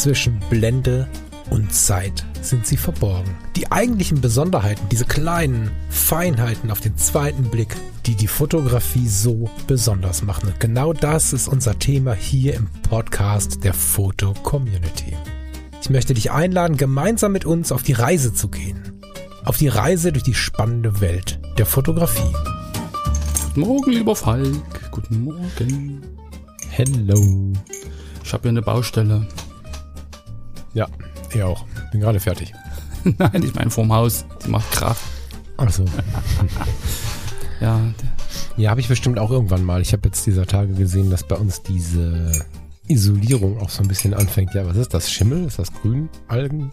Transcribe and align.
zwischen 0.00 0.40
Blende 0.48 1.06
und 1.50 1.74
Zeit 1.74 2.24
sind 2.40 2.66
sie 2.66 2.78
verborgen. 2.78 3.36
Die 3.54 3.70
eigentlichen 3.70 4.22
Besonderheiten, 4.22 4.88
diese 4.90 5.04
kleinen 5.04 5.70
Feinheiten 5.90 6.70
auf 6.70 6.80
den 6.80 6.96
zweiten 6.96 7.50
Blick, 7.50 7.76
die 8.06 8.14
die 8.14 8.26
Fotografie 8.26 9.06
so 9.06 9.50
besonders 9.66 10.22
machen. 10.22 10.48
Und 10.48 10.58
genau 10.58 10.94
das 10.94 11.34
ist 11.34 11.48
unser 11.48 11.78
Thema 11.78 12.14
hier 12.14 12.54
im 12.54 12.66
Podcast 12.88 13.62
der 13.62 13.74
Foto 13.74 14.32
Community. 14.42 15.14
Ich 15.82 15.90
möchte 15.90 16.14
dich 16.14 16.30
einladen, 16.30 16.78
gemeinsam 16.78 17.32
mit 17.32 17.44
uns 17.44 17.70
auf 17.70 17.82
die 17.82 17.92
Reise 17.92 18.32
zu 18.32 18.48
gehen. 18.48 19.02
Auf 19.44 19.58
die 19.58 19.68
Reise 19.68 20.12
durch 20.12 20.24
die 20.24 20.34
spannende 20.34 21.02
Welt 21.02 21.40
der 21.58 21.66
Fotografie. 21.66 22.32
Guten 23.48 23.60
Morgen, 23.60 23.90
lieber 23.92 24.16
Falk. 24.16 24.90
Guten 24.92 25.24
Morgen. 25.24 26.00
Hello. 26.70 27.52
Ich 28.24 28.32
habe 28.32 28.42
hier 28.42 28.50
eine 28.50 28.62
Baustelle. 28.62 29.26
Ja, 30.74 30.86
ich 31.34 31.42
auch. 31.42 31.64
Bin 31.92 32.00
gerade 32.00 32.20
fertig. 32.20 32.52
Nein, 33.18 33.42
ich 33.42 33.54
meine 33.54 33.70
vorm 33.70 33.92
Haus. 33.92 34.24
Die 34.44 34.50
macht 34.50 34.70
Kraft. 34.72 35.02
Ach 35.56 35.70
so. 35.70 35.84
Ja, 37.60 37.78
Ja, 38.56 38.70
habe 38.70 38.80
ich 38.80 38.88
bestimmt 38.88 39.18
auch 39.18 39.30
irgendwann 39.30 39.64
mal. 39.64 39.82
Ich 39.82 39.92
habe 39.92 40.08
jetzt 40.08 40.26
dieser 40.26 40.46
Tage 40.46 40.72
gesehen, 40.72 41.10
dass 41.10 41.24
bei 41.24 41.36
uns 41.36 41.62
diese 41.62 42.32
Isolierung 42.88 43.58
auch 43.60 43.68
so 43.68 43.82
ein 43.82 43.88
bisschen 43.88 44.14
anfängt. 44.14 44.54
Ja, 44.54 44.66
was 44.66 44.76
ist 44.78 44.94
das? 44.94 45.10
Schimmel? 45.12 45.44
Ist 45.44 45.58
das 45.58 45.70
Grün? 45.72 46.08
Algen? 46.28 46.72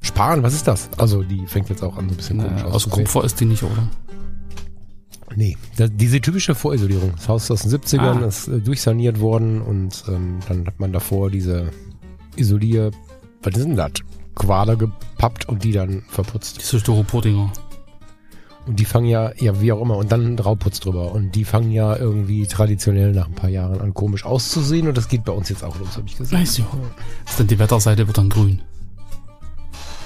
Span? 0.00 0.44
Was 0.44 0.54
ist 0.54 0.68
das? 0.68 0.88
Also 0.98 1.24
die 1.24 1.44
fängt 1.48 1.68
jetzt 1.68 1.82
auch 1.82 1.96
an 1.96 2.08
so 2.08 2.14
ein 2.14 2.16
bisschen 2.16 2.38
komisch 2.38 2.62
äh, 2.62 2.66
aus. 2.66 2.88
Kupfer 2.88 3.24
ist 3.24 3.40
die 3.40 3.44
nicht, 3.46 3.64
oder? 3.64 3.88
Nee, 5.34 5.56
das, 5.76 5.90
diese 5.92 6.20
typische 6.20 6.54
Vorisolierung. 6.54 7.12
Das 7.16 7.28
Haus 7.28 7.44
ist 7.44 7.50
aus 7.50 7.62
den 7.62 7.72
70ern, 7.72 8.22
Ah. 8.22 8.26
ist 8.26 8.46
äh, 8.46 8.60
durchsaniert 8.60 9.18
worden 9.18 9.60
und 9.60 10.04
ähm, 10.08 10.38
dann 10.48 10.64
hat 10.66 10.78
man 10.78 10.92
davor 10.92 11.28
diese 11.30 11.70
Isolier... 12.38 12.90
Was 13.42 13.56
ist 13.56 13.64
denn 13.66 13.76
das? 13.76 13.92
Quader 14.34 14.76
gepappt 14.76 15.48
und 15.48 15.62
die 15.64 15.72
dann 15.72 16.02
verputzt. 16.08 16.58
Diese 16.60 16.80
Styropordinger. 16.80 17.52
Und 18.66 18.78
die 18.80 18.84
fangen 18.84 19.06
ja, 19.06 19.32
ja, 19.38 19.60
wie 19.60 19.72
auch 19.72 19.80
immer, 19.80 19.96
und 19.96 20.12
dann 20.12 20.38
Rauputz 20.38 20.80
drüber. 20.80 21.12
Und 21.12 21.34
die 21.34 21.44
fangen 21.44 21.70
ja 21.70 21.96
irgendwie 21.96 22.46
traditionell 22.46 23.12
nach 23.12 23.26
ein 23.28 23.34
paar 23.34 23.48
Jahren 23.48 23.80
an 23.80 23.94
komisch 23.94 24.24
auszusehen. 24.26 24.88
Und 24.88 24.96
das 24.96 25.08
geht 25.08 25.24
bei 25.24 25.32
uns 25.32 25.48
jetzt 25.48 25.64
auch 25.64 25.78
los, 25.78 25.96
habe 25.96 26.06
ich 26.06 26.18
gesehen. 26.18 26.38
Weiß 26.38 26.58
ja. 26.58 26.66
Ist 27.26 27.40
dann 27.40 27.46
die 27.46 27.58
Wetterseite 27.58 28.06
wird 28.06 28.18
dann 28.18 28.28
grün. 28.28 28.60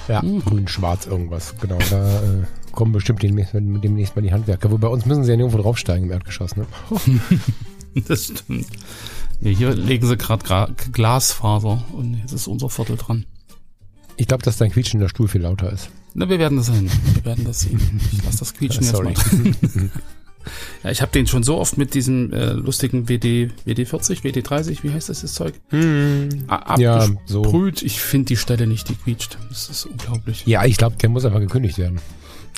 Ja, 0.07 0.21
Mhm. 0.21 0.39
grün, 0.45 0.67
schwarz, 0.67 1.05
irgendwas. 1.05 1.55
Genau, 1.59 1.77
da 1.89 2.07
äh, 2.21 2.43
kommen 2.71 2.91
bestimmt 2.93 3.21
demnächst, 3.23 3.53
demnächst 3.53 4.15
mal 4.15 4.21
die 4.21 4.31
Handwerker. 4.31 4.69
Wo 4.71 4.77
bei 4.77 4.87
uns 4.87 5.05
müssen 5.05 5.23
sie 5.23 5.31
ja 5.31 5.37
nirgendwo 5.37 5.61
draufsteigen 5.61 6.05
im 6.05 6.11
Erdgeschoss, 6.11 6.55
ne? 6.55 6.65
Das 8.07 8.25
stimmt. 8.25 8.65
Nee, 9.43 9.53
hier 9.55 9.73
legen 9.75 10.07
sie 10.07 10.15
gerade 10.17 10.73
Glasfaser 10.93 11.83
und 11.93 12.13
jetzt 12.15 12.31
ist 12.31 12.47
unser 12.47 12.69
Viertel 12.69 12.95
dran. 12.95 13.25
Ich 14.15 14.27
glaube, 14.27 14.43
dass 14.43 14.57
dein 14.57 14.71
quietschender 14.71 15.09
Stuhl 15.09 15.27
viel 15.27 15.41
lauter 15.41 15.71
ist. 15.71 15.89
Na, 16.13 16.29
wir 16.29 16.39
werden 16.39 16.57
das 16.57 16.67
sehen. 16.67 16.89
Wir 17.13 17.25
werden 17.25 17.43
das 17.43 17.61
sehen. 17.61 17.99
Ich 18.13 18.23
lass 18.23 18.37
das 18.37 18.53
quietschen 18.53 18.83
jetzt 18.85 19.03
mal. 19.03 19.13
Ja, 20.83 20.91
ich 20.91 21.01
habe 21.01 21.09
den 21.13 21.25
schon 21.25 21.41
so 21.43 21.57
oft 21.57 21.77
mit 21.77 21.93
diesem 21.93 22.33
äh, 22.33 22.51
lustigen 22.51 23.07
WD, 23.07 23.51
WD40, 23.65 24.23
WD30, 24.23 24.83
wie 24.83 24.91
heißt 24.91 25.07
das, 25.07 25.21
das 25.21 25.33
Zeug? 25.35 25.53
A- 25.71 26.77
Ja, 26.77 27.07
so. 27.25 27.39
Abgesprüht. 27.43 27.81
Ich 27.81 28.01
finde 28.01 28.25
die 28.25 28.35
Stelle 28.35 28.67
nicht, 28.67 28.89
die 28.89 28.95
quietscht. 28.95 29.37
Das 29.47 29.69
ist 29.69 29.85
unglaublich. 29.85 30.43
Ja, 30.45 30.65
ich 30.65 30.75
glaube, 30.75 30.97
der 30.97 31.07
muss 31.07 31.23
einfach 31.23 31.39
gekündigt 31.39 31.77
werden. 31.77 32.01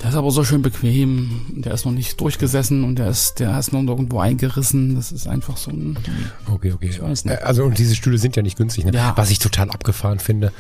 Der 0.01 0.09
ist 0.09 0.15
aber 0.15 0.29
so 0.31 0.43
schön 0.43 0.61
bequem. 0.61 1.41
Der 1.55 1.73
ist 1.73 1.85
noch 1.85 1.91
nicht 1.93 2.19
durchgesessen 2.19 2.83
und 2.83 2.97
der 2.99 3.07
ist, 3.07 3.39
der 3.39 3.57
ist 3.57 3.71
noch 3.71 3.81
irgendwo 3.87 4.19
eingerissen. 4.19 4.95
Das 4.95 5.11
ist 5.11 5.27
einfach 5.27 5.57
so 5.57 5.71
ein, 5.71 5.97
Okay, 6.51 6.73
okay. 6.73 6.89
Ich 6.89 7.01
weiß 7.01 7.25
nicht. 7.25 7.41
Also, 7.41 7.63
und 7.63 7.77
diese 7.77 7.95
Stühle 7.95 8.17
sind 8.17 8.35
ja 8.35 8.41
nicht 8.43 8.57
günstig, 8.57 8.85
ne? 8.85 8.91
Ja. 8.93 9.13
Was 9.15 9.31
ich 9.31 9.39
total 9.39 9.69
abgefahren 9.69 10.19
finde. 10.19 10.51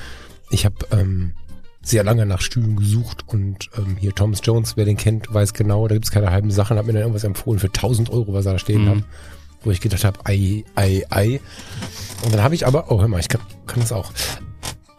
Ich 0.49 0.63
habe 0.65 0.75
ähm, 0.91 1.33
sehr 1.81 2.03
lange 2.03 2.25
nach 2.25 2.41
Stühlen 2.41 2.75
gesucht 2.77 3.25
und 3.27 3.69
ähm, 3.77 3.97
hier 3.99 4.13
Thomas 4.15 4.39
Jones, 4.43 4.77
wer 4.77 4.85
den 4.85 4.97
kennt, 4.97 5.31
weiß 5.33 5.53
genau, 5.53 5.87
da 5.87 5.95
gibt's 5.95 6.11
keine 6.11 6.31
halben 6.31 6.49
Sachen, 6.49 6.77
hat 6.77 6.85
mir 6.85 6.93
dann 6.93 7.01
irgendwas 7.01 7.23
empfohlen 7.25 7.59
für 7.59 7.67
1000 7.67 8.09
Euro, 8.09 8.33
was 8.33 8.45
er 8.45 8.53
da 8.53 8.59
stehen 8.59 8.85
Mhm. 8.85 8.89
hat. 8.89 8.97
Wo 9.63 9.71
ich 9.71 9.81
gedacht 9.81 10.03
habe, 10.05 10.19
ei, 10.25 10.63
ei, 10.75 11.03
ei. 11.09 11.41
Und 12.23 12.33
dann 12.33 12.41
habe 12.43 12.55
ich 12.55 12.65
aber, 12.67 12.91
oh 12.91 13.01
hör 13.01 13.07
mal, 13.07 13.19
ich 13.19 13.27
kann, 13.29 13.41
kann 13.65 13.79
das 13.81 13.91
auch. 13.91 14.11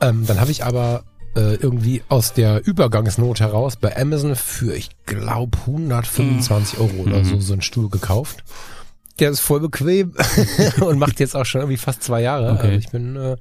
Ähm, 0.01 0.27
dann 0.27 0.41
habe 0.41 0.51
ich 0.51 0.65
aber 0.65 1.05
äh, 1.37 1.55
irgendwie 1.57 2.03
aus 2.09 2.33
der 2.33 2.67
Übergangsnot 2.67 3.41
heraus 3.41 3.77
bei 3.77 3.97
Amazon 3.97 4.35
für, 4.35 4.75
ich 4.75 4.91
glaube, 5.05 5.59
125 5.67 6.79
Euro 6.79 7.03
oder 7.03 7.25
so, 7.25 7.39
so 7.41 7.53
einen 7.53 7.63
Stuhl 7.63 7.89
gekauft. 7.91 8.43
Der 9.19 9.31
ist 9.31 9.41
voll 9.41 9.61
bequem 9.61 10.13
und 10.81 10.99
macht 10.99 11.21
jetzt 11.21 11.35
auch 11.37 11.47
schon 11.47 11.61
irgendwie 11.63 11.79
fast 11.79 12.03
zwei 12.03 12.21
Jahre. 12.21 12.53
Okay. 12.53 12.67
Also 12.67 12.79
ich 12.79 12.89
bin, 12.91 13.17
äh, 13.17 13.37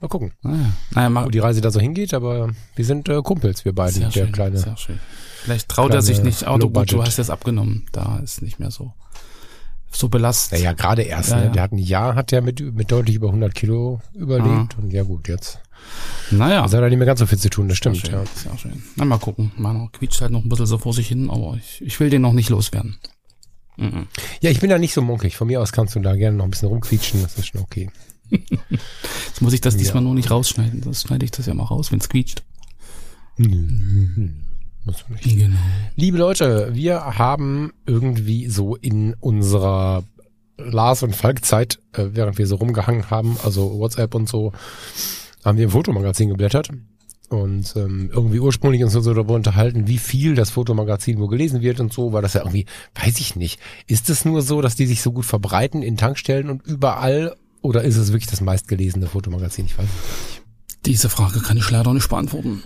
mal 0.00 0.08
gucken, 0.08 0.32
naja, 0.42 0.72
naja, 0.92 1.10
mach, 1.10 1.26
wo 1.26 1.28
die 1.28 1.38
Reise 1.38 1.60
da 1.60 1.70
so 1.70 1.78
hingeht, 1.80 2.14
aber 2.14 2.50
wir 2.74 2.84
sind 2.84 3.08
äh, 3.08 3.20
Kumpels, 3.22 3.64
wir 3.64 3.72
beiden, 3.72 3.94
sehr 3.94 4.08
der 4.08 4.24
schön, 4.24 4.32
kleine. 4.32 4.58
sehr 4.58 4.76
schön. 4.76 4.98
Vielleicht 5.42 5.68
traut 5.68 5.94
er 5.94 6.02
sich 6.02 6.22
nicht. 6.22 6.46
Auto, 6.46 6.68
gut, 6.68 6.92
du 6.92 7.02
hast 7.02 7.16
jetzt 7.16 7.30
abgenommen. 7.30 7.86
Da 7.92 8.18
ist 8.22 8.42
nicht 8.42 8.58
mehr 8.58 8.70
so, 8.70 8.92
so 9.90 10.08
belastet. 10.08 10.58
Naja, 10.58 10.72
gerade 10.72 11.02
erst, 11.02 11.30
Ja, 11.30 11.36
ne? 11.36 11.44
ja. 11.44 11.50
Der 11.50 11.62
hat 11.62 11.72
ein 11.72 11.78
Jahr, 11.78 12.14
hat 12.16 12.32
der 12.32 12.42
mit, 12.42 12.60
mit 12.74 12.90
deutlich 12.90 13.16
über 13.16 13.28
100 13.28 13.54
Kilo 13.54 14.00
überlebt 14.14 14.76
und 14.78 14.92
ja 14.92 15.02
gut, 15.04 15.28
jetzt. 15.28 15.60
Naja. 16.30 16.62
Also 16.62 16.76
hat 16.76 16.84
er 16.84 16.88
nicht 16.88 16.98
mehr 16.98 17.06
ganz 17.06 17.20
so 17.20 17.26
viel 17.26 17.38
zu 17.38 17.50
tun, 17.50 17.68
das 17.68 17.78
stimmt, 17.78 17.96
sehr 17.96 18.12
ja. 18.12 18.24
schön, 18.24 18.28
Sehr 18.34 18.58
schön. 18.58 18.82
Na, 18.96 19.04
mal 19.04 19.18
gucken. 19.18 19.52
Meiner 19.56 19.88
quietscht 19.92 20.20
halt 20.20 20.32
noch 20.32 20.42
ein 20.42 20.48
bisschen 20.48 20.66
so 20.66 20.78
vor 20.78 20.92
sich 20.92 21.08
hin, 21.08 21.30
aber 21.30 21.58
ich, 21.58 21.82
ich 21.82 21.98
will 22.00 22.10
den 22.10 22.22
noch 22.22 22.32
nicht 22.32 22.50
loswerden. 22.50 22.98
Mhm. 23.76 24.06
Ja, 24.40 24.50
ich 24.50 24.60
bin 24.60 24.70
da 24.70 24.78
nicht 24.78 24.94
so 24.94 25.02
munkig. 25.02 25.36
Von 25.36 25.48
mir 25.48 25.60
aus 25.60 25.72
kannst 25.72 25.94
du 25.94 26.00
da 26.00 26.14
gerne 26.14 26.36
noch 26.36 26.44
ein 26.44 26.50
bisschen 26.50 26.68
rumquietschen, 26.68 27.22
das 27.22 27.36
ist 27.36 27.48
schon 27.48 27.60
okay. 27.60 27.90
Jetzt 28.30 29.40
muss 29.40 29.52
ich 29.52 29.60
das 29.60 29.76
diesmal 29.76 30.02
nur 30.02 30.14
nicht 30.14 30.30
rausschneiden. 30.30 30.82
Das 30.82 31.02
schneide 31.02 31.24
ich 31.24 31.32
das 31.32 31.46
ja 31.46 31.54
mal 31.54 31.64
raus, 31.64 31.90
wenn 31.90 31.98
es 31.98 32.08
quietscht. 32.08 32.42
Muss 33.36 35.04
man 35.08 35.18
nicht. 35.22 35.38
Genau. 35.38 35.56
Liebe 35.96 36.18
Leute, 36.18 36.70
wir 36.74 37.18
haben 37.18 37.72
irgendwie 37.86 38.48
so 38.48 38.76
in 38.76 39.14
unserer 39.14 40.04
Lars 40.58 41.02
und 41.02 41.16
Falk 41.16 41.44
Zeit, 41.44 41.78
äh, 41.92 42.08
während 42.12 42.38
wir 42.38 42.46
so 42.46 42.56
rumgehangen 42.56 43.10
haben, 43.10 43.36
also 43.42 43.78
WhatsApp 43.78 44.14
und 44.14 44.28
so, 44.28 44.52
haben 45.44 45.58
wir 45.58 45.64
im 45.64 45.70
Fotomagazin 45.70 46.28
geblättert 46.28 46.70
und 47.30 47.74
ähm, 47.76 48.10
irgendwie 48.12 48.40
ursprünglich 48.40 48.82
uns 48.82 48.92
so 48.92 49.00
darüber 49.00 49.34
unterhalten, 49.34 49.86
wie 49.86 49.98
viel 49.98 50.34
das 50.34 50.50
Fotomagazin 50.50 51.18
wo 51.20 51.28
gelesen 51.28 51.62
wird 51.62 51.80
und 51.80 51.92
so, 51.92 52.12
war 52.12 52.22
das 52.22 52.34
ja 52.34 52.40
irgendwie, 52.40 52.66
weiß 52.94 53.20
ich 53.20 53.36
nicht. 53.36 53.60
Ist 53.86 54.10
es 54.10 54.24
nur 54.24 54.42
so, 54.42 54.60
dass 54.60 54.74
die 54.74 54.86
sich 54.86 55.00
so 55.00 55.12
gut 55.12 55.24
verbreiten 55.24 55.82
in 55.82 55.96
Tankstellen 55.96 56.50
und 56.50 56.66
überall 56.66 57.36
oder 57.62 57.82
ist 57.82 57.96
es 57.96 58.12
wirklich 58.12 58.30
das 58.30 58.40
meistgelesene 58.40 59.06
Fotomagazin? 59.06 59.66
Ich 59.66 59.78
weiß 59.78 59.86
nicht. 59.86 60.42
Diese 60.86 61.08
Frage 61.08 61.40
kann 61.40 61.56
ich 61.56 61.70
leider 61.70 61.92
nicht 61.94 62.08
beantworten. 62.08 62.62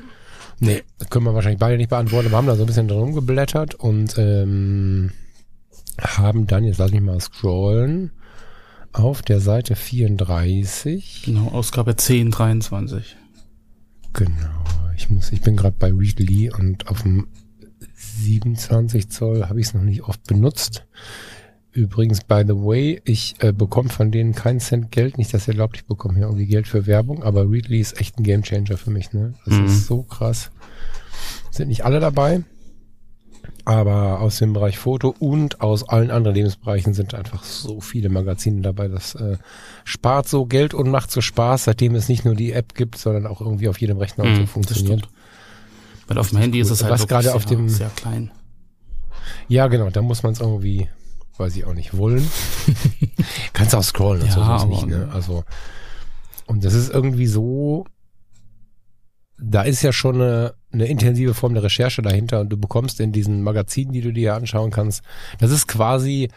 Nee, 0.61 0.83
können 1.11 1.27
wir 1.27 1.35
wahrscheinlich 1.35 1.61
beide 1.61 1.77
nicht 1.77 1.91
beantworten. 1.91 2.31
Wir 2.31 2.37
haben 2.37 2.47
da 2.47 2.57
so 2.57 2.63
ein 2.63 2.67
bisschen 2.67 2.89
drum 2.89 3.15
geblättert 3.15 3.75
und 3.75 4.17
ähm, 4.19 5.11
haben 5.99 6.47
dann, 6.47 6.65
jetzt 6.65 6.79
lass 6.79 6.93
mich 6.93 7.03
mal 7.03 7.21
scrollen, 7.21 8.13
auf 8.95 9.23
der 9.23 9.41
Seite 9.41 9.77
34. 9.77 11.23
Genau, 11.27 11.49
Ausgabe 11.49 11.93
1023. 11.93 13.17
Genau, 14.13 14.65
ich 14.97 15.11
muss, 15.11 15.33
ich 15.33 15.41
bin 15.41 15.57
gerade 15.57 15.77
bei 15.79 15.93
Readly 15.93 16.51
und 16.53 16.87
auf 16.89 17.03
dem 17.03 17.27
27 17.97 19.11
Zoll 19.11 19.47
habe 19.49 19.61
ich 19.61 19.67
es 19.67 19.75
noch 19.75 19.83
nicht 19.83 20.03
oft 20.03 20.23
benutzt. 20.25 20.87
Übrigens, 21.73 22.23
by 22.23 22.45
the 22.47 22.55
way, 22.55 23.01
ich 23.05 23.35
äh, 23.41 23.53
bekomme 23.53 23.89
von 23.89 24.13
denen 24.13 24.33
keinen 24.33 24.61
Cent 24.61 24.93
Geld. 24.93 25.19
Nicht, 25.19 25.35
dass 25.35 25.49
ihr 25.49 25.55
glaubt, 25.55 25.77
ich 25.77 25.87
bekomme 25.87 26.15
hier 26.15 26.27
irgendwie 26.27 26.47
Geld 26.47 26.69
für 26.69 26.87
Werbung, 26.87 27.25
aber 27.25 27.51
Readly 27.51 27.81
ist 27.81 28.01
echt 28.01 28.17
ein 28.19 28.23
Gamechanger 28.23 28.77
für 28.77 28.91
mich. 28.91 29.13
Ne? 29.13 29.35
Das 29.45 29.55
Mhm. 29.55 29.65
ist 29.67 29.87
so 29.87 30.03
krass. 30.05 30.53
Sind 31.51 31.69
nicht 31.69 31.85
alle 31.85 31.99
dabei, 31.99 32.43
aber 33.65 34.21
aus 34.21 34.39
dem 34.39 34.53
Bereich 34.53 34.79
Foto 34.79 35.15
und 35.19 35.61
aus 35.63 35.89
allen 35.89 36.11
anderen 36.11 36.35
Lebensbereichen 36.35 36.93
sind 36.93 37.15
einfach 37.15 37.43
so 37.45 37.81
viele 37.81 38.09
Magazine 38.11 38.61
dabei. 38.61 38.89
Das 38.89 39.15
äh, 39.15 39.39
spart 39.85 40.29
so 40.29 40.45
Geld 40.47 40.75
und 40.75 40.91
macht 40.91 41.11
so 41.11 41.21
Spaß, 41.21 41.65
seitdem 41.65 41.95
es 41.95 42.09
nicht 42.09 42.25
nur 42.25 42.35
die 42.35 42.53
App 42.53 42.75
gibt, 42.75 42.99
sondern 42.99 43.27
auch 43.27 43.41
irgendwie 43.41 43.69
auf 43.69 43.81
jedem 43.81 43.97
Rechner 43.99 44.25
und 44.25 44.35
so 44.35 44.41
das 44.43 44.51
funktioniert. 44.51 45.09
Weil 46.07 46.19
auf 46.19 46.29
dem 46.29 46.39
Handy 46.39 46.61
ist 46.61 46.71
es 46.71 46.83
halt 46.83 46.93
Was 46.93 47.09
gerade 47.09 47.35
auf 47.35 47.47
sehr, 47.49 47.57
dem- 47.57 47.69
sehr 47.71 47.89
klein. 47.97 48.31
Ja, 49.49 49.69
genau, 49.69 49.89
da 49.89 50.03
muss 50.03 50.23
man 50.23 50.33
es 50.33 50.41
irgendwie, 50.41 50.89
weiß 51.39 51.57
ich 51.57 51.65
auch 51.65 51.73
nicht, 51.73 51.97
wollen. 51.97 52.29
Kannst 53.55 53.75
auch 53.75 53.83
scrollen 53.83 54.21
und 54.23 54.29
Ja, 54.29 54.35
so, 54.35 54.41
so 54.45 54.55
ist 54.55 54.63
aber- 54.63 54.69
nicht, 54.71 54.87
ne? 54.87 55.09
Also, 55.13 55.45
und 56.47 56.63
das 56.65 56.75
ist 56.75 56.91
irgendwie 56.91 57.27
so, 57.27 57.87
da 59.39 59.63
ist 59.63 59.81
ja 59.83 59.93
schon 59.93 60.17
eine, 60.17 60.55
eine 60.75 60.87
intensive 60.87 61.35
Form 61.35 61.55
der 61.55 61.63
Recherche 61.63 62.03
dahinter 62.03 62.41
und 62.41 62.51
du 62.51 62.57
bekommst 62.57 63.01
in 63.01 63.13
diesen 63.13 63.43
Magazinen, 63.43 63.93
die 63.93 64.01
du 64.01 64.13
dir 64.13 64.35
anschauen 64.35 64.71
kannst, 64.71 65.03
das 65.39 65.51
ist 65.51 65.67
quasi 65.67 66.29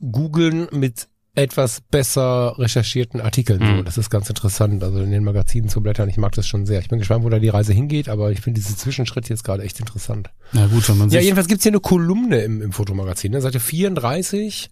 googeln 0.00 0.68
mit 0.72 1.08
etwas 1.34 1.80
besser 1.80 2.58
recherchierten 2.58 3.20
Artikeln. 3.20 3.60
So. 3.60 3.64
Mhm. 3.64 3.84
Das 3.84 3.96
ist 3.96 4.10
ganz 4.10 4.28
interessant. 4.28 4.82
Also 4.82 4.98
in 4.98 5.12
den 5.12 5.22
Magazinen 5.22 5.68
zu 5.68 5.80
blättern, 5.80 6.08
ich 6.08 6.16
mag 6.16 6.32
das 6.32 6.48
schon 6.48 6.66
sehr. 6.66 6.80
Ich 6.80 6.88
bin 6.88 6.98
gespannt, 6.98 7.24
wo 7.24 7.28
da 7.28 7.38
die 7.38 7.48
Reise 7.48 7.72
hingeht, 7.72 8.08
aber 8.08 8.32
ich 8.32 8.40
finde 8.40 8.60
diese 8.60 8.76
Zwischenschritt 8.76 9.28
jetzt 9.28 9.44
gerade 9.44 9.62
echt 9.62 9.78
interessant. 9.78 10.30
Na 10.52 10.66
gut, 10.66 10.88
wenn 10.88 10.98
man 10.98 11.10
Ja, 11.10 11.20
jedenfalls 11.20 11.46
gibt's 11.46 11.62
hier 11.62 11.70
eine 11.70 11.80
Kolumne 11.80 12.40
im, 12.40 12.60
im 12.60 12.72
Fotomagazin, 12.72 13.30
ne? 13.30 13.40
Seite 13.40 13.60
34. 13.60 14.68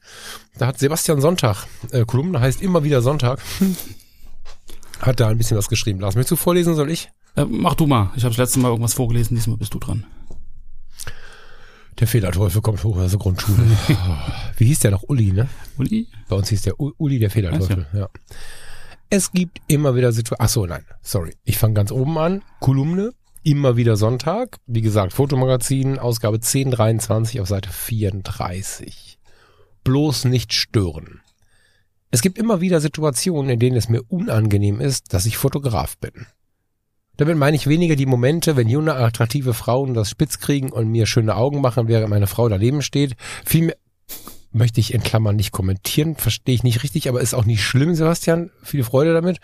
Da 0.59 0.67
hat 0.67 0.79
Sebastian 0.79 1.21
Sonntag. 1.21 1.67
Äh, 1.93 2.05
Kolumne 2.05 2.41
heißt 2.41 2.61
immer 2.63 2.83
wieder 2.83 3.01
Sonntag. 3.01 3.41
Hat 5.01 5.21
da 5.21 5.29
ein 5.29 5.37
bisschen 5.37 5.59
was 5.59 5.69
geschrieben. 5.69 6.01
Lass 6.01 6.15
mich 6.15 6.27
zu 6.27 6.37
vorlesen, 6.37 6.75
soll 6.75 6.91
ich? 6.91 7.11
Äh, 7.37 7.45
mach 7.45 7.75
du 7.75 7.87
mal. 7.87 8.11
Ich 8.17 8.25
habe 8.25 8.35
das 8.35 8.39
letzte 8.39 8.59
Mal 8.59 8.69
irgendwas 8.69 8.95
vorgelesen, 8.95 9.37
diesmal 9.37 9.59
bist 9.59 9.75
du 9.75 9.79
dran. 9.79 10.05
Der 11.99 12.07
Fehlerteufel 12.07 12.61
kommt 12.61 12.83
hoch 12.85 12.99
aus 12.99 13.11
der 13.11 13.19
Grundschule. 13.19 13.59
Wie 14.57 14.67
hieß 14.67 14.81
der 14.81 14.91
noch? 14.91 15.05
Uli, 15.05 15.33
ne? 15.33 15.49
Uli? 15.79 16.09
Bei 16.29 16.37
uns 16.37 16.49
hieß 16.49 16.63
der 16.63 16.79
U 16.79 16.93
Uli 16.99 17.19
der 17.19 17.31
Fehlerteufel, 17.31 17.87
ja. 17.95 18.09
Es 19.09 19.33
gibt 19.33 19.61
immer 19.69 19.95
wieder 19.95 20.13
Situationen. 20.13 20.47
Ach 20.47 20.53
so, 20.53 20.67
nein, 20.67 20.85
sorry. 21.01 21.35
Ich 21.45 21.59
fange 21.59 21.75
ganz 21.75 21.93
oben 21.93 22.19
an. 22.19 22.43
Kolumne. 22.61 23.13
Immer 23.45 23.77
wieder 23.77 23.97
Sonntag. 23.97 24.59
Wie 24.67 24.83
gesagt, 24.83 25.13
Fotomagazin, 25.13 25.99
Ausgabe 25.99 26.37
1023 26.37 27.41
auf 27.41 27.47
Seite 27.47 27.71
34. 27.71 29.19
Bloß 29.85 30.25
nicht 30.25 30.53
stören. 30.53 31.21
Es 32.11 32.23
gibt 32.23 32.39
immer 32.39 32.61
wieder 32.61 32.81
Situationen, 32.81 33.51
in 33.51 33.61
denen 33.61 33.77
es 33.77 33.89
mir 33.89 34.03
unangenehm 34.09 34.81
ist, 34.81 35.15
dass 35.15 35.27
ich 35.27 35.37
Fotograf 35.37 35.97
bin. 35.99 36.27
Damit 37.17 37.37
meine 37.37 37.57
ich 37.57 37.67
weniger 37.67 37.97
die 37.97 38.07
Momente, 38.07 38.57
wenn 38.57 38.69
junge, 38.69 38.95
attraktive 38.95 39.55
Frauen 39.55 39.95
das 39.95 40.11
Spitz 40.11 40.39
kriegen 40.39 40.71
und 40.71 40.89
mir 40.89 41.07
schöne 41.07 41.37
Augen 41.37 41.61
machen, 41.61 41.89
während 41.89 42.11
meine 42.11 42.27
Frau 42.27 42.49
daneben 42.49 42.83
steht. 42.83 43.17
Vielmehr 43.45 43.77
möchte 44.53 44.81
ich 44.81 44.95
in 44.95 45.03
Klammern 45.03 45.37
nicht 45.37 45.53
kommentieren, 45.53 46.17
verstehe 46.17 46.55
ich 46.55 46.63
nicht 46.63 46.83
richtig, 46.83 47.09
aber 47.09 47.21
ist 47.21 47.35
auch 47.35 47.45
nicht 47.45 47.63
schlimm, 47.63 47.95
Sebastian. 47.95 48.51
Viel 48.63 48.85
Freude 48.85 49.13
damit. 49.13 49.39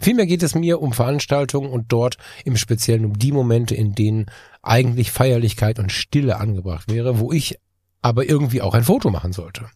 Vielmehr 0.00 0.26
geht 0.26 0.42
es 0.42 0.54
mir 0.54 0.80
um 0.80 0.92
Veranstaltungen 0.92 1.70
und 1.70 1.86
dort 1.92 2.16
im 2.44 2.56
Speziellen 2.56 3.04
um 3.04 3.18
die 3.18 3.32
Momente, 3.32 3.74
in 3.74 3.94
denen 3.94 4.26
eigentlich 4.62 5.10
Feierlichkeit 5.10 5.78
und 5.78 5.92
Stille 5.92 6.38
angebracht 6.38 6.90
wäre, 6.90 7.18
wo 7.18 7.32
ich 7.32 7.58
aber 8.02 8.28
irgendwie 8.28 8.60
auch 8.60 8.74
ein 8.74 8.84
Foto 8.84 9.10
machen 9.10 9.32
sollte. 9.32 9.66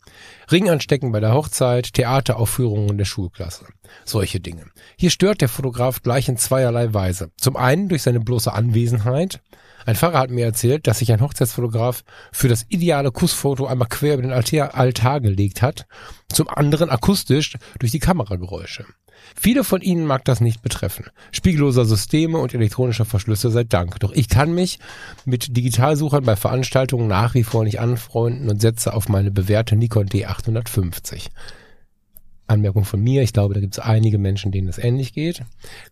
Ring 0.50 0.68
anstecken 0.68 1.12
bei 1.12 1.20
der 1.20 1.32
Hochzeit, 1.32 1.94
Theateraufführungen 1.94 2.98
der 2.98 3.04
Schulklasse. 3.04 3.66
Solche 4.04 4.40
Dinge. 4.40 4.66
Hier 4.96 5.10
stört 5.10 5.40
der 5.40 5.48
Fotograf 5.48 6.02
gleich 6.02 6.28
in 6.28 6.36
zweierlei 6.36 6.92
Weise. 6.92 7.30
Zum 7.40 7.56
einen 7.56 7.88
durch 7.88 8.02
seine 8.02 8.20
bloße 8.20 8.52
Anwesenheit. 8.52 9.40
Ein 9.86 9.94
Pfarrer 9.94 10.18
hat 10.18 10.30
mir 10.30 10.44
erzählt, 10.44 10.88
dass 10.88 10.98
sich 10.98 11.12
ein 11.12 11.20
Hochzeitsfotograf 11.20 12.02
für 12.32 12.48
das 12.48 12.66
ideale 12.68 13.12
Kussfoto 13.12 13.66
einmal 13.66 13.88
quer 13.88 14.14
über 14.14 14.22
den 14.22 14.32
Altar, 14.32 14.74
Altar 14.74 15.20
gelegt 15.20 15.62
hat. 15.62 15.86
Zum 16.28 16.48
anderen 16.48 16.90
akustisch 16.90 17.56
durch 17.78 17.92
die 17.92 18.00
Kamerageräusche. 18.00 18.84
Viele 19.34 19.64
von 19.64 19.80
Ihnen 19.80 20.06
mag 20.06 20.24
das 20.24 20.40
nicht 20.40 20.62
betreffen. 20.62 21.06
Spiegelloser 21.32 21.84
Systeme 21.84 22.38
und 22.38 22.54
elektronischer 22.54 23.04
Verschlüsse 23.04 23.50
sei 23.50 23.64
Dank. 23.64 23.98
Doch 24.00 24.12
ich 24.12 24.28
kann 24.28 24.54
mich 24.54 24.78
mit 25.24 25.56
Digitalsuchern 25.56 26.24
bei 26.24 26.36
Veranstaltungen 26.36 27.08
nach 27.08 27.34
wie 27.34 27.44
vor 27.44 27.64
nicht 27.64 27.80
anfreunden 27.80 28.48
und 28.48 28.60
setze 28.60 28.94
auf 28.94 29.08
meine 29.08 29.30
bewährte 29.30 29.76
Nikon 29.76 30.08
D850. 30.08 31.28
Anmerkung 32.46 32.84
von 32.84 33.00
mir, 33.00 33.22
ich 33.22 33.32
glaube, 33.32 33.54
da 33.54 33.60
gibt 33.60 33.74
es 33.74 33.78
einige 33.78 34.18
Menschen, 34.18 34.52
denen 34.52 34.68
es 34.68 34.78
ähnlich 34.78 35.12
geht. 35.12 35.42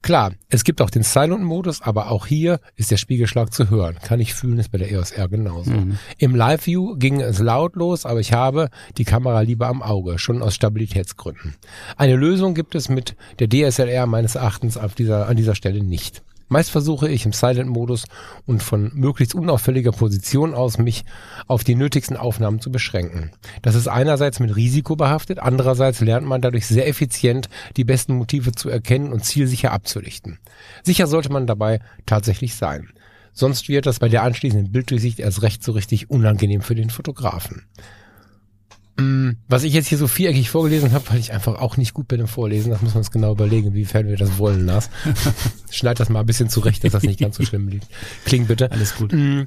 Klar, 0.03 0.33
es 0.49 0.65
gibt 0.65 0.81
auch 0.81 0.91
den 0.91 1.03
Silent-Modus, 1.03 1.83
aber 1.83 2.11
auch 2.11 2.27
hier 2.27 2.61
ist 2.77 2.91
der 2.91 2.97
Spiegelschlag 2.97 3.53
zu 3.53 3.71
hören. 3.71 3.97
Kann 4.03 4.21
ich 4.21 4.35
fühlen, 4.35 4.59
ist 4.59 4.71
bei 4.71 4.79
der 4.79 4.91
EOS 4.91 5.13
R 5.13 5.29
genauso. 5.29 5.73
Mhm. 5.73 5.99
Im 6.19 6.35
Live-View 6.35 6.97
ging 6.97 7.21
es 7.21 7.39
lautlos, 7.39 8.07
aber 8.07 8.21
ich 8.21 8.33
habe 8.33 8.71
die 8.97 9.05
Kamera 9.05 9.41
lieber 9.41 9.69
am 9.69 9.83
Auge, 9.83 10.19
schon 10.19 10.43
aus 10.43 10.55
Stabilitätsgründen. 10.55 11.55
Eine 11.97 12.17
Lösung 12.17 12.55
gibt 12.55 12.75
es 12.75 12.89
mit 12.89 13.17
der 13.41 13.49
DSLR 13.49 14.07
meines 14.07 14.35
Erachtens 14.37 14.77
auf 14.77 14.95
dieser, 14.95 15.29
an 15.29 15.37
dieser 15.37 15.55
Stelle 15.55 15.83
nicht. 15.83 16.23
Meist 16.55 16.71
versuche 16.71 17.09
ich 17.09 17.27
im 17.27 17.33
Silent-Modus 17.33 18.05
und 18.47 18.63
von 18.63 18.93
möglichst 18.95 19.35
unauffälliger 19.35 19.91
Position 19.91 20.55
aus 20.55 20.79
mich 20.79 21.05
auf 21.49 21.65
die 21.65 21.75
nötigsten 21.75 22.17
Aufnahmen 22.17 22.61
zu 22.61 22.71
beschränken. 22.71 23.33
Das 23.63 23.75
ist 23.75 23.89
einerseits 23.89 24.39
mit 24.39 24.55
Risiko 24.55 24.95
behaftet, 24.95 25.41
andererseits 25.41 26.01
lernt 26.01 26.29
man 26.29 26.43
dadurch 26.43 26.69
sehr 26.69 26.87
effizient 26.87 27.49
die 27.77 27.83
besten 27.83 28.15
Motive 28.15 28.53
zu 28.53 28.69
erkennen 28.69 29.13
und 29.13 29.25
zielsicher 29.25 29.73
abzulichten. 29.73 30.39
Sicher 30.85 31.09
sollte 31.09 31.33
man 31.33 31.49
dabei 31.49 31.81
tatsächlich 32.07 32.55
sein. 32.55 32.89
Sonst 33.33 33.69
wird 33.69 33.87
das 33.87 33.99
bei 33.99 34.09
der 34.09 34.23
anschließenden 34.23 34.71
Bilddurchsicht 34.71 35.19
erst 35.19 35.43
recht 35.43 35.65
so 35.65 35.73
richtig 35.73 36.09
unangenehm 36.09 36.63
für 36.63 36.77
den 36.77 36.91
Fotografen. 36.91 37.65
Mm, 38.97 39.31
was 39.49 39.65
ich 39.65 39.73
jetzt 39.73 39.89
hier 39.89 39.99
so 39.99 40.07
viereckig 40.07 40.51
vorgelesen 40.51 40.93
habe, 40.93 41.05
weil 41.11 41.19
ich 41.19 41.33
einfach 41.33 41.57
auch 41.61 41.77
nicht 41.77 41.95
gut 41.95 42.07
bin 42.07 42.21
im 42.21 42.29
Vorlesen, 42.29 42.71
das 42.71 42.81
muss 42.81 42.95
man 42.95 43.01
uns 43.01 43.11
genau 43.11 43.33
überlegen, 43.33 43.75
wiefern 43.75 44.07
wir 44.07 44.17
das 44.17 44.39
wollen, 44.39 44.67
Lars. 44.67 44.89
Schneid 45.71 45.99
das 45.99 46.09
mal 46.09 46.21
ein 46.21 46.27
bisschen 46.27 46.49
zurecht, 46.49 46.85
dass 46.85 46.93
das 46.93 47.03
nicht 47.03 47.19
ganz 47.19 47.37
so 47.37 47.45
schlimm 47.45 47.69
liegt. 47.69 47.89
Klingt 48.25 48.49
bitte. 48.49 48.71
Alles 48.71 48.95
gut. 48.95 49.13
Mm, 49.13 49.43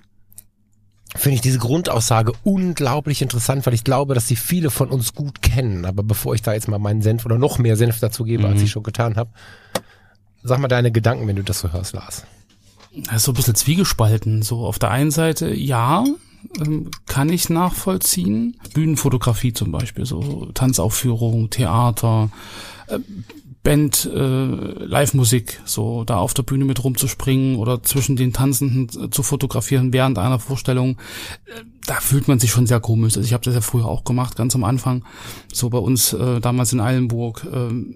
Finde 1.16 1.36
ich 1.36 1.42
diese 1.42 1.60
Grundaussage 1.60 2.34
unglaublich 2.44 3.22
interessant, 3.22 3.66
weil 3.66 3.74
ich 3.74 3.86
glaube, 3.86 4.14
dass 4.14 4.28
sie 4.28 4.36
viele 4.36 4.70
von 4.70 4.90
uns 4.90 5.14
gut 5.14 5.42
kennen. 5.42 5.86
Aber 5.86 6.04
bevor 6.04 6.36
ich 6.36 6.42
da 6.42 6.54
jetzt 6.54 6.68
mal 6.68 6.80
meinen 6.80 7.02
Senf 7.02 7.26
oder 7.26 7.38
noch 7.38 7.58
mehr 7.60 7.78
Senf 7.78 8.00
dazu 8.02 8.26
gebe, 8.26 8.44
mhm. 8.44 8.54
als 8.54 8.62
ich 8.62 8.72
schon 8.72 8.84
getan 8.84 9.16
habe, 9.16 9.30
sag 10.44 10.60
mal 10.60 10.68
deine 10.68 10.92
Gedanken, 10.92 11.28
wenn 11.28 11.38
du 11.38 11.44
das 11.44 11.60
so 11.60 11.72
hörst, 11.72 11.94
Lars. 11.94 12.26
Das 13.06 13.18
ist 13.18 13.24
so 13.24 13.32
ein 13.32 13.36
bisschen 13.36 13.56
zwiegespalten. 13.56 14.42
So 14.42 14.66
auf 14.66 14.80
der 14.80 14.92
einen 14.92 15.12
Seite, 15.12 15.54
ja, 15.54 16.04
kann 17.06 17.30
ich 17.30 17.50
nachvollziehen. 17.50 18.58
Bühnenfotografie 18.74 19.54
zum 19.54 19.72
Beispiel, 19.72 20.06
so 20.06 20.50
Tanzaufführung, 20.54 21.50
Theater, 21.50 22.30
äh, 22.88 23.00
Band, 23.68 24.10
äh, 24.14 24.46
Live-Musik, 24.86 25.60
so 25.66 26.06
da 26.06 26.18
auf 26.20 26.34
der 26.34 26.44
Bühne 26.44 26.64
mit 26.64 26.82
rumzuspringen 26.82 27.58
oder 27.58 27.84
zwischen 27.84 28.16
den 28.16 28.32
Tanzenden 28.32 29.12
zu 29.12 29.24
fotografieren 29.24 29.92
während 29.92 30.18
einer 30.20 30.40
Vorstellung, 30.40 30.92
äh, 31.46 31.64
da 31.86 31.96
fühlt 31.96 32.30
man 32.30 32.40
sich 32.40 32.50
schon 32.50 32.66
sehr 32.66 32.80
komisch. 32.80 33.18
Also 33.18 33.26
ich 33.26 33.34
habe 33.34 33.44
das 33.44 33.56
ja 33.56 33.62
früher 33.62 33.86
auch 33.86 34.06
gemacht, 34.06 34.38
ganz 34.38 34.56
am 34.56 34.64
Anfang, 34.64 35.04
so 35.52 35.70
bei 35.70 35.80
uns 35.80 36.14
äh, 36.14 36.40
damals 36.40 36.72
in 36.72 36.80
Eilenburg. 36.80 37.46
Äh, 37.52 37.96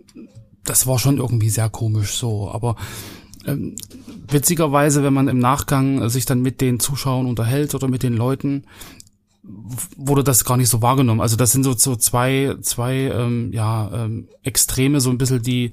das 0.66 0.88
war 0.88 1.00
schon 1.00 1.18
irgendwie 1.18 1.50
sehr 1.50 1.70
komisch 1.70 2.16
so, 2.16 2.52
aber 2.52 2.76
ähm, 3.46 3.76
witzigerweise, 4.28 5.04
wenn 5.04 5.14
man 5.14 5.28
im 5.28 5.40
Nachgang 5.40 6.10
sich 6.10 6.26
dann 6.26 6.42
mit 6.42 6.62
den 6.62 6.80
Zuschauern 6.80 7.26
unterhält 7.26 7.76
oder 7.76 7.88
mit 7.88 8.04
den 8.04 8.14
Leuten, 8.16 8.66
wurde 9.98 10.24
das 10.24 10.46
gar 10.46 10.58
nicht 10.58 10.70
so 10.70 10.82
wahrgenommen. 10.82 11.22
Also 11.22 11.36
das 11.36 11.52
sind 11.52 11.64
so, 11.64 11.74
so 11.74 11.96
zwei, 11.96 12.56
zwei 12.62 12.94
ähm, 12.94 13.52
ja, 13.52 13.90
ähm, 13.94 14.28
Extreme, 14.44 15.02
so 15.02 15.10
ein 15.10 15.18
bisschen 15.18 15.42
die, 15.42 15.72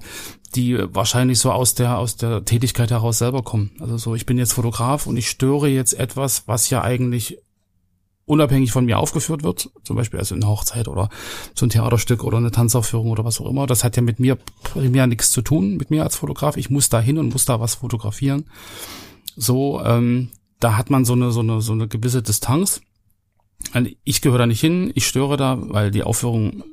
die 0.55 0.77
wahrscheinlich 0.93 1.39
so 1.39 1.51
aus 1.51 1.75
der, 1.75 1.97
aus 1.97 2.15
der 2.15 2.45
Tätigkeit 2.45 2.89
heraus 2.89 3.19
selber 3.19 3.43
kommen. 3.43 3.71
Also 3.79 3.97
so, 3.97 4.15
ich 4.15 4.25
bin 4.25 4.37
jetzt 4.37 4.53
Fotograf 4.53 5.05
und 5.05 5.17
ich 5.17 5.29
störe 5.29 5.67
jetzt 5.67 5.93
etwas, 5.93 6.47
was 6.47 6.69
ja 6.71 6.81
eigentlich 6.81 7.39
unabhängig 8.29 8.71
von 8.71 8.85
mir 8.85 8.99
aufgeführt 8.99 9.43
wird, 9.43 9.71
zum 9.83 9.95
Beispiel 9.95 10.19
also 10.19 10.35
eine 10.35 10.47
Hochzeit 10.47 10.87
oder 10.87 11.09
so 11.55 11.65
ein 11.65 11.69
Theaterstück 11.69 12.23
oder 12.23 12.37
eine 12.37 12.51
Tanzaufführung 12.51 13.09
oder 13.09 13.25
was 13.25 13.41
auch 13.41 13.49
immer, 13.49 13.65
das 13.65 13.83
hat 13.83 13.95
ja 13.95 14.03
mit 14.03 14.19
mir 14.19 14.37
primär 14.63 15.07
nichts 15.07 15.31
zu 15.31 15.41
tun, 15.41 15.77
mit 15.77 15.89
mir 15.89 16.03
als 16.03 16.15
Fotograf. 16.15 16.55
Ich 16.55 16.69
muss 16.69 16.89
da 16.89 17.01
hin 17.01 17.17
und 17.17 17.33
muss 17.33 17.45
da 17.45 17.59
was 17.59 17.75
fotografieren. 17.75 18.45
So, 19.35 19.81
ähm, 19.83 20.29
da 20.59 20.77
hat 20.77 20.91
man 20.91 21.05
so 21.05 21.13
eine, 21.13 21.31
so 21.31 21.39
eine, 21.39 21.61
so 21.61 21.73
eine 21.73 21.87
gewisse 21.87 22.21
Distanz. 22.21 22.81
Ich 24.03 24.21
gehöre 24.21 24.37
da 24.37 24.45
nicht 24.45 24.61
hin, 24.61 24.91
ich 24.93 25.07
störe 25.07 25.35
da, 25.35 25.57
weil 25.59 25.89
die 25.89 26.03
Aufführung 26.03 26.63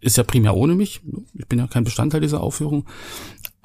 ist 0.00 0.16
ja 0.16 0.24
primär 0.24 0.56
ohne 0.56 0.74
mich. 0.74 1.00
Ich 1.34 1.46
bin 1.46 1.60
ja 1.60 1.68
kein 1.68 1.84
Bestandteil 1.84 2.20
dieser 2.20 2.42
Aufführung. 2.42 2.86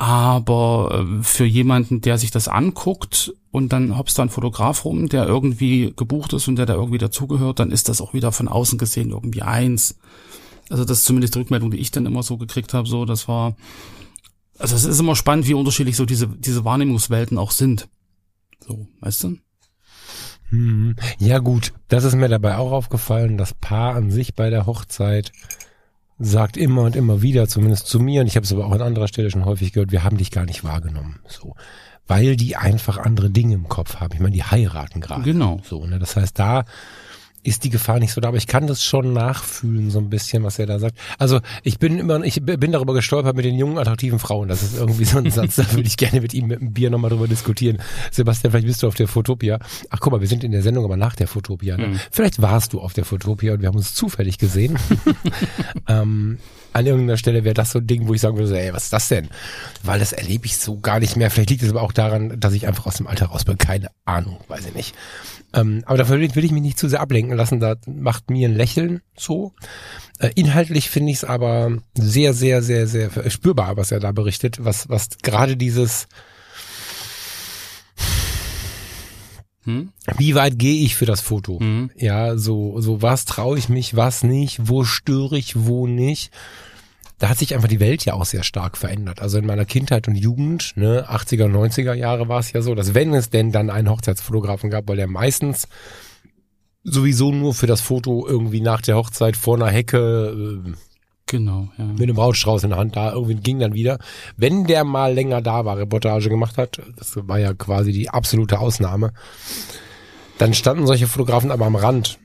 Aber 0.03 1.05
äh, 1.07 1.23
für 1.23 1.45
jemanden, 1.45 2.01
der 2.01 2.17
sich 2.17 2.29
das 2.29 2.49
anguckt 2.49 3.33
und 3.51 3.71
dann 3.71 3.97
hopst 3.97 4.19
da 4.19 4.23
ein 4.23 4.29
Fotograf 4.29 4.83
rum, 4.83 5.07
der 5.07 5.25
irgendwie 5.25 5.93
gebucht 5.95 6.33
ist 6.33 6.49
und 6.49 6.57
der 6.57 6.65
da 6.65 6.73
irgendwie 6.73 6.97
dazugehört, 6.97 7.59
dann 7.59 7.71
ist 7.71 7.87
das 7.87 8.01
auch 8.01 8.13
wieder 8.13 8.33
von 8.33 8.49
außen 8.49 8.77
gesehen 8.77 9.11
irgendwie 9.11 9.43
eins. 9.43 9.97
Also 10.69 10.83
das 10.83 10.99
ist 10.99 11.05
zumindest 11.05 11.35
die 11.35 11.39
Rückmeldung, 11.39 11.71
die 11.71 11.77
ich 11.77 11.89
dann 11.91 12.05
immer 12.05 12.21
so 12.21 12.35
gekriegt 12.35 12.73
habe. 12.73 12.85
So, 12.85 13.05
das 13.05 13.29
war, 13.29 13.55
also 14.59 14.75
es 14.75 14.83
ist 14.83 14.99
immer 14.99 15.15
spannend, 15.15 15.47
wie 15.47 15.53
unterschiedlich 15.53 15.95
so 15.95 16.05
diese 16.05 16.27
diese 16.27 16.65
Wahrnehmungswelten 16.65 17.37
auch 17.37 17.51
sind. 17.51 17.87
So, 18.59 18.85
weißt 18.99 19.23
du? 19.23 19.37
Hm. 20.49 20.97
Ja 21.17 21.39
gut, 21.39 21.71
das 21.87 22.03
ist 22.03 22.15
mir 22.15 22.27
dabei 22.27 22.57
auch 22.57 22.73
aufgefallen. 22.73 23.37
Das 23.37 23.53
Paar 23.53 23.95
an 23.95 24.11
sich 24.11 24.35
bei 24.35 24.49
der 24.49 24.65
Hochzeit 24.65 25.31
sagt 26.19 26.57
immer 26.57 26.83
und 26.83 26.95
immer 26.95 27.21
wieder, 27.21 27.47
zumindest 27.47 27.87
zu 27.87 27.99
mir, 27.99 28.21
und 28.21 28.27
ich 28.27 28.35
habe 28.35 28.45
es 28.45 28.51
aber 28.51 28.65
auch 28.65 28.71
an 28.71 28.81
anderer 28.81 29.07
Stelle 29.07 29.31
schon 29.31 29.45
häufig 29.45 29.73
gehört, 29.73 29.91
wir 29.91 30.03
haben 30.03 30.17
dich 30.17 30.31
gar 30.31 30.45
nicht 30.45 30.63
wahrgenommen. 30.63 31.19
So. 31.27 31.55
Weil 32.07 32.35
die 32.35 32.55
einfach 32.55 32.97
andere 32.97 33.29
Dinge 33.29 33.53
im 33.53 33.69
Kopf 33.69 33.97
haben. 33.97 34.13
Ich 34.13 34.19
meine, 34.19 34.35
die 34.35 34.43
heiraten 34.43 34.99
gerade. 34.99 35.23
Genau. 35.23 35.61
So, 35.63 35.85
ne? 35.85 35.99
Das 35.99 36.15
heißt, 36.15 36.37
da 36.37 36.65
ist 37.43 37.63
die 37.63 37.69
Gefahr 37.69 37.99
nicht 37.99 38.13
so 38.13 38.21
da, 38.21 38.29
aber 38.29 38.37
ich 38.37 38.47
kann 38.47 38.67
das 38.67 38.83
schon 38.83 39.13
nachfühlen, 39.13 39.91
so 39.91 39.99
ein 39.99 40.09
bisschen, 40.09 40.43
was 40.43 40.59
er 40.59 40.65
da 40.65 40.79
sagt. 40.79 40.97
Also 41.17 41.41
ich 41.63 41.77
bin 41.77 41.99
immer, 41.99 42.23
ich 42.23 42.41
bin 42.43 42.71
darüber 42.71 42.93
gestolpert 42.93 43.35
mit 43.35 43.45
den 43.45 43.57
jungen, 43.57 43.77
attraktiven 43.77 44.19
Frauen. 44.19 44.47
Das 44.47 44.63
ist 44.63 44.77
irgendwie 44.77 45.05
so 45.05 45.17
ein 45.17 45.29
Satz, 45.31 45.55
da 45.55 45.71
würde 45.71 45.87
ich 45.87 45.97
gerne 45.97 46.21
mit 46.21 46.33
ihm 46.33 46.47
mit 46.47 46.61
einem 46.61 46.73
Bier 46.73 46.89
nochmal 46.89 47.09
drüber 47.09 47.27
diskutieren. 47.27 47.79
Sebastian, 48.11 48.51
vielleicht 48.51 48.67
bist 48.67 48.83
du 48.83 48.87
auf 48.87 48.95
der 48.95 49.07
Fotopia. 49.07 49.59
Ach 49.89 49.99
guck 49.99 50.13
mal, 50.13 50.21
wir 50.21 50.27
sind 50.27 50.43
in 50.43 50.51
der 50.51 50.61
Sendung 50.61 50.85
aber 50.85 50.97
nach 50.97 51.15
der 51.15 51.27
Fotopia. 51.27 51.77
Ne? 51.77 51.87
Mhm. 51.87 51.99
Vielleicht 52.11 52.41
warst 52.41 52.73
du 52.73 52.79
auf 52.79 52.93
der 52.93 53.05
Fotopia 53.05 53.53
und 53.53 53.61
wir 53.61 53.67
haben 53.67 53.77
uns 53.77 53.93
zufällig 53.93 54.37
gesehen. 54.37 54.77
ähm, 55.87 56.37
an 56.73 56.85
irgendeiner 56.87 57.17
Stelle 57.17 57.43
wäre 57.43 57.53
das 57.53 57.71
so 57.71 57.79
ein 57.79 57.87
Ding, 57.87 58.07
wo 58.07 58.13
ich 58.13 58.21
sagen 58.21 58.35
würde, 58.35 58.47
so, 58.47 58.55
ey, 58.55 58.73
was 58.73 58.85
ist 58.85 58.93
das 58.93 59.07
denn? 59.07 59.29
Weil 59.83 59.99
das 59.99 60.11
erlebe 60.11 60.45
ich 60.45 60.57
so 60.57 60.79
gar 60.79 60.99
nicht 60.99 61.15
mehr. 61.15 61.29
Vielleicht 61.29 61.51
liegt 61.51 61.63
es 61.63 61.69
aber 61.69 61.83
auch 61.83 61.91
daran, 61.91 62.39
dass 62.39 62.53
ich 62.53 62.67
einfach 62.67 62.87
aus 62.87 62.95
dem 62.95 63.07
Alter 63.07 63.27
raus 63.27 63.45
bin. 63.45 63.57
Keine 63.57 63.89
Ahnung, 64.05 64.39
weiß 64.47 64.65
ich 64.65 64.73
nicht. 64.73 64.95
Ähm, 65.53 65.83
aber 65.85 65.97
dafür 65.97 66.19
will 66.19 66.45
ich 66.45 66.51
mich 66.51 66.61
nicht 66.61 66.79
zu 66.79 66.89
sehr 66.89 67.01
ablenken. 67.01 67.35
lassen, 67.35 67.59
da 67.59 67.75
macht 67.85 68.29
mir 68.29 68.49
ein 68.49 68.55
Lächeln 68.55 69.01
so. 69.15 69.53
Äh, 70.19 70.31
inhaltlich 70.35 70.89
finde 70.89 71.11
ich 71.11 71.17
es 71.17 71.23
aber 71.23 71.77
sehr, 71.95 72.33
sehr, 72.33 72.61
sehr, 72.61 72.87
sehr 72.87 73.09
spürbar, 73.29 73.77
was 73.77 73.91
er 73.91 73.99
da 73.99 74.11
berichtet, 74.11 74.63
was, 74.63 74.89
was 74.89 75.09
gerade 75.21 75.57
dieses 75.57 76.07
hm? 79.65 79.93
Wie 80.17 80.35
weit 80.35 80.59
gehe 80.59 80.83
ich 80.83 80.95
für 80.95 81.05
das 81.05 81.21
Foto? 81.21 81.59
Hm. 81.59 81.89
Ja, 81.95 82.37
so, 82.37 82.81
so 82.81 83.01
was 83.01 83.25
traue 83.25 83.57
ich 83.57 83.69
mich, 83.69 83.95
was 83.95 84.23
nicht, 84.23 84.67
wo 84.67 84.83
störe 84.83 85.37
ich, 85.37 85.65
wo 85.65 85.87
nicht 85.87 86.31
da 87.23 87.29
hat 87.29 87.37
sich 87.37 87.55
einfach 87.55 87.69
die 87.69 87.79
Welt 87.79 88.03
ja 88.03 88.15
auch 88.15 88.25
sehr 88.25 88.43
stark 88.43 88.75
verändert. 88.75 89.21
Also 89.21 89.37
in 89.37 89.45
meiner 89.45 89.63
Kindheit 89.63 90.09
und 90.09 90.15
Jugend, 90.15 90.73
ne, 90.75 91.09
80er, 91.09 91.45
90er 91.45 91.93
Jahre 91.93 92.27
war 92.27 92.41
es 92.41 92.51
ja 92.51 92.61
so, 92.61 92.75
dass 92.75 92.95
wenn 92.95 93.13
es 93.13 93.29
denn 93.29 93.53
dann 93.53 93.69
einen 93.69 93.89
Hochzeitsfotografen 93.89 94.69
gab, 94.69 94.89
weil 94.89 94.97
der 94.97 95.07
meistens 95.07 95.69
sowieso 96.83 97.31
nur 97.31 97.53
für 97.53 97.65
das 97.65 97.79
Foto 97.79 98.27
irgendwie 98.27 98.59
nach 98.59 98.81
der 98.81 98.97
Hochzeit 98.97 99.37
vor 99.37 99.55
einer 99.55 99.69
Hecke 99.69 100.63
äh, 100.67 100.71
Genau, 101.27 101.69
ja. 101.77 101.85
Mit 101.85 102.01
einem 102.01 102.15
Brautstrauß 102.15 102.65
in 102.65 102.71
der 102.71 102.79
Hand 102.79 102.97
da, 102.97 103.13
irgendwie 103.13 103.35
ging 103.35 103.57
dann 103.57 103.73
wieder. 103.73 103.99
Wenn 104.35 104.65
der 104.65 104.83
mal 104.83 105.13
länger 105.13 105.41
da 105.41 105.63
war, 105.63 105.77
Reportage 105.77 106.27
gemacht 106.27 106.57
hat, 106.57 106.81
das 106.97 107.15
war 107.15 107.39
ja 107.39 107.53
quasi 107.53 107.93
die 107.93 108.09
absolute 108.09 108.59
Ausnahme, 108.59 109.13
dann 110.39 110.53
standen 110.53 110.85
solche 110.85 111.07
Fotografen 111.07 111.51
aber 111.51 111.65
am 111.67 111.77
Rand 111.77 112.19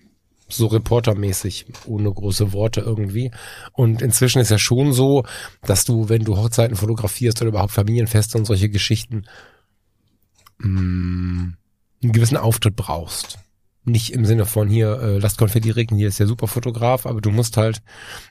so 0.49 0.67
reportermäßig, 0.67 1.67
ohne 1.87 2.12
große 2.12 2.52
Worte 2.52 2.81
irgendwie. 2.81 3.31
Und 3.73 4.02
inzwischen 4.02 4.40
ist 4.40 4.50
ja 4.50 4.59
schon 4.59 4.93
so, 4.93 5.25
dass 5.62 5.85
du, 5.85 6.09
wenn 6.09 6.25
du 6.25 6.37
Hochzeiten 6.37 6.76
fotografierst 6.76 7.40
oder 7.40 7.50
überhaupt 7.50 7.73
Familienfeste 7.73 8.38
und 8.38 8.47
solche 8.47 8.69
Geschichten, 8.69 9.25
mh, 10.59 10.81
mm, 10.81 11.57
einen 12.02 12.12
gewissen 12.12 12.37
Auftritt 12.37 12.76
brauchst. 12.76 13.38
Nicht 13.85 14.12
im 14.12 14.26
Sinne 14.26 14.45
von 14.45 14.69
hier, 14.69 15.00
äh, 15.00 15.19
lasst 15.19 15.38
Konfetti 15.38 15.71
regnen, 15.71 15.99
hier 15.99 16.09
ist 16.09 16.21
der 16.21 16.26
Superfotograf, 16.26 17.07
aber 17.07 17.21
du 17.21 17.31
musst 17.31 17.57
halt 17.57 17.81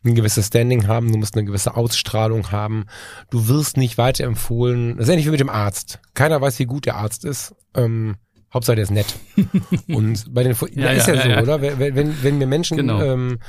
ein 0.03 0.13
gewisses 0.13 0.47
Standing 0.47 0.87
haben, 0.87 1.11
du 1.11 1.17
musst 1.17 1.35
eine 1.35 1.45
gewisse 1.45 1.75
Ausstrahlung 1.75 2.51
haben. 2.51 2.85
Du 3.31 3.47
wirst 3.47 3.75
nicht 3.75 3.97
weiterempfohlen. 3.97 4.97
Das 4.97 5.07
ist 5.07 5.09
ähnlich 5.09 5.25
wie 5.25 5.31
mit 5.31 5.39
dem 5.39 5.49
Arzt. 5.49 5.99
Keiner 6.13 6.39
weiß, 6.39 6.59
wie 6.59 6.65
gut 6.65 6.85
der 6.85 6.95
Arzt 6.95 7.25
ist. 7.25 7.55
Ähm, 7.75 8.17
Hauptsache 8.53 8.75
der 8.75 8.83
ist 8.83 8.91
nett. 8.91 9.15
Und 9.87 10.33
bei 10.33 10.43
den, 10.43 10.55
ja, 10.73 10.91
ist 10.91 11.07
ja, 11.07 11.13
ja 11.13 11.21
so, 11.21 11.29
ja. 11.29 11.41
oder? 11.41 11.61
Wenn, 11.61 11.95
wenn, 11.95 12.23
wenn 12.23 12.37
mir 12.37 12.47
Menschen 12.47 12.77
genau. 12.77 13.01
ähm, 13.01 13.39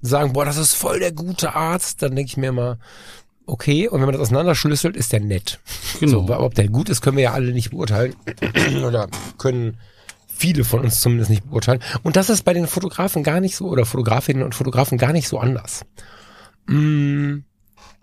sagen, 0.00 0.32
boah, 0.32 0.44
das 0.44 0.56
ist 0.56 0.74
voll 0.74 0.98
der 0.98 1.12
gute 1.12 1.54
Arzt, 1.54 2.02
dann 2.02 2.16
denke 2.16 2.30
ich 2.30 2.36
mir 2.36 2.48
immer, 2.48 2.78
okay, 3.46 3.88
und 3.88 4.00
wenn 4.00 4.06
man 4.06 4.12
das 4.12 4.22
auseinanderschlüsselt, 4.22 4.96
ist 4.96 5.12
der 5.12 5.20
nett. 5.20 5.60
Genau. 6.00 6.26
So, 6.26 6.38
ob 6.38 6.54
der 6.54 6.68
gut 6.68 6.88
ist, 6.88 7.00
können 7.00 7.16
wir 7.16 7.24
ja 7.24 7.32
alle 7.32 7.52
nicht 7.52 7.70
beurteilen. 7.70 8.14
oder 8.84 9.08
können 9.38 9.78
viele 10.26 10.64
von 10.64 10.80
uns 10.80 11.00
zumindest 11.00 11.30
nicht 11.30 11.48
beurteilen. 11.48 11.82
Und 12.02 12.16
das 12.16 12.30
ist 12.30 12.44
bei 12.44 12.52
den 12.52 12.66
Fotografen 12.66 13.22
gar 13.22 13.40
nicht 13.40 13.56
so, 13.56 13.68
oder 13.68 13.84
Fotografinnen 13.86 14.42
und 14.42 14.54
Fotografen 14.54 14.98
gar 14.98 15.12
nicht 15.12 15.28
so 15.28 15.38
anders. 15.38 15.84
Mmh 16.66 17.42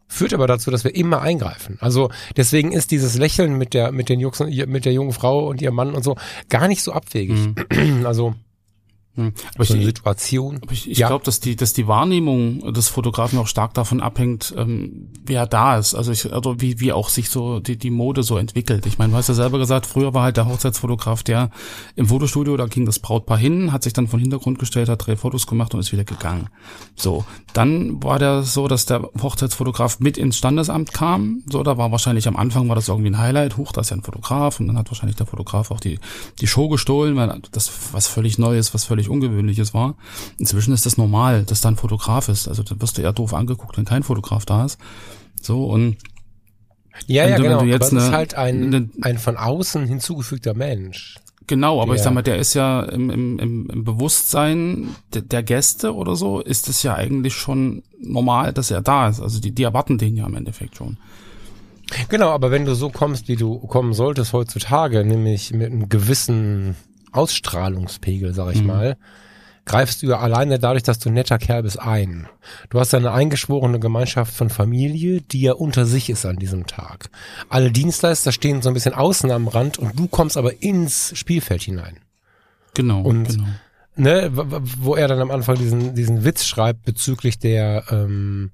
führt 0.08 0.34
aber 0.34 0.48
dazu, 0.48 0.72
dass 0.72 0.84
wir 0.84 0.96
immer 0.96 1.22
eingreifen. 1.22 1.78
Also 1.82 2.10
deswegen 2.38 2.72
ist 2.72 2.92
dieses 2.92 3.18
Lächeln 3.18 3.58
mit 3.58 3.74
der 3.74 3.92
mit 3.92 4.10
den 4.10 4.20
Jungs, 4.20 4.40
mit 4.40 4.86
der 4.86 4.94
jungen 4.94 5.14
Frau 5.14 5.48
und 5.48 5.62
ihrem 5.62 5.76
Mann 5.76 5.94
und 5.94 6.04
so 6.04 6.16
gar 6.50 6.68
nicht 6.68 6.84
so 6.84 6.94
abwegig. 6.94 7.38
Mhm. 7.72 8.06
Also. 8.06 8.36
Aber 9.18 9.66
so 9.66 9.74
eine 9.74 9.86
Situation. 9.86 10.60
Aber 10.62 10.72
ich, 10.72 10.90
ich 10.90 10.98
ja. 10.98 11.08
glaube, 11.08 11.24
dass 11.24 11.40
die, 11.40 11.56
dass 11.56 11.74
die 11.74 11.88
Wahrnehmung 11.88 12.74
des 12.74 12.90
Fotografen 12.90 13.40
auch 13.40 13.48
stark 13.48 13.74
davon 13.74 14.02
abhängt, 14.02 14.54
ähm, 14.58 15.10
wer 15.26 15.46
da 15.48 15.78
ist. 15.78 15.96
Also 15.96 16.12
ich, 16.12 16.34
also 16.34 16.60
wie, 16.62 16.80
wie 16.80 16.92
auch 16.92 17.10
sich 17.10 17.30
so 17.30 17.60
die, 17.60 17.78
die 17.78 17.92
Mode 17.92 18.24
so 18.24 18.38
entwickelt. 18.38 18.86
Ich 18.86 18.98
meine, 18.98 19.12
du 19.12 19.18
hast 19.18 19.30
ja 19.30 19.34
selber 19.34 19.58
gesagt, 19.58 19.86
früher 19.86 20.14
war 20.14 20.24
halt 20.24 20.38
der 20.38 20.48
Hochzeitsfotograf, 20.48 21.24
der 21.24 21.50
im 21.96 22.08
Fotostudio, 22.08 22.58
da 22.58 22.66
ging 22.66 22.86
das 22.86 23.00
Brautpaar 23.00 23.38
hin, 23.38 23.72
hat 23.72 23.84
sich 23.84 23.94
dann 23.94 24.08
von 24.08 24.20
Hintergrund 24.20 24.60
gestellt, 24.60 24.90
hat 24.90 25.08
drei 25.08 25.16
Fotos 25.16 25.48
gemacht 25.48 25.74
und 25.74 25.80
ist 25.80 25.92
wieder 25.92 26.04
gegangen. 26.04 26.50
So. 26.96 27.26
Dann 27.54 28.04
war 28.04 28.20
der 28.20 28.44
so, 28.44 28.68
dass 28.68 28.86
der 28.86 29.10
Hochzeitsfotograf 29.22 30.00
mit 30.00 30.18
ins 30.18 30.38
Standesamt 30.38 30.94
kam. 30.94 31.44
So, 31.50 31.64
da 31.64 31.78
war 31.78 31.92
wahrscheinlich 31.92 32.28
am 32.28 32.36
Anfang 32.36 32.68
war 32.68 32.76
das 32.76 32.90
irgendwie 32.90 33.10
ein 33.10 33.18
Highlight. 33.18 33.58
Hoch, 33.58 33.72
da 33.72 33.82
ist 33.82 33.92
ja 33.92 33.98
ein 33.98 34.04
Fotograf 34.04 34.60
und 34.60 34.68
dann 34.68 34.78
hat 34.78 34.90
wahrscheinlich 34.90 35.16
der 35.16 35.26
Fotograf 35.26 35.72
auch 35.72 35.80
die, 35.80 36.00
die 36.42 36.48
Show 36.48 36.68
gestohlen, 36.68 37.16
weil 37.16 37.42
das 37.52 37.72
was 37.94 38.08
völlig 38.08 38.38
Neues, 38.38 38.74
was 38.74 38.84
völlig 38.84 39.05
völlig 39.06 39.10
Ungewöhnliches 39.10 39.74
war. 39.74 39.96
Inzwischen 40.38 40.74
ist 40.74 40.86
das 40.86 40.98
normal, 40.98 41.44
dass 41.44 41.62
da 41.62 41.70
ein 41.70 41.76
Fotograf 41.76 42.30
ist. 42.30 42.48
Also 42.48 42.64
da 42.64 42.80
wirst 42.82 42.98
du 42.98 43.02
eher 43.02 43.14
doof 43.14 43.34
angeguckt, 43.34 43.78
wenn 43.78 43.86
kein 43.86 44.04
Fotograf 44.04 44.46
da 44.46 44.66
ist. 44.66 44.80
So 45.42 45.66
und 45.66 45.98
ja, 47.08 47.28
ja, 47.28 47.38
du, 47.38 47.44
genau. 47.44 47.64
Jetzt 47.64 47.92
aber 47.92 47.98
eine, 47.98 48.08
ist 48.08 48.14
halt 48.14 48.36
ein, 48.36 48.64
eine, 48.64 48.90
ein 49.02 49.18
von 49.18 49.38
außen 49.38 49.86
hinzugefügter 49.86 50.54
Mensch. 50.54 51.18
Genau, 51.48 51.82
aber 51.82 51.92
der, 51.92 51.96
ich 51.96 52.02
sag 52.02 52.14
mal, 52.14 52.24
der 52.24 52.38
ist 52.38 52.54
ja 52.54 52.82
im, 52.84 53.10
im, 53.10 53.40
im 53.70 53.84
Bewusstsein 53.84 54.96
der, 55.14 55.22
der 55.22 55.44
Gäste 55.44 55.94
oder 55.94 56.16
so, 56.16 56.40
ist 56.40 56.70
es 56.70 56.82
ja 56.84 56.96
eigentlich 56.96 57.36
schon 57.36 57.84
normal, 58.00 58.54
dass 58.54 58.72
er 58.72 58.82
da 58.82 59.10
ist. 59.10 59.20
Also 59.20 59.40
die, 59.40 59.52
die 59.52 59.64
erwarten 59.64 59.98
den 59.98 60.16
ja 60.16 60.26
im 60.26 60.36
Endeffekt 60.36 60.78
schon. 60.78 60.98
Genau, 62.10 62.30
aber 62.30 62.50
wenn 62.50 62.66
du 62.66 62.74
so 62.74 62.90
kommst, 62.90 63.28
wie 63.28 63.36
du 63.36 63.60
kommen 63.60 63.94
solltest 63.94 64.34
heutzutage, 64.34 65.06
nämlich 65.06 65.54
mit 65.54 65.72
einem 65.72 65.88
gewissen 65.88 66.76
Ausstrahlungspegel, 67.16 68.34
sag 68.34 68.54
ich 68.54 68.62
mhm. 68.62 68.68
mal, 68.68 68.98
greifst 69.66 70.02
du 70.02 70.08
ja 70.08 70.20
alleine 70.20 70.60
dadurch, 70.60 70.84
dass 70.84 71.00
du 71.00 71.10
ein 71.10 71.14
netter 71.14 71.38
Kerl 71.38 71.64
bist, 71.64 71.80
ein. 71.80 72.28
Du 72.70 72.80
hast 72.80 72.94
eine 72.94 73.12
eingeschworene 73.12 73.80
Gemeinschaft 73.80 74.34
von 74.34 74.50
Familie, 74.50 75.22
die 75.22 75.42
ja 75.42 75.54
unter 75.54 75.86
sich 75.86 76.10
ist 76.10 76.26
an 76.26 76.38
diesem 76.38 76.68
Tag. 76.68 77.10
Alle 77.50 77.72
Dienstleister 77.72 78.32
stehen 78.32 78.62
so 78.62 78.70
ein 78.70 78.74
bisschen 78.74 78.94
außen 78.94 79.32
am 79.32 79.48
Rand 79.48 79.78
und 79.78 79.98
du 79.98 80.08
kommst 80.08 80.38
aber 80.38 80.62
ins 80.62 81.18
Spielfeld 81.18 81.64
hinein. 81.64 81.98
Genau. 82.74 83.02
Und 83.02 83.30
genau. 83.30 83.46
Ne, 83.98 84.30
wo 84.34 84.96
er 84.96 85.08
dann 85.08 85.22
am 85.22 85.32
Anfang 85.32 85.58
diesen, 85.58 85.96
diesen 85.96 86.26
Witz 86.26 86.46
schreibt 86.46 86.84
bezüglich 86.84 87.40
der 87.40 87.86
ähm, 87.90 88.52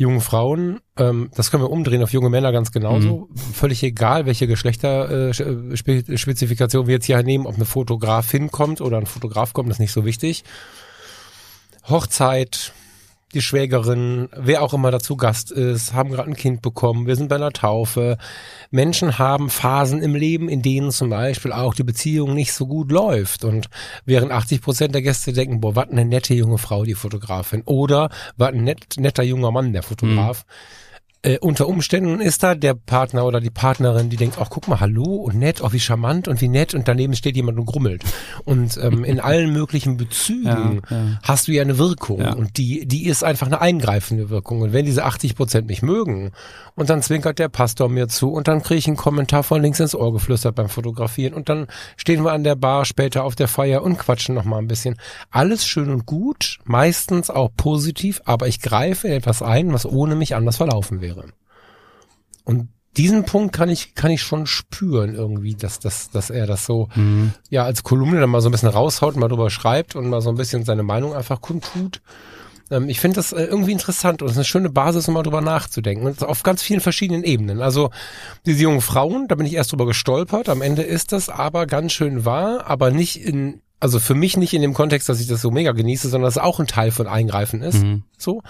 jungen 0.00 0.20
Frauen. 0.22 0.80
Ähm, 0.96 1.30
das 1.36 1.50
können 1.50 1.62
wir 1.62 1.70
umdrehen 1.70 2.02
auf 2.02 2.12
junge 2.12 2.30
Männer 2.30 2.52
ganz 2.52 2.72
genauso. 2.72 3.28
Mhm. 3.30 3.36
Völlig 3.36 3.82
egal, 3.82 4.24
welche 4.24 4.46
Geschlechterspezifikation 4.46 6.84
äh, 6.84 6.86
wir 6.86 6.94
jetzt 6.94 7.04
hier 7.04 7.22
nehmen, 7.22 7.44
ob 7.46 7.56
eine 7.56 7.66
Fotografin 7.66 8.50
kommt 8.50 8.80
oder 8.80 8.96
ein 8.96 9.04
Fotograf 9.04 9.52
kommt, 9.52 9.68
ist 9.68 9.78
nicht 9.78 9.92
so 9.92 10.06
wichtig. 10.06 10.44
Hochzeit, 11.86 12.72
die 13.34 13.40
Schwägerin, 13.40 14.28
wer 14.36 14.62
auch 14.62 14.74
immer 14.74 14.90
dazu 14.90 15.16
Gast 15.16 15.50
ist, 15.50 15.94
haben 15.94 16.10
gerade 16.10 16.28
ein 16.28 16.36
Kind 16.36 16.62
bekommen, 16.62 17.06
wir 17.06 17.16
sind 17.16 17.28
bei 17.28 17.36
einer 17.36 17.52
Taufe. 17.52 18.18
Menschen 18.70 19.18
haben 19.18 19.50
Phasen 19.50 20.02
im 20.02 20.14
Leben, 20.14 20.48
in 20.48 20.62
denen 20.62 20.90
zum 20.90 21.10
Beispiel 21.10 21.52
auch 21.52 21.74
die 21.74 21.84
Beziehung 21.84 22.34
nicht 22.34 22.52
so 22.52 22.66
gut 22.66 22.90
läuft. 22.90 23.44
Und 23.44 23.68
während 24.04 24.32
80 24.32 24.62
Prozent 24.62 24.94
der 24.94 25.02
Gäste 25.02 25.32
denken, 25.32 25.60
boah, 25.60 25.76
was 25.76 25.90
eine 25.90 26.04
nette 26.04 26.34
junge 26.34 26.58
Frau, 26.58 26.84
die 26.84 26.94
Fotografin. 26.94 27.62
Oder 27.64 28.10
was 28.36 28.52
ein 28.52 28.64
net, 28.64 28.96
netter 28.96 29.22
junger 29.22 29.50
Mann, 29.50 29.72
der 29.72 29.82
Fotograf. 29.82 30.44
Mhm 30.46 30.89
äh, 31.22 31.38
unter 31.38 31.68
Umständen 31.68 32.20
ist 32.20 32.42
da 32.42 32.54
der 32.54 32.72
Partner 32.72 33.26
oder 33.26 33.40
die 33.40 33.50
Partnerin, 33.50 34.08
die 34.08 34.16
denkt, 34.16 34.38
ach 34.40 34.48
guck 34.48 34.68
mal, 34.68 34.80
hallo 34.80 35.16
und 35.16 35.34
nett, 35.36 35.60
auch 35.60 35.74
wie 35.74 35.80
charmant 35.80 36.28
und 36.28 36.40
wie 36.40 36.48
nett 36.48 36.72
und 36.72 36.88
daneben 36.88 37.14
steht 37.14 37.36
jemand 37.36 37.58
und 37.58 37.66
grummelt. 37.66 38.04
Und 38.44 38.78
ähm, 38.82 39.04
in 39.04 39.20
allen 39.20 39.52
möglichen 39.52 39.98
Bezügen 39.98 40.80
ja, 40.88 40.96
ja. 40.96 41.18
hast 41.22 41.46
du 41.46 41.52
ja 41.52 41.60
eine 41.60 41.76
Wirkung 41.76 42.20
ja. 42.20 42.32
und 42.32 42.56
die, 42.56 42.86
die 42.86 43.04
ist 43.04 43.22
einfach 43.22 43.46
eine 43.46 43.60
eingreifende 43.60 44.30
Wirkung. 44.30 44.62
Und 44.62 44.72
wenn 44.72 44.86
diese 44.86 45.04
80 45.04 45.36
Prozent 45.36 45.66
mich 45.66 45.82
mögen 45.82 46.32
und 46.74 46.88
dann 46.88 47.02
zwinkert 47.02 47.38
der 47.38 47.50
Pastor 47.50 47.90
mir 47.90 48.08
zu 48.08 48.32
und 48.32 48.48
dann 48.48 48.62
kriege 48.62 48.78
ich 48.78 48.86
einen 48.86 48.96
Kommentar 48.96 49.42
von 49.42 49.60
links 49.60 49.80
ins 49.80 49.94
Ohr 49.94 50.14
geflüstert 50.14 50.54
beim 50.54 50.70
Fotografieren 50.70 51.34
und 51.34 51.50
dann 51.50 51.66
stehen 51.98 52.24
wir 52.24 52.32
an 52.32 52.44
der 52.44 52.54
Bar 52.54 52.86
später 52.86 53.24
auf 53.24 53.34
der 53.34 53.48
Feier 53.48 53.82
und 53.82 53.98
quatschen 53.98 54.34
noch 54.34 54.44
mal 54.44 54.56
ein 54.56 54.68
bisschen. 54.68 54.96
Alles 55.30 55.66
schön 55.66 55.90
und 55.90 56.06
gut, 56.06 56.60
meistens 56.64 57.28
auch 57.28 57.50
positiv, 57.54 58.22
aber 58.24 58.48
ich 58.48 58.62
greife 58.62 59.08
etwas 59.08 59.42
ein, 59.42 59.74
was 59.74 59.84
ohne 59.84 60.14
mich 60.14 60.34
anders 60.34 60.56
verlaufen 60.56 61.02
wäre 61.02 61.09
wäre. 61.16 61.32
Und 62.44 62.68
diesen 62.96 63.24
Punkt 63.24 63.54
kann 63.54 63.68
ich, 63.68 63.94
kann 63.94 64.10
ich 64.10 64.22
schon 64.22 64.46
spüren 64.46 65.14
irgendwie, 65.14 65.54
dass, 65.54 65.78
dass, 65.78 66.10
dass 66.10 66.30
er 66.30 66.46
das 66.46 66.66
so, 66.66 66.88
mhm. 66.94 67.32
ja, 67.48 67.64
als 67.64 67.82
Kolumne 67.82 68.20
dann 68.20 68.30
mal 68.30 68.40
so 68.40 68.48
ein 68.48 68.52
bisschen 68.52 68.68
raushaut, 68.68 69.16
mal 69.16 69.28
drüber 69.28 69.50
schreibt 69.50 69.94
und 69.94 70.08
mal 70.08 70.20
so 70.20 70.30
ein 70.30 70.36
bisschen 70.36 70.64
seine 70.64 70.82
Meinung 70.82 71.14
einfach 71.14 71.40
kundtut. 71.40 72.02
Ähm, 72.70 72.88
ich 72.88 73.00
finde 73.00 73.16
das 73.16 73.32
äh, 73.32 73.44
irgendwie 73.44 73.72
interessant 73.72 74.22
und 74.22 74.26
es 74.26 74.32
ist 74.32 74.38
eine 74.38 74.44
schöne 74.44 74.70
Basis, 74.70 75.06
um 75.08 75.14
mal 75.14 75.22
drüber 75.22 75.40
nachzudenken. 75.40 76.06
Und 76.06 76.22
auf 76.24 76.42
ganz 76.42 76.62
vielen 76.62 76.80
verschiedenen 76.80 77.24
Ebenen. 77.24 77.60
Also, 77.60 77.90
diese 78.46 78.62
jungen 78.62 78.80
Frauen, 78.80 79.28
da 79.28 79.34
bin 79.34 79.46
ich 79.46 79.54
erst 79.54 79.72
drüber 79.72 79.86
gestolpert. 79.86 80.48
Am 80.48 80.62
Ende 80.62 80.82
ist 80.82 81.12
das 81.12 81.28
aber 81.28 81.66
ganz 81.66 81.92
schön 81.92 82.24
wahr, 82.24 82.66
aber 82.66 82.90
nicht 82.90 83.24
in, 83.24 83.60
also 83.80 83.98
für 83.98 84.14
mich 84.14 84.36
nicht 84.36 84.52
in 84.52 84.62
dem 84.62 84.74
Kontext, 84.74 85.08
dass 85.08 85.20
ich 85.20 85.26
das 85.26 85.40
so 85.40 85.50
mega 85.50 85.72
genieße, 85.72 86.08
sondern 86.08 86.28
dass 86.28 86.36
es 86.36 86.42
auch 86.42 86.60
ein 86.60 86.66
Teil 86.66 86.90
von 86.90 87.06
Eingreifen 87.06 87.62
ist. 87.62 87.82
Mhm. 87.82 88.04
So. 88.18 88.42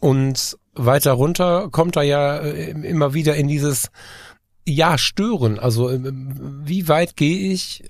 Und 0.00 0.58
weiter 0.74 1.12
runter 1.12 1.68
kommt 1.70 1.96
er 1.96 2.02
ja 2.02 2.38
äh, 2.38 2.70
immer 2.70 3.14
wieder 3.14 3.36
in 3.36 3.46
dieses 3.46 3.90
Ja 4.66 4.98
stören. 4.98 5.58
Also 5.58 5.90
äh, 5.90 6.00
wie 6.02 6.88
weit 6.88 7.16
gehe 7.16 7.52
ich 7.52 7.84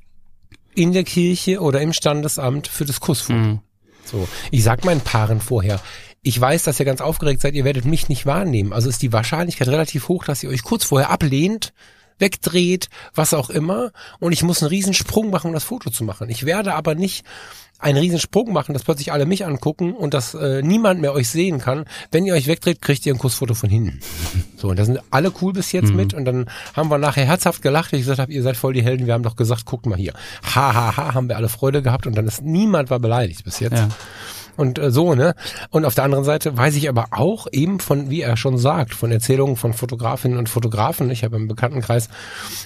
in 0.75 0.93
der 0.93 1.05
Kirche 1.05 1.61
oder 1.61 1.81
im 1.81 1.93
Standesamt 1.93 2.67
für 2.67 2.85
das 2.85 3.01
Kussfoto? 3.01 3.39
Mhm. 3.39 3.61
So, 4.05 4.29
ich 4.51 4.63
sag 4.63 4.85
meinen 4.85 5.01
Paaren 5.01 5.41
vorher, 5.41 5.81
ich 6.23 6.39
weiß, 6.39 6.65
dass 6.65 6.81
ihr 6.81 6.87
ganz 6.87 7.01
aufgeregt 7.01 7.41
seid, 7.41 7.55
ihr 7.55 7.65
werdet 7.65 7.85
mich 7.85 8.09
nicht 8.09 8.27
wahrnehmen. 8.27 8.73
Also 8.73 8.89
ist 8.89 9.03
die 9.03 9.13
Wahrscheinlichkeit 9.13 9.69
relativ 9.69 10.09
hoch, 10.09 10.25
dass 10.25 10.43
ihr 10.43 10.51
euch 10.51 10.63
kurz 10.63 10.85
vorher 10.85 11.11
ablehnt, 11.11 11.73
wegdreht, 12.19 12.89
was 13.15 13.35
auch 13.35 13.51
immer. 13.51 13.93
Und 14.21 14.33
ich 14.33 14.43
muss 14.43 14.63
einen 14.63 14.71
riesen 14.71 14.95
Sprung 14.95 15.31
machen, 15.31 15.49
um 15.49 15.55
das 15.55 15.65
Foto 15.65 15.91
zu 15.91 16.05
machen. 16.05 16.29
Ich 16.31 16.45
werde 16.45 16.75
aber 16.75 16.95
nicht 16.95 17.25
einen 17.79 17.99
riesen 17.99 18.19
Sprung 18.19 18.53
machen, 18.53 18.73
dass 18.73 18.85
plötzlich 18.85 19.13
alle 19.13 19.27
mich 19.27 19.45
angucken 19.45 19.93
und 19.93 20.15
dass 20.15 20.35
äh, 20.35 20.63
niemand 20.63 21.01
mehr 21.01 21.13
euch 21.13 21.29
sehen 21.29 21.59
kann. 21.59 21.85
Wenn 22.11 22.25
ihr 22.25 22.35
euch 22.35 22.47
wegdreht, 22.47 22.81
kriegt 22.81 23.05
ihr 23.05 23.13
ein 23.13 23.19
Kussfoto 23.19 23.55
von 23.55 23.71
hinten. 23.71 24.01
So, 24.57 24.71
und 24.71 24.79
da 24.79 24.87
sind 24.87 25.01
alle 25.11 25.31
cool 25.43 25.53
bis 25.53 25.73
jetzt 25.73 25.91
mhm. 25.91 25.97
mit. 25.97 26.15
Und 26.15 26.25
dann 26.25 26.47
haben 26.73 26.89
wir 26.89 26.97
nachher 26.97 27.27
herzhaft 27.27 27.61
gelacht. 27.61 27.93
Ich 27.93 28.01
gesagt 28.01 28.19
habe, 28.19 28.33
ihr 28.33 28.43
seid 28.43 28.57
voll 28.57 28.73
die 28.73 28.83
Helden. 28.83 29.07
Wir 29.07 29.13
haben 29.13 29.23
doch 29.23 29.37
gesagt, 29.37 29.67
guckt 29.67 29.85
mal 29.85 29.99
hier. 29.99 30.15
Ha, 30.55 30.73
ha, 30.73 30.97
ha, 30.97 31.13
haben 31.13 31.29
wir 31.29 31.37
alle 31.37 31.51
Freude 31.51 31.83
gehabt. 31.83 32.07
Und 32.07 32.17
dann 32.17 32.27
ist 32.27 32.41
niemand 32.41 32.89
war 32.89 32.99
beleidigt 32.99 33.45
bis 33.45 33.61
jetzt. 33.61 33.77
Ja 33.77 33.89
und 34.57 34.79
äh, 34.79 34.91
so, 34.91 35.15
ne? 35.15 35.35
Und 35.71 35.85
auf 35.85 35.95
der 35.95 36.05
anderen 36.05 36.25
Seite 36.25 36.57
weiß 36.57 36.77
ich 36.77 36.89
aber 36.89 37.07
auch 37.11 37.47
eben 37.53 37.81
von, 37.81 38.11
wie 38.11 38.23
er 38.23 38.37
schon 38.37 38.59
sagt, 38.59 38.95
von 38.95 39.11
Erzählungen 39.11 39.57
von 39.57 39.73
Fotografinnen 39.73 40.39
und 40.39 40.49
Fotografen. 40.49 41.11
Ich 41.11 41.25
habe 41.25 41.37
im 41.37 41.49
Bekanntenkreis 41.49 42.09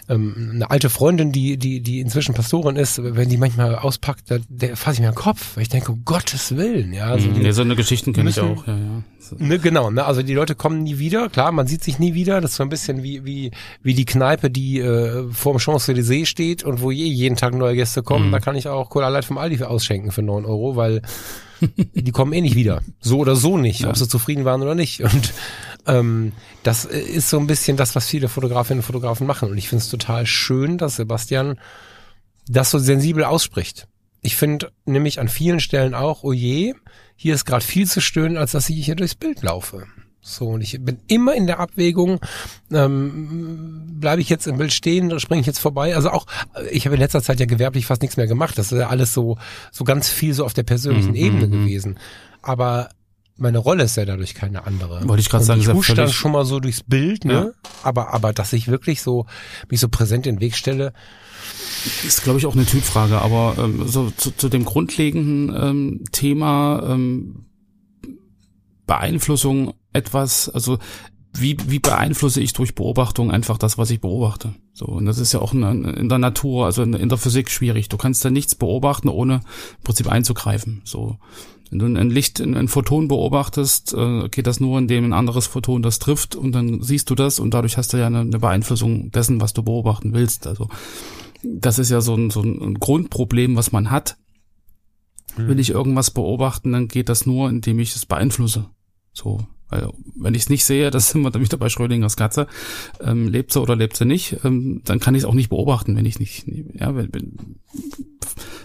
ähm, 0.09 0.53
eine 0.55 0.71
alte 0.71 0.91
Freundin, 0.91 1.33
die, 1.33 1.57
die, 1.57 1.81
die 1.81 2.01
inzwischen 2.01 2.35
Pastorin 2.35 2.77
ist, 2.77 3.01
wenn 3.03 3.29
die 3.29 3.37
manchmal 3.37 3.77
auspackt, 3.77 4.31
da, 4.31 4.39
der 4.49 4.77
fasse 4.77 4.95
ich 4.95 5.01
mir 5.01 5.13
den 5.13 5.15
Kopf, 5.15 5.57
weil 5.57 5.63
ich 5.63 5.69
denke, 5.69 5.93
um 5.93 6.05
Gottes 6.05 6.57
Willen, 6.57 6.93
ja. 6.93 7.07
Also 7.07 7.29
mhm, 7.29 7.53
so 7.53 7.63
eine 7.63 7.77
Geschichten 7.77 8.13
kenne 8.13 8.31
ich 8.31 8.41
auch, 8.41 8.67
ja, 8.67 8.77
ja. 8.77 9.03
So. 9.21 9.37
Ne, 9.39 9.59
genau, 9.59 9.91
ne? 9.91 10.05
Also 10.05 10.23
die 10.23 10.35
Leute 10.35 10.55
kommen 10.55 10.83
nie 10.83 10.99
wieder, 10.99 11.29
klar, 11.29 11.53
man 11.53 11.67
sieht 11.67 11.83
sich 11.83 11.99
nie 11.99 12.15
wieder. 12.15 12.41
Das 12.41 12.53
ist 12.53 12.57
so 12.57 12.63
ein 12.63 12.69
bisschen 12.69 13.03
wie, 13.03 13.25
wie, 13.25 13.51
wie 13.83 13.95
die 13.95 14.05
Kneipe, 14.05 14.51
die 14.51 14.79
äh, 14.79 15.31
vor 15.33 15.53
dem 15.53 15.59
Champs-Élysées 15.59 16.27
steht 16.27 16.65
und 16.65 16.81
wo 16.81 16.91
je 16.91 17.07
jeden 17.07 17.37
Tag 17.37 17.55
neue 17.55 17.75
Gäste 17.75 18.03
kommen. 18.03 18.29
Mhm. 18.29 18.33
Da 18.33 18.41
kann 18.41 18.57
ich 18.57 18.69
auch 18.69 18.91
Cola 18.91 19.09
Light 19.09 19.25
vom 19.25 19.39
Aldi 19.39 19.63
ausschenken 19.65 20.13
für 20.13 20.23
neun 20.23 20.45
Euro, 20.45 20.77
weil 20.77 21.03
die 21.61 22.13
kommen 22.13 22.33
eh 22.33 22.41
nicht 22.41 22.55
wieder. 22.55 22.83
So 23.01 23.19
oder 23.19 23.37
so 23.37 23.57
nicht, 23.57 23.81
ja. 23.81 23.89
ob 23.89 23.97
sie 23.97 24.09
zufrieden 24.09 24.45
waren 24.45 24.63
oder 24.63 24.75
nicht. 24.75 25.01
Und 25.01 25.33
ähm, 25.87 26.33
das 26.63 26.85
ist 26.85 27.31
so 27.31 27.39
ein 27.39 27.47
bisschen 27.47 27.77
das, 27.77 27.95
was 27.95 28.07
viele 28.07 28.29
Fotografinnen 28.29 28.81
und 28.81 28.87
Fotografen 28.87 29.27
machen. 29.27 29.51
Und 29.51 29.59
ich 29.59 29.69
finde 29.69 29.83
es 29.83 29.91
total 29.91 30.27
schön, 30.27 30.79
dass 30.79 30.97
Sebastian 30.97 31.59
das 32.47 32.71
so 32.71 32.79
sensibel 32.79 33.25
ausspricht. 33.25 33.89
Ich 34.21 34.37
finde 34.37 34.73
nämlich 34.85 35.21
an 35.21 35.29
vielen 35.29 35.61
Stellen 35.61 35.95
auch, 35.95 36.25
oh 36.25 36.33
je, 36.33 36.75
hier 37.17 37.35
ist 37.35 37.45
gerade 37.45 37.65
viel 37.65 37.87
zu 37.87 38.01
stöhnen, 38.01 38.37
als 38.37 38.53
dass 38.53 38.69
ich 38.69 38.85
hier 38.85 38.97
durchs 38.97 39.15
Bild 39.15 39.43
laufe. 39.43 39.87
So, 40.21 40.49
und 40.49 40.61
ich 40.61 40.77
bin 40.81 40.99
immer 41.07 41.35
in 41.35 41.47
der 41.47 41.61
Abwägung, 41.61 42.21
ähm, 42.73 43.99
bleibe 43.99 44.21
ich 44.21 44.29
jetzt 44.29 44.47
im 44.47 44.59
Bild 44.59 44.73
stehen 44.73 45.07
oder 45.07 45.21
springe 45.21 45.41
ich 45.41 45.47
jetzt 45.47 45.61
vorbei? 45.61 45.95
Also 45.95 46.11
auch, 46.11 46.27
ich 46.71 46.87
habe 46.87 46.97
in 46.97 47.01
letzter 47.01 47.23
Zeit 47.23 47.41
ja 47.41 47.47
gewerblich 47.47 47.87
fast 47.87 48.03
nichts 48.03 48.17
mehr 48.17 48.27
gemacht. 48.27 48.59
Das 48.59 48.73
ist 48.73 48.79
ja 48.79 48.89
alles 48.89 49.15
so, 49.15 49.39
so 49.71 49.85
ganz 49.85 50.09
viel 50.09 50.35
so 50.35 50.45
auf 50.45 50.55
der 50.55 50.65
persönlichen 50.65 51.11
mhm, 51.11 51.17
Ebene 51.17 51.47
mhm. 51.47 51.53
gewesen. 51.53 51.99
Aber 52.43 52.91
meine 53.37 53.59
Rolle 53.59 53.85
ist 53.85 53.97
ja 53.97 54.05
dadurch 54.05 54.35
keine 54.35 54.67
andere. 54.67 55.09
Wollte 55.09 55.21
ich 55.21 55.31
gerade 55.31 55.45
sagen, 55.45 55.61
ich 55.61 55.69
husch 55.69 55.95
dann 55.95 56.11
schon 56.11 56.33
mal 56.33 56.45
so 56.45 56.59
durchs 56.59 56.83
Bild, 56.83 57.25
ne? 57.25 57.55
Ja. 57.55 57.71
Aber, 57.85 58.13
aber 58.13 58.33
dass 58.33 58.53
ich 58.53 58.69
wirklich 58.69 59.01
so, 59.01 59.27
mich 59.71 59.79
so 59.81 59.89
präsent 59.89 60.27
in 60.27 60.37
den 60.37 60.41
Weg 60.41 60.57
stelle, 60.57 60.93
ist, 62.05 62.25
glaube 62.25 62.41
ich, 62.41 62.47
auch 62.47 62.55
eine 62.55 62.67
Typfrage, 62.67 63.21
aber 63.21 63.55
ähm, 63.59 63.87
so 63.87 64.11
zu, 64.11 64.33
zu 64.33 64.49
dem 64.49 64.65
grundlegenden 64.65 65.55
ähm, 65.57 66.05
Thema 66.11 66.83
ähm, 66.91 67.47
Beeinflussung 68.87 69.75
etwas, 69.93 70.49
also 70.49 70.79
wie, 71.33 71.57
wie 71.67 71.79
beeinflusse 71.79 72.41
ich 72.41 72.53
durch 72.53 72.75
Beobachtung 72.75 73.31
einfach 73.31 73.59
das, 73.59 73.79
was 73.79 73.91
ich 73.91 74.01
beobachte? 74.01 74.55
So, 74.73 74.87
und 74.87 75.07
das 75.07 75.19
ist 75.19 75.33
ja 75.33 75.41
auch 75.41 75.53
in, 75.53 75.63
in 75.85 76.09
der 76.09 76.19
Natur, 76.19 76.67
also 76.67 76.83
in, 76.83 76.95
in, 76.95 77.09
der 77.09 77.19
Physik 77.19 77.51
schwierig. 77.51 77.89
Du 77.89 77.97
kannst 77.97 78.25
da 78.25 78.31
nichts 78.31 78.55
beobachten, 78.55 79.09
ohne 79.09 79.35
im 79.35 79.85
Prinzip 79.85 80.09
einzugreifen. 80.09 80.81
So. 80.85 81.17
Wenn 81.71 81.79
du 81.79 81.87
ein 81.87 82.11
Licht, 82.11 82.41
ein 82.41 82.69
Photon 82.69 83.09
beobachtest, 83.09 83.93
äh, 83.93 84.29
geht 84.31 84.47
das 84.47 84.59
nur, 84.59 84.79
indem 84.79 85.05
ein 85.05 85.13
anderes 85.13 85.47
Photon 85.47 85.83
das 85.83 85.99
trifft 85.99 86.35
und 86.35 86.53
dann 86.53 86.83
siehst 86.83 87.11
du 87.11 87.15
das 87.15 87.39
und 87.41 87.53
dadurch 87.53 87.77
hast 87.77 87.93
du 87.93 87.99
ja 87.99 88.07
eine, 88.07 88.21
eine 88.21 88.39
Beeinflussung 88.39 89.11
dessen, 89.11 89.41
was 89.41 89.53
du 89.53 89.63
beobachten 89.63 90.15
willst. 90.15 90.47
Also 90.47 90.69
das 91.43 91.79
ist 91.79 91.91
ja 91.91 92.01
so 92.01 92.15
ein, 92.15 92.31
so 92.31 92.41
ein 92.41 92.75
Grundproblem, 92.75 93.55
was 93.55 93.71
man 93.71 93.91
hat. 93.91 94.17
Will 95.37 95.51
hm. 95.51 95.59
ich 95.59 95.71
irgendwas 95.71 96.11
beobachten, 96.11 96.73
dann 96.73 96.89
geht 96.89 97.09
das 97.09 97.27
nur, 97.27 97.49
indem 97.51 97.79
ich 97.79 97.95
es 97.95 98.07
beeinflusse. 98.07 98.71
So, 99.13 99.47
weil 99.69 99.91
wenn 100.17 100.35
ich 100.35 100.43
es 100.43 100.49
nicht 100.49 100.65
sehe, 100.65 100.91
das 100.91 101.11
sind 101.11 101.23
wir 101.23 101.31
dann 101.31 101.43
wieder 101.43 101.57
bei 101.57 101.69
Schrödingers 101.69 102.17
Katze, 102.17 102.47
ähm, 103.01 103.29
lebt 103.29 103.53
sie 103.53 103.61
oder 103.61 103.77
lebt 103.77 103.97
sie 103.97 104.05
nicht, 104.05 104.39
ähm, 104.45 104.83
dann 104.85 105.01
kann 105.01 105.15
ich 105.15 105.23
es 105.23 105.25
auch 105.25 105.35
nicht 105.35 105.51
beobachten, 105.51 105.97
wenn 105.97 106.07
ich 106.07 106.19
nicht, 106.19 106.47
ja, 106.75 106.95
wenn, 106.95 107.13
wenn, 107.13 107.57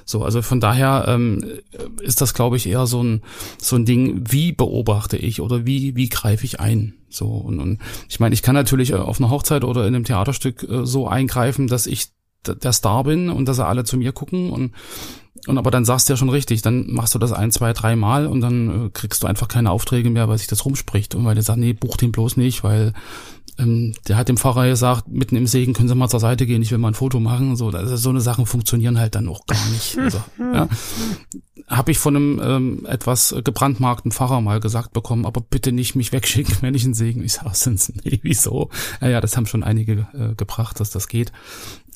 so, 0.06 0.24
also 0.24 0.42
von 0.42 0.60
daher 0.60 1.06
ähm, 1.08 1.44
ist 2.02 2.22
das, 2.22 2.34
glaube 2.34 2.58
ich, 2.58 2.68
eher 2.68 2.88
so 2.88 3.02
ein 3.02 3.22
so 3.58 3.76
ein 3.76 3.86
Ding, 3.86 4.24
wie 4.30 4.52
beobachte 4.52 5.18
ich 5.18 5.42
oder 5.42 5.66
wie 5.66 5.96
wie 5.96 6.10
greife 6.10 6.46
ich 6.46 6.60
ein. 6.60 6.96
So 7.10 7.28
und, 7.28 7.60
und 7.60 7.80
ich 8.10 8.20
meine, 8.20 8.34
ich 8.34 8.42
kann 8.42 8.56
natürlich 8.56 8.92
äh, 8.92 8.96
auf 8.96 9.20
einer 9.20 9.30
Hochzeit 9.30 9.64
oder 9.64 9.88
in 9.88 9.96
einem 9.96 10.04
Theaterstück 10.04 10.64
äh, 10.64 10.86
so 10.86 11.08
eingreifen, 11.08 11.68
dass 11.68 11.88
ich 11.88 12.08
der 12.46 12.74
Star 12.74 13.06
bin 13.06 13.30
und 13.30 13.48
dass 13.48 13.56
sie 13.58 13.66
alle 13.66 13.86
zu 13.86 13.96
mir 13.96 14.12
gucken 14.12 14.50
und 14.50 14.74
und 15.48 15.58
aber 15.58 15.72
dann 15.72 15.86
sagst 15.86 16.08
du 16.08 16.14
ja 16.14 16.18
schon 16.18 16.30
richtig, 16.30 16.62
dann 16.62 16.92
machst 16.92 17.14
du 17.16 17.20
das 17.20 17.34
ein, 17.34 17.52
zwei, 17.52 17.74
drei 17.74 17.96
Mal 17.96 18.28
und 18.28 18.42
dann 18.42 18.88
äh, 18.88 18.90
kriegst 18.92 19.24
du 19.24 19.28
einfach 19.28 19.48
keine 19.48 19.72
Aufträge 19.72 20.10
mehr, 20.10 20.30
weil 20.30 20.38
sich 20.38 20.48
das 20.48 20.66
rumspricht 20.66 21.16
und 21.16 21.26
weil 21.26 21.36
der 21.36 21.44
sagt, 21.44 21.60
nee, 21.60 21.74
buch 21.74 21.98
den 21.98 22.12
bloß 22.12 22.38
nicht, 22.38 22.64
weil 22.64 22.94
ähm, 23.60 23.94
der 24.08 24.18
hat 24.18 24.30
dem 24.30 24.38
Pfarrer 24.38 24.68
gesagt, 24.68 25.08
mitten 25.08 25.36
im 25.36 25.48
Segen 25.48 25.74
können 25.74 25.88
Sie 25.88 25.96
mal 25.96 26.10
zur 26.10 26.20
Seite 26.20 26.46
gehen, 26.46 26.62
ich 26.62 26.72
will 26.72 26.78
mal 26.78 26.90
ein 26.90 26.96
Foto 26.96 27.20
machen. 27.20 27.56
So, 27.56 27.70
also 27.70 27.96
so 27.96 28.10
eine 28.10 28.22
Sachen 28.22 28.46
funktionieren 28.46 29.00
halt 29.00 29.16
dann 29.16 29.28
auch 29.28 29.46
gar 29.46 29.66
nicht. 29.70 29.98
Also, 30.04 30.22
ja. 30.40 30.68
Habe 31.68 31.92
ich 31.92 31.98
von 31.98 32.16
einem 32.16 32.42
ähm, 32.44 32.86
etwas 32.86 33.34
gebrandmarkten 33.44 34.12
Pfarrer 34.12 34.42
mal 34.42 34.60
gesagt 34.60 34.92
bekommen, 34.92 35.26
aber 35.26 35.40
bitte 35.40 35.72
nicht 35.72 35.96
mich 35.96 36.12
wegschicken, 36.12 36.58
wenn 36.62 36.76
ich 36.76 36.84
einen 36.84 36.94
Segen. 36.94 37.24
Ich 37.24 37.34
sage, 37.34 37.78
nee, 38.04 38.20
wieso? 38.22 38.70
Ja, 39.02 39.08
ja, 39.08 39.22
das 39.22 39.38
haben 39.38 39.46
schon 39.46 39.64
einige 39.64 40.08
äh, 40.14 40.36
gebracht, 40.36 40.80
dass 40.80 40.90
das 40.90 41.08
geht. 41.08 41.32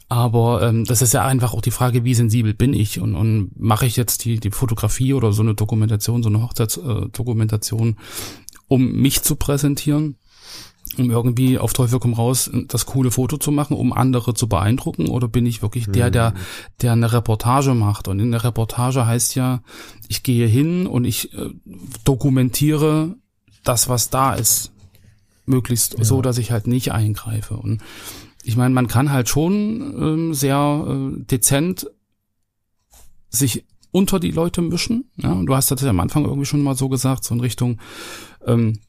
Aber 0.10 0.62
ähm, 0.62 0.86
das 0.86 1.02
ist 1.02 1.14
ja 1.14 1.26
einfach 1.26 1.54
auch 1.54 1.62
die 1.62 1.72
Frage, 1.72 2.06
wie 2.06 2.14
sensibel 2.14 2.54
bin 2.54 2.74
ich 2.74 3.00
und, 3.00 3.16
und 3.16 3.52
mache 3.60 3.86
ich 3.86 3.98
jetzt 3.98 4.24
die, 4.24 4.40
die 4.40 4.52
Fotografie 4.52 5.14
oder 5.14 5.34
so 5.34 5.42
eine 5.42 5.54
Dokumentation, 5.54 6.24
so 6.24 6.30
eine 6.30 6.42
Hochzeitsdokumentation, 6.42 7.90
äh, 7.90 7.96
um 8.70 8.94
mich 8.94 9.22
zu 9.22 9.36
präsentieren, 9.36 10.16
um 10.98 11.12
irgendwie 11.12 11.58
auf 11.58 11.74
Teufel 11.74 12.00
komm 12.00 12.14
raus 12.14 12.50
das 12.68 12.86
coole 12.86 13.12
Foto 13.12 13.38
zu 13.38 13.52
machen, 13.52 13.76
um 13.76 13.92
andere 13.92 14.34
zu 14.34 14.48
beeindrucken? 14.48 15.10
Oder 15.10 15.28
bin 15.28 15.46
ich 15.46 15.62
wirklich 15.62 15.88
der, 15.88 16.10
der, 16.10 16.32
mhm. 16.32 16.36
der 16.82 16.92
eine 16.94 17.12
Reportage 17.12 17.74
macht? 17.74 18.08
Und 18.08 18.22
in 18.22 18.32
der 18.32 18.46
Reportage 18.46 19.06
heißt 19.06 19.36
ja, 19.36 19.62
ich 20.08 20.24
gehe 20.24 20.48
hin 20.48 20.88
und 20.88 21.04
ich 21.04 21.34
äh, 21.34 21.50
dokumentiere 22.06 23.16
das, 23.66 23.90
was 23.90 24.10
da 24.10 24.34
ist 24.34 24.72
möglichst 25.46 25.98
ja. 25.98 26.04
so, 26.04 26.22
dass 26.22 26.38
ich 26.38 26.52
halt 26.52 26.68
nicht 26.68 26.92
eingreife. 26.94 27.56
Und 27.56 27.82
ich 28.48 28.56
meine, 28.56 28.74
man 28.74 28.88
kann 28.88 29.12
halt 29.12 29.28
schon 29.28 29.94
ähm, 30.00 30.34
sehr 30.34 30.86
äh, 30.88 31.22
dezent 31.26 31.92
sich 33.30 33.66
unter 33.92 34.22
die 34.22 34.32
Leute 34.32 34.62
mischen. 34.62 35.12
Ja? 35.18 35.34
Und 35.34 35.48
du 35.48 35.56
hast 35.56 35.70
das 35.70 35.82
ja 35.82 35.90
am 35.90 36.00
Anfang 36.00 36.24
irgendwie 36.24 36.46
schon 36.46 36.62
mal 36.62 36.76
so 36.76 36.88
gesagt, 36.88 37.26
so 37.26 37.36
in 37.36 37.42
Richtung, 37.42 37.82
ähm, 38.46 38.80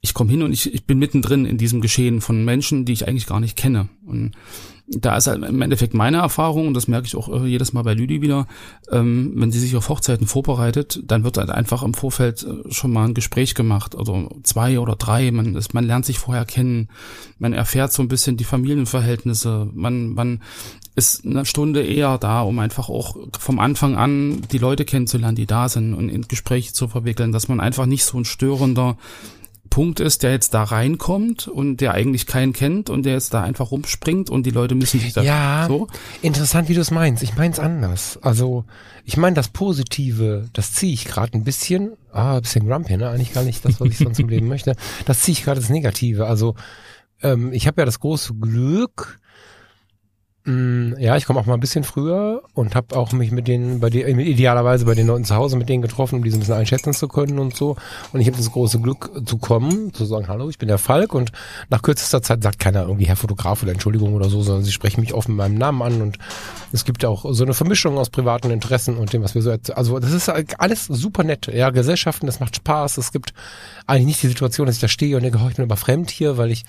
ich 0.00 0.14
komme 0.14 0.32
hin 0.32 0.42
und 0.42 0.52
ich, 0.52 0.74
ich 0.74 0.84
bin 0.84 0.98
mittendrin 0.98 1.46
in 1.46 1.58
diesem 1.58 1.80
Geschehen 1.80 2.20
von 2.20 2.44
Menschen, 2.44 2.84
die 2.84 2.92
ich 2.92 3.06
eigentlich 3.06 3.26
gar 3.26 3.38
nicht 3.38 3.56
kenne. 3.56 3.88
Und 4.04 4.32
da 4.86 5.16
ist 5.16 5.26
halt 5.26 5.42
im 5.42 5.62
Endeffekt 5.62 5.94
meine 5.94 6.18
Erfahrung, 6.18 6.68
und 6.68 6.74
das 6.74 6.88
merke 6.88 7.06
ich 7.06 7.16
auch 7.16 7.28
äh, 7.28 7.46
jedes 7.46 7.72
Mal 7.72 7.82
bei 7.82 7.94
Lüdi 7.94 8.20
wieder, 8.20 8.46
ähm, 8.90 9.32
wenn 9.36 9.50
sie 9.50 9.58
sich 9.58 9.76
auf 9.76 9.88
Hochzeiten 9.88 10.26
vorbereitet, 10.26 11.00
dann 11.06 11.24
wird 11.24 11.38
halt 11.38 11.50
einfach 11.50 11.82
im 11.82 11.94
Vorfeld 11.94 12.44
äh, 12.44 12.70
schon 12.70 12.92
mal 12.92 13.06
ein 13.06 13.14
Gespräch 13.14 13.54
gemacht, 13.54 13.96
also 13.96 14.30
zwei 14.42 14.78
oder 14.78 14.96
drei, 14.96 15.30
man, 15.30 15.54
ist, 15.56 15.72
man 15.72 15.84
lernt 15.84 16.04
sich 16.04 16.18
vorher 16.18 16.44
kennen, 16.44 16.88
man 17.38 17.54
erfährt 17.54 17.92
so 17.92 18.02
ein 18.02 18.08
bisschen 18.08 18.36
die 18.36 18.44
Familienverhältnisse, 18.44 19.68
man, 19.72 20.10
man 20.10 20.42
ist 20.96 21.24
eine 21.24 21.46
Stunde 21.46 21.82
eher 21.82 22.18
da, 22.18 22.42
um 22.42 22.58
einfach 22.58 22.88
auch 22.88 23.16
vom 23.38 23.58
Anfang 23.58 23.96
an 23.96 24.42
die 24.52 24.58
Leute 24.58 24.84
kennenzulernen, 24.84 25.36
die 25.36 25.46
da 25.46 25.68
sind 25.68 25.94
und 25.94 26.08
in 26.08 26.28
Gespräche 26.28 26.72
zu 26.72 26.88
verwickeln, 26.88 27.32
dass 27.32 27.48
man 27.48 27.58
einfach 27.58 27.86
nicht 27.86 28.04
so 28.04 28.18
ein 28.18 28.24
störender 28.24 28.96
Punkt 29.70 30.00
ist, 30.00 30.22
der 30.22 30.30
jetzt 30.30 30.54
da 30.54 30.62
reinkommt 30.62 31.48
und 31.48 31.78
der 31.80 31.94
eigentlich 31.94 32.26
keinen 32.26 32.52
kennt 32.52 32.90
und 32.90 33.04
der 33.04 33.14
jetzt 33.14 33.34
da 33.34 33.42
einfach 33.42 33.70
rumspringt 33.70 34.30
und 34.30 34.46
die 34.46 34.50
Leute 34.50 34.74
müssen 34.74 35.00
sich 35.00 35.12
da 35.12 35.22
ja, 35.22 35.64
so. 35.66 35.88
Interessant, 36.22 36.68
wie 36.68 36.74
du 36.74 36.80
es 36.80 36.90
meinst. 36.90 37.22
Ich 37.22 37.36
meine 37.36 37.52
es 37.52 37.58
anders. 37.58 38.18
Also 38.22 38.64
ich 39.04 39.16
meine 39.16 39.34
das 39.34 39.48
Positive, 39.48 40.48
das 40.52 40.72
ziehe 40.72 40.92
ich 40.92 41.06
gerade 41.06 41.36
ein 41.36 41.44
bisschen, 41.44 41.92
ah, 42.12 42.36
ein 42.36 42.42
bisschen 42.42 42.68
grumpy, 42.68 42.96
ne? 42.96 43.08
Eigentlich 43.08 43.32
gar 43.32 43.42
nicht 43.42 43.64
das, 43.64 43.80
was 43.80 43.88
ich 43.88 43.98
sonst 43.98 44.20
im 44.20 44.28
Leben 44.30 44.48
möchte. 44.48 44.76
Das 45.06 45.22
ziehe 45.22 45.32
ich 45.32 45.44
gerade 45.44 45.60
das 45.60 45.70
Negative. 45.70 46.26
Also 46.26 46.54
ähm, 47.22 47.52
ich 47.52 47.66
habe 47.66 47.80
ja 47.80 47.84
das 47.84 48.00
große 48.00 48.34
Glück, 48.34 49.18
Ja, 50.98 51.16
ich 51.16 51.24
komme 51.26 51.40
auch 51.40 51.46
mal 51.46 51.54
ein 51.54 51.60
bisschen 51.60 51.84
früher 51.84 52.42
und 52.54 52.74
habe 52.74 52.96
auch 52.96 53.12
mich 53.12 53.30
mit 53.30 53.48
denen, 53.48 53.80
bei 53.80 53.90
den, 53.90 54.18
idealerweise 54.18 54.84
bei 54.84 54.94
den 54.94 55.06
Leuten 55.06 55.24
zu 55.24 55.34
Hause 55.34 55.56
mit 55.56 55.68
denen 55.68 55.82
getroffen, 55.82 56.16
um 56.16 56.24
die 56.24 56.30
so 56.30 56.36
ein 56.36 56.40
bisschen 56.40 56.54
einschätzen 56.54 56.92
zu 56.92 57.08
können 57.08 57.38
und 57.38 57.56
so. 57.56 57.76
Und 58.12 58.20
ich 58.20 58.26
habe 58.26 58.36
das 58.36 58.50
große 58.50 58.80
Glück 58.80 59.10
zu 59.26 59.38
kommen, 59.38 59.92
zu 59.94 60.04
sagen, 60.04 60.28
hallo, 60.28 60.48
ich 60.48 60.58
bin 60.58 60.68
der 60.68 60.78
Falk 60.78 61.14
und 61.14 61.32
nach 61.70 61.82
kürzester 61.82 62.22
Zeit 62.22 62.42
sagt 62.42 62.58
keiner 62.58 62.82
irgendwie 62.82 63.06
Herr 63.06 63.16
Fotograf 63.16 63.62
oder 63.62 63.72
Entschuldigung 63.72 64.14
oder 64.14 64.28
so, 64.28 64.42
sondern 64.42 64.64
sie 64.64 64.72
sprechen 64.72 65.00
mich 65.00 65.14
offen 65.14 65.32
mit 65.32 65.38
meinem 65.38 65.58
Namen 65.58 65.82
an 65.82 66.02
und 66.02 66.18
es 66.72 66.84
gibt 66.84 67.04
auch 67.04 67.24
so 67.30 67.44
eine 67.44 67.54
Vermischung 67.54 67.98
aus 67.98 68.10
privaten 68.10 68.50
Interessen 68.50 68.96
und 68.96 69.12
dem, 69.12 69.22
was 69.22 69.34
wir 69.34 69.42
so. 69.42 69.54
Also 69.74 69.98
das 69.98 70.12
ist 70.12 70.28
alles 70.28 70.86
super 70.86 71.24
nett. 71.24 71.46
Ja, 71.46 71.70
Gesellschaften, 71.70 72.26
das 72.26 72.40
macht 72.40 72.56
Spaß. 72.56 72.98
Es 72.98 73.12
gibt 73.12 73.32
eigentlich 73.86 74.06
nicht 74.06 74.22
die 74.22 74.28
Situation, 74.28 74.66
dass 74.66 74.76
ich 74.76 74.80
da 74.80 74.88
stehe 74.88 75.16
und 75.16 75.22
denke, 75.22 75.38
oh, 75.42 75.48
ich 75.48 75.56
bin 75.56 75.64
aber 75.64 75.76
fremd 75.76 76.10
hier, 76.10 76.36
weil 76.36 76.50
ich 76.50 76.64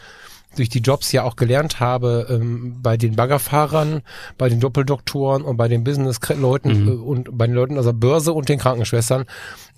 durch 0.56 0.70
die 0.70 0.80
Jobs 0.80 1.12
ja 1.12 1.24
auch 1.24 1.36
gelernt 1.36 1.80
habe, 1.80 2.28
ähm, 2.30 2.78
bei 2.82 2.98
den 2.98 3.16
Baggerfahrern, 3.16 4.02
bei 4.38 4.50
den 4.50 4.60
Doppeldoktoren 4.60 5.44
und 5.44 5.58
bei 5.58 5.68
den 5.68 5.84
Business-Leuten 5.84 6.84
Mhm. 6.84 6.88
äh, 6.88 6.92
und 6.92 7.38
bei 7.38 7.48
den 7.48 7.56
Leuten 7.56 7.78
aus 7.78 7.86
der 7.86 7.94
Börse 7.94 8.34
und 8.34 8.50
den 8.50 8.60
Krankenschwestern, 8.60 9.26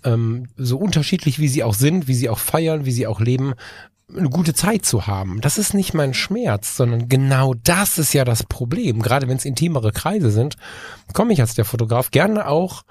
ähm, 0.03 0.47
so 0.57 0.77
unterschiedlich 0.77 1.39
wie 1.39 1.47
sie 1.47 1.63
auch 1.63 1.73
sind, 1.73 2.07
wie 2.07 2.15
sie 2.15 2.29
auch 2.29 2.39
feiern, 2.39 2.85
wie 2.85 2.91
sie 2.91 3.07
auch 3.07 3.19
leben, 3.19 3.53
eine 4.15 4.29
gute 4.29 4.53
Zeit 4.53 4.85
zu 4.85 5.05
haben. 5.05 5.41
Das 5.41 5.57
ist 5.57 5.73
nicht 5.73 5.93
mein 5.93 6.13
Schmerz, 6.13 6.77
sondern 6.77 7.09
genau 7.09 7.53
das 7.63 7.97
ist 7.97 8.13
ja 8.13 8.23
das 8.23 8.43
Problem. 8.43 9.01
Gerade 9.01 9.27
wenn 9.27 9.35
es 9.35 9.43
intimere 9.43 9.91
Kreise 9.91 10.31
sind, 10.31 10.55
komme 11.13 11.33
ich 11.33 11.41
als 11.41 11.55
der 11.55 11.65
Fotograf 11.65 12.11
gerne 12.11 12.47
auch 12.47 12.83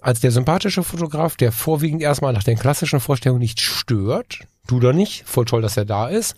als 0.00 0.20
der 0.20 0.32
sympathische 0.32 0.82
Fotograf, 0.82 1.36
der 1.36 1.50
vorwiegend 1.50 2.02
erstmal 2.02 2.34
nach 2.34 2.42
den 2.42 2.58
klassischen 2.58 3.00
Vorstellungen 3.00 3.40
nicht 3.40 3.60
stört. 3.60 4.40
Du 4.66 4.78
da 4.78 4.92
nicht, 4.92 5.24
voll 5.26 5.46
toll, 5.46 5.62
dass 5.62 5.78
er 5.78 5.86
da 5.86 6.08
ist. 6.08 6.34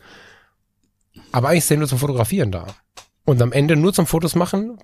Aber 1.37 1.51
eigentlich 1.51 1.65
ist 1.65 1.71
er 1.71 1.77
nur 1.77 1.87
zum 1.87 1.99
Fotografieren 1.99 2.51
da. 2.51 2.65
Und 3.27 3.43
am 3.43 3.53
Ende 3.53 3.77
nur 3.77 3.93
zum 3.93 4.07
Fotos 4.07 4.35
machen, 4.37 4.79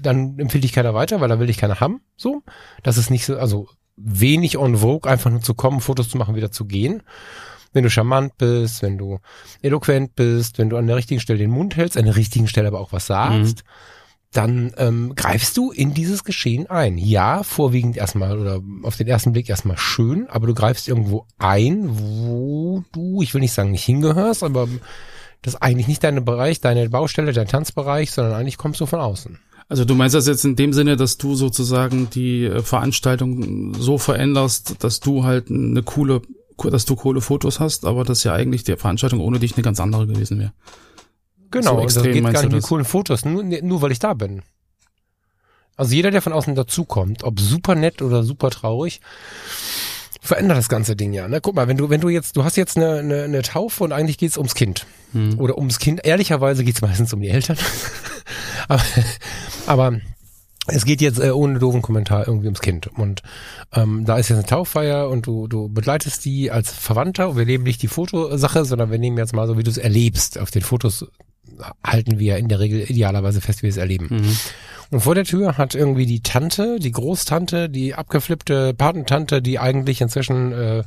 dann 0.00 0.38
empfiehlt 0.38 0.64
ich 0.64 0.72
keiner 0.72 0.94
weiter, 0.94 1.20
weil 1.20 1.28
da 1.28 1.40
will 1.40 1.50
ich 1.50 1.56
keiner 1.56 1.80
haben. 1.80 2.00
So. 2.16 2.44
Das 2.84 2.96
ist 2.96 3.10
nicht 3.10 3.26
so, 3.26 3.36
also 3.36 3.66
wenig 3.96 4.56
on 4.56 4.76
vogue, 4.76 5.10
einfach 5.10 5.32
nur 5.32 5.40
zu 5.40 5.52
kommen, 5.52 5.80
Fotos 5.80 6.08
zu 6.08 6.16
machen, 6.16 6.36
wieder 6.36 6.52
zu 6.52 6.64
gehen. 6.64 7.02
Wenn 7.72 7.82
du 7.82 7.90
charmant 7.90 8.38
bist, 8.38 8.82
wenn 8.82 8.98
du 8.98 9.18
eloquent 9.62 10.14
bist, 10.14 10.58
wenn 10.58 10.70
du 10.70 10.76
an 10.76 10.86
der 10.86 10.94
richtigen 10.94 11.20
Stelle 11.20 11.40
den 11.40 11.50
Mund 11.50 11.74
hältst, 11.74 11.98
an 11.98 12.04
der 12.04 12.14
richtigen 12.14 12.46
Stelle 12.46 12.68
aber 12.68 12.78
auch 12.78 12.92
was 12.92 13.08
sagst, 13.08 13.64
dann 14.32 14.72
ähm, 14.76 15.14
greifst 15.16 15.56
du 15.56 15.72
in 15.72 15.92
dieses 15.92 16.22
Geschehen 16.22 16.70
ein. 16.70 16.98
Ja, 16.98 17.42
vorwiegend 17.42 17.96
erstmal 17.96 18.38
oder 18.38 18.60
auf 18.84 18.96
den 18.96 19.08
ersten 19.08 19.32
Blick 19.32 19.48
erstmal 19.48 19.76
schön, 19.76 20.28
aber 20.30 20.46
du 20.46 20.54
greifst 20.54 20.86
irgendwo 20.86 21.26
ein, 21.38 21.88
wo 21.90 22.84
du, 22.92 23.22
ich 23.22 23.34
will 23.34 23.40
nicht 23.40 23.54
sagen 23.54 23.72
nicht 23.72 23.84
hingehörst, 23.84 24.44
aber 24.44 24.68
das 25.42 25.54
ist 25.54 25.62
eigentlich 25.62 25.88
nicht 25.88 26.04
dein 26.04 26.24
Bereich, 26.24 26.60
deine 26.60 26.88
Baustelle, 26.88 27.32
dein 27.32 27.48
Tanzbereich, 27.48 28.10
sondern 28.10 28.34
eigentlich 28.34 28.58
kommst 28.58 28.80
du 28.80 28.86
von 28.86 29.00
außen. 29.00 29.38
Also 29.68 29.84
du 29.84 29.94
meinst 29.94 30.16
das 30.16 30.26
jetzt 30.26 30.44
in 30.44 30.56
dem 30.56 30.72
Sinne, 30.72 30.96
dass 30.96 31.16
du 31.16 31.36
sozusagen 31.36 32.10
die 32.10 32.44
äh, 32.44 32.62
Veranstaltung 32.62 33.74
so 33.74 33.98
veränderst, 33.98 34.82
dass 34.82 34.98
du 34.98 35.24
halt 35.24 35.48
eine 35.48 35.82
coole, 35.82 36.22
dass 36.70 36.84
du 36.84 36.96
coole 36.96 37.20
Fotos 37.20 37.60
hast, 37.60 37.86
aber 37.86 38.04
dass 38.04 38.24
ja 38.24 38.34
eigentlich 38.34 38.64
die 38.64 38.76
Veranstaltung 38.76 39.20
ohne 39.20 39.38
dich 39.38 39.54
eine 39.54 39.62
ganz 39.62 39.78
andere 39.78 40.08
gewesen 40.08 40.40
wäre. 40.40 40.52
Genau, 41.52 41.70
So 41.70 41.76
und 41.76 41.84
das 41.84 41.96
extrem 41.96 42.12
geht 42.24 42.32
gar 42.34 42.42
nicht 42.42 42.52
mit 42.52 42.62
coolen 42.64 42.84
Fotos, 42.84 43.24
nur, 43.24 43.44
nur 43.44 43.82
weil 43.82 43.92
ich 43.92 43.98
da 44.00 44.14
bin. 44.14 44.42
Also 45.76 45.94
jeder, 45.94 46.10
der 46.10 46.20
von 46.20 46.32
außen 46.32 46.54
dazukommt, 46.54 47.24
ob 47.24 47.40
super 47.40 47.74
nett 47.74 48.02
oder 48.02 48.22
super 48.22 48.50
traurig, 48.50 49.00
verändert 50.20 50.58
das 50.58 50.68
ganze 50.68 50.96
Ding 50.96 51.12
ja. 51.12 51.28
Ne? 51.28 51.40
Guck 51.40 51.54
mal, 51.54 51.68
wenn 51.68 51.76
du, 51.76 51.90
wenn 51.90 52.00
du 52.00 52.08
jetzt, 52.08 52.36
du 52.36 52.44
hast 52.44 52.56
jetzt 52.56 52.76
eine, 52.76 52.98
eine, 52.98 53.22
eine 53.24 53.42
Taufe 53.42 53.84
und 53.84 53.92
eigentlich 53.92 54.18
geht's 54.18 54.36
ums 54.36 54.54
Kind. 54.54 54.86
Hm. 55.12 55.38
Oder 55.38 55.58
ums 55.58 55.78
Kind. 55.78 56.04
Ehrlicherweise 56.04 56.64
geht's 56.64 56.82
meistens 56.82 57.12
um 57.12 57.20
die 57.20 57.28
Eltern. 57.28 57.56
aber, 58.68 58.82
aber 59.66 60.00
es 60.66 60.84
geht 60.84 61.00
jetzt 61.00 61.18
äh, 61.18 61.30
ohne 61.30 61.58
doofen 61.58 61.82
Kommentar 61.82 62.28
irgendwie 62.28 62.46
ums 62.46 62.60
Kind. 62.60 62.86
Und 62.86 63.22
ähm, 63.72 64.04
da 64.04 64.18
ist 64.18 64.28
jetzt 64.28 64.38
eine 64.38 64.46
Tauffeier 64.46 65.08
und 65.08 65.26
du, 65.26 65.48
du 65.48 65.68
begleitest 65.68 66.24
die 66.24 66.50
als 66.50 66.72
Verwandter. 66.72 67.30
Und 67.30 67.36
wir 67.36 67.46
nehmen 67.46 67.64
nicht 67.64 67.82
die 67.82 67.88
Fotosache, 67.88 68.64
sondern 68.64 68.90
wir 68.90 68.98
nehmen 68.98 69.18
jetzt 69.18 69.34
mal 69.34 69.46
so, 69.46 69.58
wie 69.58 69.62
du 69.62 69.70
es 69.70 69.78
erlebst. 69.78 70.38
Auf 70.38 70.50
den 70.50 70.62
Fotos 70.62 71.06
halten 71.84 72.18
wir 72.18 72.36
in 72.36 72.48
der 72.48 72.60
Regel 72.60 72.88
idealerweise 72.88 73.40
fest, 73.40 73.60
wie 73.60 73.64
wir 73.64 73.70
es 73.70 73.76
erleben. 73.76 74.08
Mhm. 74.10 74.36
Und 74.90 75.00
vor 75.00 75.14
der 75.14 75.24
Tür 75.24 75.56
hat 75.56 75.74
irgendwie 75.74 76.06
die 76.06 76.20
Tante, 76.20 76.80
die 76.80 76.90
Großtante, 76.90 77.70
die 77.70 77.94
abgeflippte 77.94 78.74
Patentante, 78.74 79.40
die 79.40 79.60
eigentlich 79.60 80.00
inzwischen 80.00 80.52
äh, 80.52 80.82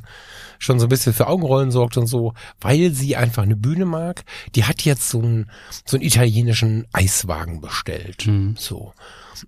schon 0.58 0.78
so 0.78 0.86
ein 0.86 0.90
bisschen 0.90 1.14
für 1.14 1.26
Augenrollen 1.26 1.70
sorgt 1.70 1.96
und 1.96 2.06
so, 2.06 2.34
weil 2.60 2.90
sie 2.90 3.16
einfach 3.16 3.44
eine 3.44 3.56
Bühne 3.56 3.86
mag, 3.86 4.24
die 4.54 4.64
hat 4.64 4.82
jetzt 4.82 5.08
so 5.08 5.20
einen, 5.20 5.50
so 5.86 5.96
einen 5.96 6.04
italienischen 6.04 6.86
Eiswagen 6.92 7.62
bestellt. 7.62 8.26
Mhm. 8.26 8.56
So. 8.58 8.92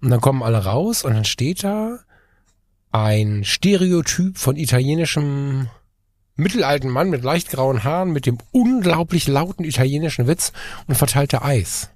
Und 0.01 0.11
dann 0.11 0.21
kommen 0.21 0.43
alle 0.43 0.65
raus 0.65 1.05
und 1.05 1.13
dann 1.13 1.27
steht 1.27 1.63
da 1.63 1.99
ein 2.93 3.45
Stereotyp 3.45 4.39
von 4.39 4.57
italienischem 4.57 5.69
mittelalten 6.37 6.91
Mann 6.91 7.11
mit 7.11 7.25
leicht 7.25 7.51
grauen 7.51 7.85
Haaren 7.85 8.11
mit 8.11 8.25
dem 8.25 8.39
unglaublich 8.53 9.27
lauten 9.27 9.65
italienischen 9.65 10.27
Witz 10.27 10.53
und 10.87 10.95
verteilte 10.95 11.43
Eis. 11.43 11.91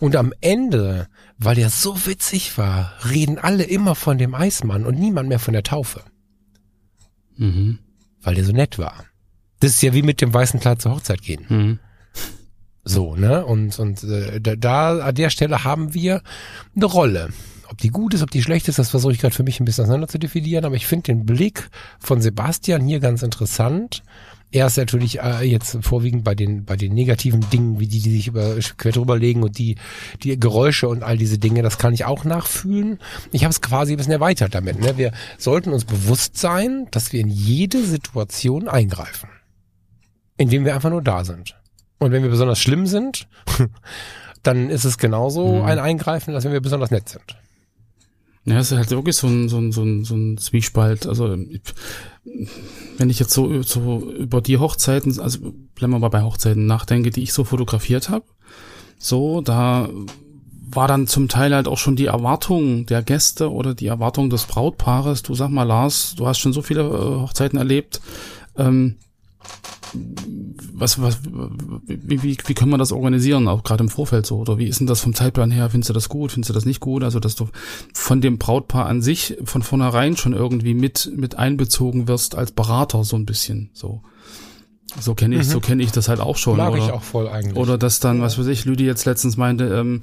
Und 0.00 0.16
am 0.16 0.32
Ende, 0.40 1.08
weil 1.38 1.54
der 1.56 1.70
so 1.70 2.06
witzig 2.06 2.56
war, 2.58 2.92
reden 3.10 3.38
alle 3.38 3.64
immer 3.64 3.94
von 3.94 4.18
dem 4.18 4.34
Eismann 4.34 4.86
und 4.86 4.98
niemand 4.98 5.28
mehr 5.28 5.38
von 5.38 5.52
der 5.52 5.62
Taufe, 5.62 6.02
Mhm. 7.36 7.78
weil 8.22 8.34
der 8.34 8.44
so 8.44 8.52
nett 8.52 8.78
war. 8.78 9.04
Das 9.60 9.72
ist 9.72 9.82
ja 9.82 9.92
wie 9.94 10.02
mit 10.02 10.20
dem 10.20 10.32
weißen 10.32 10.60
Kleid 10.60 10.80
zur 10.82 10.92
Hochzeit 10.92 11.22
gehen. 11.22 11.44
Mhm. 11.48 11.78
So, 12.84 13.16
ne? 13.16 13.44
Und, 13.44 13.78
und 13.78 14.02
äh, 14.04 14.40
da, 14.40 14.56
da 14.56 14.98
an 15.00 15.14
der 15.14 15.30
Stelle 15.30 15.64
haben 15.64 15.94
wir 15.94 16.22
eine 16.74 16.86
Rolle. 16.86 17.28
Ob 17.70 17.76
die 17.78 17.90
gut 17.90 18.14
ist, 18.14 18.22
ob 18.22 18.30
die 18.30 18.42
schlecht 18.42 18.66
ist, 18.68 18.78
das 18.78 18.88
versuche 18.88 19.12
ich 19.12 19.18
gerade 19.18 19.34
für 19.34 19.42
mich 19.42 19.60
ein 19.60 19.66
bisschen 19.66 19.84
auseinander 19.84 20.08
zu 20.08 20.18
definieren, 20.18 20.64
aber 20.64 20.74
ich 20.76 20.86
finde 20.86 21.12
den 21.12 21.26
Blick 21.26 21.68
von 21.98 22.22
Sebastian 22.22 22.86
hier 22.86 22.98
ganz 22.98 23.22
interessant. 23.22 24.02
Er 24.50 24.66
ist 24.66 24.78
natürlich 24.78 25.20
äh, 25.20 25.42
jetzt 25.44 25.76
vorwiegend 25.82 26.24
bei 26.24 26.34
den 26.34 26.64
bei 26.64 26.76
den 26.76 26.94
negativen 26.94 27.48
Dingen, 27.50 27.80
wie 27.80 27.86
die, 27.86 28.00
die 28.00 28.10
sich 28.12 28.28
über 28.28 28.56
quer 28.78 28.92
drüber 28.92 29.18
legen 29.18 29.42
und 29.42 29.58
die 29.58 29.76
die 30.22 30.40
Geräusche 30.40 30.88
und 30.88 31.02
all 31.02 31.18
diese 31.18 31.36
Dinge, 31.38 31.60
das 31.62 31.76
kann 31.76 31.92
ich 31.92 32.06
auch 32.06 32.24
nachfühlen. 32.24 32.98
Ich 33.30 33.44
habe 33.44 33.52
es 33.52 33.60
quasi 33.60 33.92
ein 33.92 33.98
bisschen 33.98 34.14
erweitert 34.14 34.54
damit. 34.54 34.80
Ne? 34.80 34.96
Wir 34.96 35.12
sollten 35.36 35.72
uns 35.74 35.84
bewusst 35.84 36.38
sein, 36.38 36.86
dass 36.92 37.12
wir 37.12 37.20
in 37.20 37.28
jede 37.28 37.84
Situation 37.84 38.68
eingreifen, 38.68 39.28
indem 40.38 40.64
wir 40.64 40.74
einfach 40.74 40.90
nur 40.90 41.02
da 41.02 41.24
sind. 41.24 41.54
Und 41.98 42.12
wenn 42.12 42.22
wir 42.22 42.30
besonders 42.30 42.58
schlimm 42.60 42.86
sind, 42.86 43.28
dann 44.42 44.70
ist 44.70 44.84
es 44.84 44.96
genauso 44.96 45.56
Mhm. 45.56 45.64
ein 45.64 45.78
Eingreifen, 45.78 46.34
als 46.34 46.44
wenn 46.44 46.52
wir 46.52 46.60
besonders 46.62 46.90
nett 46.90 47.08
sind. 47.08 47.36
Ja, 48.46 48.60
es 48.60 48.72
ist 48.72 48.78
halt 48.78 48.90
wirklich 48.90 49.16
so 49.16 49.26
ein, 49.26 49.50
so 49.50 49.58
ein, 49.58 49.72
so 49.72 49.82
ein, 49.82 50.04
so 50.04 50.14
ein 50.16 50.38
Zwiespalt. 50.38 51.06
Also, 51.06 51.36
wenn 52.98 53.10
ich 53.10 53.18
jetzt 53.18 53.32
so, 53.32 53.62
so 53.62 54.10
über 54.10 54.40
die 54.40 54.58
Hochzeiten, 54.58 55.18
also 55.20 55.38
bleiben 55.74 55.92
wir 55.92 55.98
mal 55.98 56.08
bei 56.08 56.22
Hochzeiten 56.22 56.66
nachdenke, 56.66 57.10
die 57.10 57.22
ich 57.22 57.32
so 57.32 57.44
fotografiert 57.44 58.10
habe, 58.10 58.24
so, 58.98 59.40
da 59.40 59.88
war 60.70 60.88
dann 60.88 61.06
zum 61.06 61.28
Teil 61.28 61.54
halt 61.54 61.68
auch 61.68 61.78
schon 61.78 61.96
die 61.96 62.06
Erwartung 62.06 62.84
der 62.86 63.02
Gäste 63.02 63.50
oder 63.52 63.74
die 63.74 63.86
Erwartung 63.86 64.28
des 64.28 64.44
Brautpaares. 64.44 65.22
Du 65.22 65.34
sag 65.34 65.48
mal, 65.48 65.62
Lars, 65.62 66.14
du 66.16 66.26
hast 66.26 66.38
schon 66.40 66.52
so 66.52 66.60
viele 66.60 66.82
äh, 66.82 67.20
Hochzeiten 67.20 67.58
erlebt. 67.58 68.00
Ähm, 68.56 68.96
was, 70.72 71.00
was, 71.00 71.20
wie, 71.24 72.22
wie, 72.22 72.36
wie 72.46 72.54
können 72.54 72.70
wir 72.70 72.78
das 72.78 72.92
organisieren, 72.92 73.48
auch 73.48 73.62
gerade 73.62 73.82
im 73.82 73.88
Vorfeld 73.88 74.26
so? 74.26 74.38
Oder 74.38 74.58
wie 74.58 74.66
ist 74.66 74.80
denn 74.80 74.86
das 74.86 75.00
vom 75.00 75.14
Zeitplan 75.14 75.50
her? 75.50 75.70
Findest 75.70 75.90
du 75.90 75.94
das 75.94 76.08
gut? 76.08 76.32
Findest 76.32 76.50
du 76.50 76.54
das 76.54 76.66
nicht 76.66 76.80
gut? 76.80 77.02
Also, 77.02 77.20
dass 77.20 77.34
du 77.34 77.48
von 77.94 78.20
dem 78.20 78.38
Brautpaar 78.38 78.86
an 78.86 79.02
sich 79.02 79.36
von 79.44 79.62
vornherein 79.62 80.16
schon 80.16 80.34
irgendwie 80.34 80.74
mit, 80.74 81.10
mit 81.16 81.36
einbezogen 81.36 82.08
wirst 82.08 82.34
als 82.34 82.52
Berater, 82.52 83.04
so 83.04 83.16
ein 83.16 83.26
bisschen, 83.26 83.70
so. 83.72 84.02
So 85.00 85.14
kenne 85.14 85.36
ich, 85.36 85.46
Mhm. 85.46 85.50
so 85.50 85.60
kenne 85.60 85.82
ich 85.82 85.92
das 85.92 86.08
halt 86.08 86.18
auch 86.20 86.36
schon. 86.38 86.56
Mag 86.56 86.72
oder? 86.72 86.82
ich 86.82 86.90
auch 86.90 87.02
voll 87.02 87.28
eigentlich. 87.28 87.56
Oder 87.56 87.76
dass 87.76 88.00
dann, 88.00 88.22
was 88.22 88.38
weiß 88.38 88.46
ich, 88.46 88.64
Lüdi 88.64 88.84
jetzt 88.84 89.04
letztens 89.04 89.36
meinte, 89.36 89.66
ähm, 89.66 90.00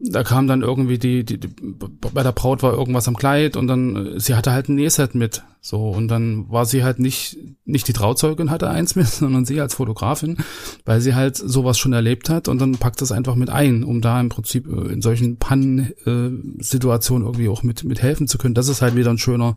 da 0.00 0.24
kam 0.24 0.48
dann 0.48 0.62
irgendwie 0.62 0.98
die, 0.98 1.24
die, 1.24 1.38
die, 1.38 1.48
bei 1.48 2.22
der 2.22 2.32
Braut 2.32 2.62
war 2.62 2.72
irgendwas 2.72 3.06
am 3.06 3.16
Kleid 3.16 3.56
und 3.56 3.68
dann, 3.68 4.16
äh, 4.16 4.20
sie 4.20 4.34
hatte 4.34 4.50
halt 4.52 4.68
ein 4.68 4.74
Nähset 4.74 5.14
mit. 5.14 5.44
So, 5.60 5.88
und 5.88 6.08
dann 6.08 6.50
war 6.50 6.66
sie 6.66 6.84
halt 6.84 6.98
nicht, 6.98 7.38
nicht 7.64 7.88
die 7.88 7.94
Trauzeugin 7.94 8.50
hatte 8.50 8.68
eins 8.68 8.96
mit, 8.96 9.06
sondern 9.08 9.46
sie 9.46 9.60
als 9.60 9.74
Fotografin, 9.76 10.36
weil 10.84 11.00
sie 11.00 11.14
halt 11.14 11.36
sowas 11.36 11.78
schon 11.78 11.94
erlebt 11.94 12.28
hat 12.28 12.48
und 12.48 12.58
dann 12.60 12.72
packt 12.72 13.00
das 13.00 13.12
einfach 13.12 13.34
mit 13.36 13.48
ein, 13.48 13.82
um 13.82 14.00
da 14.02 14.20
im 14.20 14.28
Prinzip 14.28 14.66
äh, 14.66 14.92
in 14.92 15.00
solchen 15.00 15.38
Pannen-Situationen 15.38 17.24
äh, 17.26 17.30
irgendwie 17.30 17.48
auch 17.48 17.62
mit, 17.62 17.84
mit 17.84 18.02
helfen 18.02 18.28
zu 18.28 18.36
können, 18.36 18.54
dass 18.54 18.68
es 18.68 18.82
halt 18.82 18.96
wieder 18.96 19.10
ein 19.10 19.18
schöner, 19.18 19.56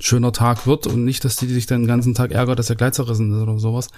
schöner 0.00 0.32
Tag 0.32 0.66
wird 0.66 0.86
und 0.86 1.04
nicht, 1.04 1.24
dass 1.24 1.36
die 1.36 1.46
sich 1.46 1.66
dann 1.66 1.82
den 1.82 1.88
ganzen 1.88 2.14
Tag 2.14 2.30
ärgert, 2.30 2.58
dass 2.58 2.66
der 2.68 2.76
Kleid 2.76 2.94
zerrissen 2.94 3.32
ist 3.32 3.42
oder 3.42 3.58
sowas. 3.58 3.88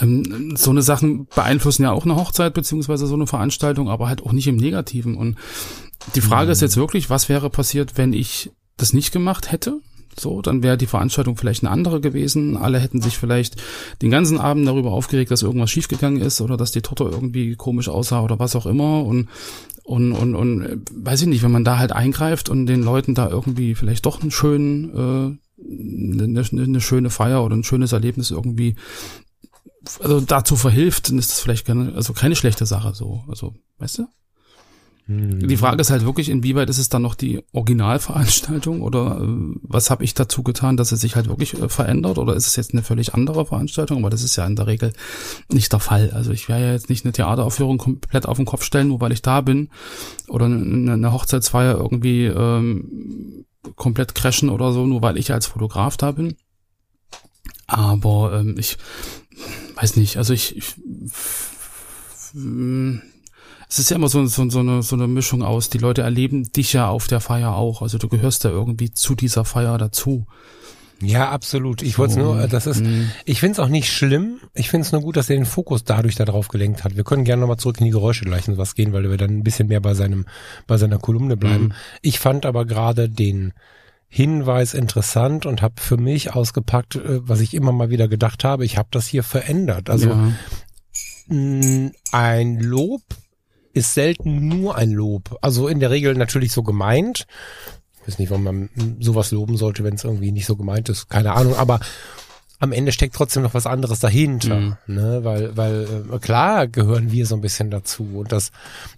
Ähm, 0.00 0.54
so 0.56 0.70
eine 0.70 0.82
Sachen 0.82 1.26
beeinflussen 1.26 1.82
ja 1.82 1.92
auch 1.92 2.04
eine 2.04 2.16
Hochzeit 2.16 2.54
beziehungsweise 2.54 3.06
so 3.06 3.14
eine 3.14 3.26
Veranstaltung, 3.26 3.88
aber 3.88 4.08
halt 4.08 4.22
auch 4.22 4.32
nicht 4.32 4.46
im 4.46 4.56
Negativen. 4.56 5.16
Und 5.16 5.36
die 6.14 6.20
Frage 6.20 6.52
ist 6.52 6.62
jetzt 6.62 6.76
wirklich, 6.76 7.10
was 7.10 7.28
wäre 7.28 7.50
passiert, 7.50 7.96
wenn 7.96 8.12
ich 8.12 8.50
das 8.76 8.92
nicht 8.92 9.12
gemacht 9.12 9.50
hätte? 9.50 9.80
So, 10.18 10.42
dann 10.42 10.62
wäre 10.64 10.76
die 10.76 10.86
Veranstaltung 10.86 11.36
vielleicht 11.36 11.62
eine 11.62 11.70
andere 11.70 12.00
gewesen. 12.00 12.56
Alle 12.56 12.80
hätten 12.80 13.00
sich 13.00 13.18
vielleicht 13.18 13.56
den 14.02 14.10
ganzen 14.10 14.38
Abend 14.38 14.66
darüber 14.66 14.90
aufgeregt, 14.90 15.30
dass 15.30 15.42
irgendwas 15.42 15.70
schiefgegangen 15.70 16.20
ist 16.20 16.40
oder 16.40 16.56
dass 16.56 16.72
die 16.72 16.82
Torte 16.82 17.04
irgendwie 17.04 17.54
komisch 17.54 17.88
aussah 17.88 18.22
oder 18.22 18.38
was 18.38 18.56
auch 18.56 18.66
immer. 18.66 19.04
Und 19.04 19.28
und, 19.88 20.12
und, 20.12 20.34
und 20.34 20.62
äh, 20.62 20.76
weiß 20.92 21.22
ich 21.22 21.28
nicht, 21.28 21.42
wenn 21.42 21.50
man 21.50 21.64
da 21.64 21.78
halt 21.78 21.92
eingreift 21.92 22.50
und 22.50 22.66
den 22.66 22.82
Leuten 22.82 23.14
da 23.14 23.30
irgendwie 23.30 23.74
vielleicht 23.74 24.04
doch 24.04 24.20
einen 24.20 24.30
schönen, 24.30 24.90
äh, 24.90 26.22
eine, 26.22 26.44
eine 26.52 26.80
schöne 26.82 27.08
Feier 27.08 27.42
oder 27.42 27.56
ein 27.56 27.64
schönes 27.64 27.92
Erlebnis 27.92 28.30
irgendwie 28.30 28.76
also 30.00 30.20
dazu 30.20 30.56
verhilft, 30.56 31.08
dann 31.08 31.18
ist 31.18 31.30
das 31.30 31.40
vielleicht 31.40 31.66
keine, 31.66 31.94
also 31.94 32.12
keine 32.12 32.36
schlechte 32.36 32.66
Sache 32.66 32.94
so. 32.94 33.24
Also, 33.28 33.54
weißt 33.78 33.98
du? 33.98 34.06
Die 35.10 35.56
Frage 35.56 35.80
ist 35.80 35.88
halt 35.88 36.04
wirklich, 36.04 36.28
inwieweit 36.28 36.68
ist 36.68 36.76
es 36.76 36.90
dann 36.90 37.00
noch 37.00 37.14
die 37.14 37.42
Originalveranstaltung 37.54 38.82
oder 38.82 39.18
äh, 39.18 39.56
was 39.62 39.88
habe 39.88 40.04
ich 40.04 40.12
dazu 40.12 40.42
getan, 40.42 40.76
dass 40.76 40.92
es 40.92 41.00
sich 41.00 41.16
halt 41.16 41.28
wirklich 41.28 41.54
äh, 41.54 41.70
verändert 41.70 42.18
oder 42.18 42.36
ist 42.36 42.46
es 42.46 42.56
jetzt 42.56 42.74
eine 42.74 42.82
völlig 42.82 43.14
andere 43.14 43.46
Veranstaltung? 43.46 44.00
Aber 44.00 44.10
das 44.10 44.22
ist 44.22 44.36
ja 44.36 44.44
in 44.44 44.54
der 44.54 44.66
Regel 44.66 44.92
nicht 45.50 45.72
der 45.72 45.80
Fall. 45.80 46.10
Also 46.10 46.30
ich 46.32 46.50
werde 46.50 46.66
ja 46.66 46.72
jetzt 46.72 46.90
nicht 46.90 47.06
eine 47.06 47.12
Theateraufführung 47.12 47.78
komplett 47.78 48.26
auf 48.26 48.36
den 48.36 48.44
Kopf 48.44 48.64
stellen, 48.64 48.88
nur 48.88 49.00
weil 49.00 49.12
ich 49.12 49.22
da 49.22 49.40
bin 49.40 49.70
oder 50.28 50.44
eine, 50.44 50.92
eine 50.92 51.12
Hochzeitsfeier 51.14 51.78
irgendwie 51.78 52.26
ähm, 52.26 53.46
komplett 53.76 54.14
crashen 54.14 54.50
oder 54.50 54.72
so, 54.72 54.86
nur 54.86 55.00
weil 55.00 55.16
ich 55.16 55.32
als 55.32 55.46
Fotograf 55.46 55.96
da 55.96 56.12
bin. 56.12 56.36
Aber 57.66 58.38
ähm, 58.38 58.56
ich 58.58 58.76
weiß 59.76 59.96
nicht, 59.96 60.16
also 60.16 60.32
ich, 60.32 60.56
ich 60.56 60.74
es 63.68 63.78
ist 63.78 63.90
ja 63.90 63.96
immer 63.96 64.08
so, 64.08 64.24
so, 64.26 64.48
so, 64.48 64.60
eine, 64.60 64.82
so 64.82 64.96
eine 64.96 65.06
Mischung 65.06 65.42
aus. 65.42 65.68
Die 65.68 65.78
Leute 65.78 66.02
erleben 66.02 66.50
dich 66.52 66.72
ja 66.72 66.88
auf 66.88 67.06
der 67.06 67.20
Feier 67.20 67.54
auch. 67.54 67.82
Also 67.82 67.98
du 67.98 68.08
gehörst 68.08 68.44
ja 68.44 68.50
irgendwie 68.50 68.92
zu 68.92 69.14
dieser 69.14 69.44
Feier 69.44 69.76
dazu. 69.78 70.26
Ja, 71.00 71.30
absolut. 71.30 71.82
Ich 71.82 71.98
wollte 71.98 72.18
nur, 72.18 72.48
das 72.48 72.66
ist, 72.66 72.80
mhm. 72.80 73.10
ich 73.24 73.40
finde 73.40 73.52
es 73.52 73.58
auch 73.60 73.68
nicht 73.68 73.92
schlimm. 73.92 74.40
Ich 74.54 74.68
finde 74.68 74.84
es 74.86 74.92
nur 74.92 75.00
gut, 75.00 75.16
dass 75.16 75.30
er 75.30 75.36
den 75.36 75.46
Fokus 75.46 75.84
dadurch 75.84 76.16
darauf 76.16 76.48
gelenkt 76.48 76.82
hat. 76.82 76.96
Wir 76.96 77.04
können 77.04 77.24
gerne 77.24 77.40
nochmal 77.40 77.58
zurück 77.58 77.78
in 77.78 77.84
die 77.84 77.92
Geräusche 77.92 78.24
gleich 78.24 78.48
und 78.48 78.58
was 78.58 78.74
gehen, 78.74 78.92
weil 78.92 79.08
wir 79.08 79.16
dann 79.16 79.30
ein 79.30 79.44
bisschen 79.44 79.68
mehr 79.68 79.80
bei 79.80 79.94
seinem, 79.94 80.26
bei 80.66 80.76
seiner 80.76 80.98
Kolumne 80.98 81.36
bleiben. 81.36 81.66
Mhm. 81.66 81.72
Ich 82.02 82.18
fand 82.18 82.46
aber 82.46 82.64
gerade 82.64 83.08
den 83.08 83.52
Hinweis 84.08 84.72
interessant 84.74 85.44
und 85.44 85.60
habe 85.60 85.80
für 85.80 85.98
mich 85.98 86.34
ausgepackt, 86.34 86.96
äh, 86.96 87.28
was 87.28 87.40
ich 87.40 87.54
immer 87.54 87.72
mal 87.72 87.90
wieder 87.90 88.08
gedacht 88.08 88.42
habe. 88.44 88.64
Ich 88.64 88.78
habe 88.78 88.88
das 88.90 89.06
hier 89.06 89.22
verändert. 89.22 89.90
Also 89.90 90.10
ja. 90.10 90.32
ein 92.12 92.60
Lob 92.60 93.02
ist 93.74 93.94
selten 93.94 94.48
nur 94.48 94.76
ein 94.76 94.90
Lob. 94.90 95.36
Also 95.42 95.68
in 95.68 95.78
der 95.78 95.90
Regel 95.90 96.14
natürlich 96.14 96.52
so 96.52 96.62
gemeint. 96.62 97.26
Ich 98.00 98.08
weiß 98.08 98.18
nicht, 98.18 98.30
warum 98.30 98.44
man 98.44 98.70
sowas 99.00 99.30
loben 99.30 99.56
sollte, 99.58 99.84
wenn 99.84 99.94
es 99.94 100.04
irgendwie 100.04 100.32
nicht 100.32 100.46
so 100.46 100.56
gemeint 100.56 100.88
ist. 100.88 101.10
Keine 101.10 101.34
Ahnung, 101.34 101.54
aber 101.54 101.80
am 102.60 102.72
Ende 102.72 102.90
steckt 102.90 103.14
trotzdem 103.14 103.44
noch 103.44 103.54
was 103.54 103.66
anderes 103.66 104.00
dahinter, 104.00 104.56
mhm. 104.56 104.76
ne? 104.86 105.20
Weil, 105.22 105.56
weil 105.56 105.86
äh, 106.12 106.18
klar 106.18 106.66
gehören 106.66 107.12
wir 107.12 107.24
so 107.26 107.36
ein 107.36 107.40
bisschen 107.40 107.70
dazu 107.70 108.04
und 108.14 108.32
das 108.32 108.50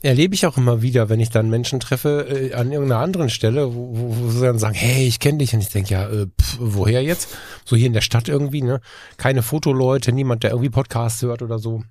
erlebe 0.02 0.34
ich 0.34 0.46
auch 0.46 0.56
immer 0.56 0.80
wieder, 0.80 1.08
wenn 1.08 1.20
ich 1.20 1.30
dann 1.30 1.50
Menschen 1.50 1.78
treffe 1.78 2.26
äh, 2.28 2.54
an 2.54 2.72
irgendeiner 2.72 3.02
anderen 3.02 3.28
Stelle, 3.28 3.74
wo, 3.74 3.96
wo, 3.96 4.16
wo 4.16 4.30
sie 4.30 4.40
dann 4.40 4.58
sagen, 4.58 4.74
hey, 4.74 5.06
ich 5.06 5.20
kenne 5.20 5.38
dich 5.38 5.52
und 5.52 5.60
ich 5.60 5.68
denke 5.68 5.92
ja, 5.92 6.08
äh, 6.08 6.26
pff, 6.40 6.56
woher 6.58 7.02
jetzt? 7.02 7.36
So 7.64 7.76
hier 7.76 7.86
in 7.86 7.92
der 7.92 8.00
Stadt 8.00 8.28
irgendwie, 8.28 8.62
ne? 8.62 8.80
Keine 9.18 9.42
Fotoleute, 9.42 10.12
niemand, 10.12 10.42
der 10.42 10.50
irgendwie 10.50 10.70
Podcasts 10.70 11.20
hört 11.22 11.42
oder 11.42 11.58
so. 11.58 11.82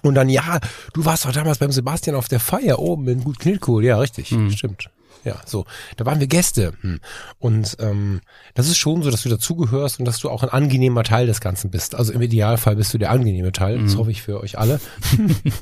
Und 0.00 0.14
dann, 0.14 0.28
ja, 0.28 0.60
du 0.94 1.04
warst 1.04 1.24
doch 1.24 1.32
damals 1.32 1.58
beim 1.58 1.72
Sebastian 1.72 2.16
auf 2.16 2.28
der 2.28 2.40
Feier 2.40 2.78
oben 2.78 3.08
in 3.08 3.24
Gut 3.24 3.38
Knitkohl. 3.38 3.84
Ja, 3.84 3.98
richtig, 3.98 4.30
mhm. 4.30 4.50
stimmt. 4.50 4.88
Ja, 5.24 5.36
so. 5.46 5.64
Da 5.96 6.04
waren 6.04 6.20
wir 6.20 6.26
Gäste. 6.26 6.72
Hm. 6.80 7.00
Und 7.38 7.76
ähm, 7.80 8.20
das 8.54 8.68
ist 8.68 8.78
schon 8.78 9.02
so, 9.02 9.10
dass 9.10 9.22
du 9.22 9.28
dazugehörst 9.28 9.98
und 9.98 10.04
dass 10.04 10.18
du 10.18 10.30
auch 10.30 10.42
ein 10.42 10.48
angenehmer 10.48 11.04
Teil 11.04 11.26
des 11.26 11.40
Ganzen 11.40 11.70
bist. 11.70 11.94
Also 11.94 12.12
im 12.12 12.22
Idealfall 12.22 12.76
bist 12.76 12.92
du 12.92 12.98
der 12.98 13.10
angenehme 13.10 13.52
Teil. 13.52 13.78
Mhm. 13.78 13.86
Das 13.86 13.96
hoffe 13.96 14.10
ich 14.10 14.22
für 14.22 14.40
euch 14.40 14.58
alle. 14.58 14.80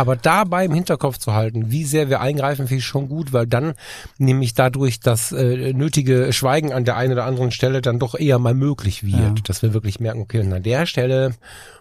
Aber 0.00 0.16
dabei 0.16 0.64
im 0.64 0.72
Hinterkopf 0.72 1.18
zu 1.18 1.34
halten, 1.34 1.70
wie 1.70 1.84
sehr 1.84 2.08
wir 2.08 2.22
eingreifen, 2.22 2.66
finde 2.68 2.78
ich 2.78 2.86
schon 2.86 3.10
gut, 3.10 3.34
weil 3.34 3.46
dann 3.46 3.74
nämlich 4.16 4.54
dadurch 4.54 4.98
das 5.00 5.30
äh, 5.30 5.74
nötige 5.74 6.32
Schweigen 6.32 6.72
an 6.72 6.86
der 6.86 6.96
einen 6.96 7.12
oder 7.12 7.26
anderen 7.26 7.50
Stelle 7.50 7.82
dann 7.82 7.98
doch 7.98 8.14
eher 8.14 8.38
mal 8.38 8.54
möglich 8.54 9.04
wird. 9.04 9.18
Ja. 9.18 9.34
Dass 9.44 9.60
wir 9.60 9.74
wirklich 9.74 10.00
merken, 10.00 10.22
okay, 10.22 10.40
an 10.40 10.62
der 10.62 10.86
Stelle 10.86 11.34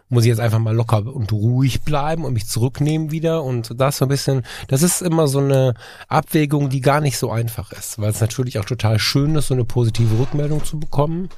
muss 0.10 0.26
ich 0.26 0.28
jetzt 0.28 0.42
einfach 0.42 0.60
mal 0.60 0.76
locker 0.76 1.06
und 1.06 1.32
ruhig 1.32 1.84
bleiben 1.84 2.26
und 2.26 2.34
mich 2.34 2.46
zurücknehmen 2.46 3.10
wieder 3.10 3.42
und 3.42 3.80
das 3.80 4.00
so 4.00 4.06
ein 4.06 4.10
bisschen, 4.10 4.44
das 4.68 4.84
ist 4.84 5.02
immer 5.02 5.30
so 5.30 5.40
eine 5.40 5.74
Abwägung, 6.10 6.68
die 6.68 6.82
gar 6.82 7.00
nicht 7.00 7.18
so 7.18 7.32
einfach 7.32 7.72
ist, 7.72 8.00
weil 8.00 8.10
es 8.10 8.20
natürlich 8.20 8.60
auch 8.60 8.66
total 8.66 9.00
schön 9.00 9.34
ist, 9.36 9.48
so 9.48 9.54
eine 9.54 9.64
positive 9.64 10.20
Rückmeldung 10.20 10.66
zu 10.66 10.78
bekommen. 10.78 11.30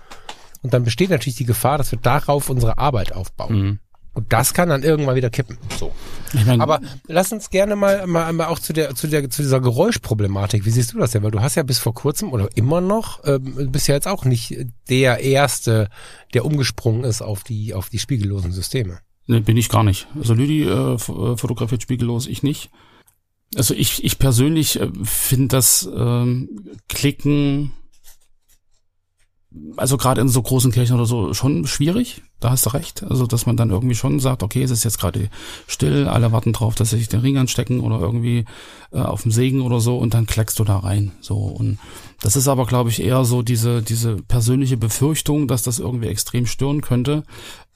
Und 0.63 0.73
dann 0.73 0.83
besteht 0.83 1.11
natürlich 1.11 1.37
die 1.37 1.45
Gefahr, 1.45 1.77
dass 1.77 1.91
wir 1.91 1.99
darauf 1.99 2.49
unsere 2.49 2.79
Arbeit 2.79 3.13
aufbauen. 3.13 3.55
Mhm. 3.55 3.79
Und 4.13 4.33
das 4.33 4.53
kann 4.53 4.67
dann 4.67 4.83
irgendwann 4.83 5.15
wieder 5.15 5.29
kippen. 5.29 5.57
So. 5.79 5.93
Ich 6.33 6.45
mein, 6.45 6.59
Aber 6.59 6.81
lass 7.07 7.31
uns 7.31 7.49
gerne 7.49 7.77
mal, 7.77 8.05
mal, 8.07 8.31
mal 8.33 8.47
auch 8.47 8.59
zu 8.59 8.73
der, 8.73 8.93
zu 8.93 9.07
der, 9.07 9.29
zu 9.29 9.41
dieser 9.41 9.61
Geräuschproblematik. 9.61 10.65
Wie 10.65 10.69
siehst 10.69 10.93
du 10.93 10.97
das 10.97 11.11
denn? 11.11 11.23
Weil 11.23 11.31
du 11.31 11.41
hast 11.41 11.55
ja 11.55 11.63
bis 11.63 11.79
vor 11.79 11.93
kurzem 11.93 12.33
oder 12.33 12.49
immer 12.55 12.81
noch, 12.81 13.21
ähm, 13.23 13.71
bist 13.71 13.87
ja 13.87 13.95
jetzt 13.95 14.07
auch 14.07 14.25
nicht 14.25 14.57
der 14.89 15.19
Erste, 15.19 15.89
der 16.33 16.43
umgesprungen 16.43 17.05
ist 17.05 17.21
auf 17.21 17.43
die, 17.43 17.73
auf 17.73 17.89
die 17.89 17.99
spiegellosen 17.99 18.51
Systeme. 18.51 18.99
Ne, 19.27 19.39
bin 19.39 19.55
ich 19.55 19.69
gar 19.69 19.83
nicht. 19.83 20.07
Also 20.15 20.33
Lüdi 20.33 20.63
äh, 20.63 20.95
äh 20.95 20.97
fotografiert 20.97 21.81
spiegellos, 21.81 22.27
ich 22.27 22.43
nicht. 22.43 22.69
Also 23.55 23.73
ich, 23.73 24.03
ich 24.03 24.19
persönlich 24.19 24.79
äh, 24.79 24.89
finde 25.03 25.55
das 25.55 25.89
ähm, 25.95 26.49
Klicken 26.89 27.73
also 29.75 29.97
gerade 29.97 30.21
in 30.21 30.29
so 30.29 30.41
großen 30.41 30.71
Kirchen 30.71 30.95
oder 30.95 31.05
so 31.05 31.33
schon 31.33 31.67
schwierig. 31.67 32.21
Da 32.41 32.49
hast 32.49 32.65
du 32.65 32.71
recht. 32.71 33.03
Also, 33.03 33.27
dass 33.27 33.45
man 33.45 33.55
dann 33.55 33.69
irgendwie 33.69 33.95
schon 33.95 34.19
sagt, 34.19 34.43
okay, 34.43 34.63
es 34.63 34.71
ist 34.71 34.83
jetzt 34.83 34.99
gerade 34.99 35.29
still, 35.67 36.07
alle 36.07 36.31
warten 36.31 36.53
drauf, 36.53 36.75
dass 36.75 36.89
sie 36.89 36.97
sich 36.97 37.07
den 37.07 37.21
Ring 37.21 37.37
anstecken 37.37 37.79
oder 37.79 37.99
irgendwie 37.99 38.45
äh, 38.91 38.99
auf 38.99 39.21
dem 39.21 39.31
Segen 39.31 39.61
oder 39.61 39.79
so 39.79 39.97
und 39.97 40.13
dann 40.13 40.25
kleckst 40.25 40.59
du 40.59 40.63
da 40.63 40.79
rein. 40.79 41.11
So 41.21 41.37
und 41.37 41.77
das 42.21 42.35
ist 42.35 42.47
aber, 42.47 42.65
glaube 42.65 42.89
ich, 42.89 43.01
eher 43.01 43.23
so 43.25 43.41
diese 43.41 43.81
diese 43.81 44.17
persönliche 44.17 44.75
Befürchtung, 44.75 45.47
dass 45.47 45.63
das 45.63 45.79
irgendwie 45.79 46.07
extrem 46.07 46.45
stören 46.45 46.81
könnte. 46.81 47.23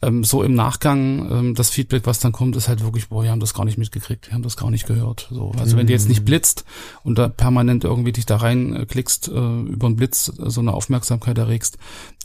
Ähm, 0.01 0.23
so 0.23 0.43
im 0.43 0.53
Nachgang 0.53 1.31
ähm, 1.31 1.55
das 1.55 1.69
Feedback, 1.69 2.05
was 2.05 2.19
dann 2.19 2.31
kommt, 2.31 2.55
ist 2.55 2.67
halt 2.67 2.83
wirklich, 2.83 3.09
boah, 3.09 3.23
wir 3.23 3.31
haben 3.31 3.39
das 3.39 3.53
gar 3.53 3.65
nicht 3.65 3.77
mitgekriegt, 3.77 4.27
wir 4.27 4.33
haben 4.33 4.43
das 4.43 4.57
gar 4.57 4.69
nicht 4.69 4.87
gehört. 4.87 5.27
So, 5.31 5.51
also 5.57 5.75
mhm. 5.75 5.79
wenn 5.79 5.87
du 5.87 5.93
jetzt 5.93 6.09
nicht 6.09 6.21
mhm. 6.21 6.25
blitzt 6.25 6.65
und 7.03 7.17
da 7.17 7.29
permanent 7.29 7.83
irgendwie 7.83 8.11
dich 8.11 8.25
da 8.25 8.37
reinklickst, 8.37 9.29
äh, 9.29 9.31
über 9.31 9.87
einen 9.87 9.95
Blitz 9.95 10.31
äh, 10.37 10.49
so 10.49 10.59
eine 10.59 10.73
Aufmerksamkeit 10.73 11.37
erregst, 11.37 11.77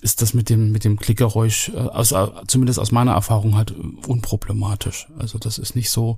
ist 0.02 0.22
das 0.22 0.34
mit 0.34 0.48
dem 0.48 0.72
mit 0.72 0.84
dem 0.84 0.98
Klickgeräusch 0.98 1.70
äh, 1.70 1.78
aus, 1.78 2.12
äh, 2.12 2.26
zumindest 2.46 2.78
aus 2.78 2.92
meiner 2.92 3.12
Erfahrung 3.12 3.56
halt 3.56 3.74
unproblematisch. 4.06 5.08
Also 5.18 5.38
das 5.38 5.58
ist 5.58 5.76
nicht 5.76 5.90
so. 5.90 6.16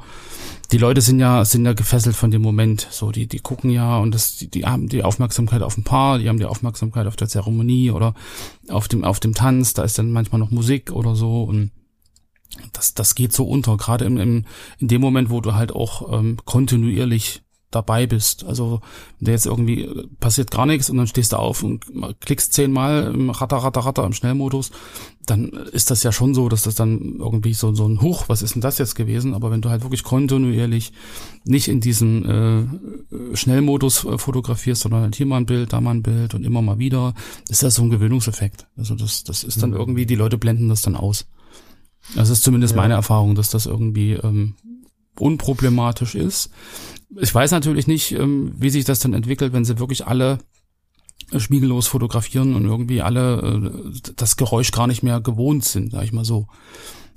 Die 0.71 0.79
Leute 0.79 1.01
sind 1.01 1.19
ja 1.19 1.45
sind 1.45 1.65
ja 1.65 1.73
gefesselt 1.73 2.17
von 2.17 2.31
dem 2.31 2.43
Moment. 2.43 2.87
So 2.91 3.11
die 3.11 3.27
die 3.27 3.41
gucken 3.41 3.71
ja 3.71 3.99
und 3.99 4.15
das 4.15 4.37
die, 4.37 4.49
die 4.49 4.65
haben 4.65 4.89
die 4.89 5.03
Aufmerksamkeit 5.03 5.63
auf 5.63 5.75
dem 5.75 5.85
Paar, 5.85 6.19
die 6.19 6.29
haben 6.29 6.39
die 6.39 6.45
Aufmerksamkeit 6.45 7.07
auf 7.07 7.17
der 7.17 7.29
Zeremonie 7.29 7.91
oder 7.91 8.15
auf 8.69 8.89
dem 8.89 9.05
auf 9.05 9.21
dem 9.21 9.35
Tanz. 9.35 9.75
Da 9.75 9.83
ist 9.83 9.99
dann 9.99 10.13
manchmal 10.13 10.39
noch 10.39 10.51
Musik 10.51 10.93
oder 10.93 11.15
so 11.15 11.43
und 11.45 11.73
das 12.73 12.95
das 12.95 13.15
geht 13.15 13.33
so 13.33 13.45
unter. 13.45 13.77
Gerade 13.77 14.05
im, 14.05 14.17
im 14.19 14.45
in 14.79 14.89
dem 14.89 15.01
Moment, 15.01 15.31
wo 15.31 15.41
du 15.41 15.55
halt 15.55 15.73
auch 15.73 16.13
ähm, 16.13 16.39
kontinuierlich 16.45 17.42
dabei 17.75 18.07
bist. 18.07 18.45
Also 18.45 18.81
wenn 19.19 19.27
der 19.27 19.35
jetzt 19.35 19.47
irgendwie 19.47 19.83
äh, 19.83 20.07
passiert 20.21 20.51
gar 20.51 20.67
nichts 20.67 20.89
und 20.89 20.97
dann 20.97 21.07
stehst 21.07 21.33
du 21.33 21.37
auf 21.37 21.63
und 21.63 21.85
klickst 22.21 22.53
zehnmal 22.53 23.13
im 23.13 23.31
Ratter, 23.31 23.59
Ratter, 23.59 23.81
Ratter 23.81 24.05
im 24.05 24.13
Schnellmodus, 24.13 24.71
dann 25.27 25.51
ist 25.51 25.91
das 25.91 26.03
ja 26.03 26.13
schon 26.13 26.35
so, 26.35 26.49
dass 26.49 26.63
das 26.63 26.75
dann 26.75 27.17
irgendwie 27.19 27.55
so, 27.55 27.75
so 27.75 27.87
ein 27.87 28.01
Huch, 28.01 28.25
was 28.29 28.43
ist 28.43 28.55
denn 28.55 28.63
das 28.63 28.79
jetzt 28.79 28.95
gewesen? 28.95 29.35
Aber 29.35 29.51
wenn 29.51 29.61
du 29.61 29.71
halt 29.71 29.83
wirklich 29.83 30.03
kontinuierlich 30.03 30.93
nicht 31.45 31.69
in 31.69 31.81
diesem 31.81 32.25
äh, 32.25 33.37
Schnellmodus 33.37 34.05
äh, 34.05 34.19
fotografierst, 34.19 34.83
sondern 34.83 35.03
halt 35.03 35.17
hier 35.17 35.27
mal 35.27 35.39
ein 35.39 35.47
Bild, 35.47 35.73
da 35.73 35.81
mal 35.81 35.93
ein 35.93 36.03
Bild 36.03 36.35
und 36.35 36.45
immer 36.45 36.63
mal 36.63 36.79
wieder, 36.79 37.15
ist 37.49 37.63
das 37.63 37.77
so 37.77 37.83
ein 37.83 37.91
Gewöhnungseffekt. 37.91 38.67
Also 38.77 38.95
das, 38.95 39.25
das 39.25 39.45
ist 39.45 39.63
dann 39.63 39.71
mhm. 39.71 39.77
irgendwie, 39.77 40.07
die 40.07 40.17
Leute 40.17 40.39
blenden 40.39 40.69
das 40.69 40.83
dann 40.83 40.97
aus. 40.97 41.27
Das 42.17 42.29
ist 42.29 42.43
zumindest 42.43 42.75
ja. 42.75 42.83
meine 42.83 42.95
Erfahrung, 42.95 43.35
dass 43.35 43.49
das 43.49 43.67
irgendwie 43.67 44.15
ähm, 44.15 44.55
unproblematisch 45.19 46.15
ist. 46.15 46.51
Ich 47.21 47.35
weiß 47.35 47.51
natürlich 47.51 47.87
nicht, 47.87 48.13
ähm, 48.13 48.53
wie 48.57 48.71
sich 48.71 48.85
das 48.85 49.01
dann 49.01 49.13
entwickelt, 49.13 49.53
wenn 49.53 49.65
sie 49.65 49.79
wirklich 49.79 50.07
alle 50.07 50.39
spiegellos 51.37 51.87
fotografieren 51.87 52.55
und 52.55 52.65
irgendwie 52.65 53.03
alle 53.03 53.73
äh, 53.95 54.13
das 54.17 54.37
Geräusch 54.37 54.71
gar 54.71 54.87
nicht 54.87 55.03
mehr 55.03 55.21
gewohnt 55.21 55.65
sind, 55.65 55.93
sag 55.93 56.05
ich 56.05 56.13
mal 56.13 56.25
so. 56.25 56.47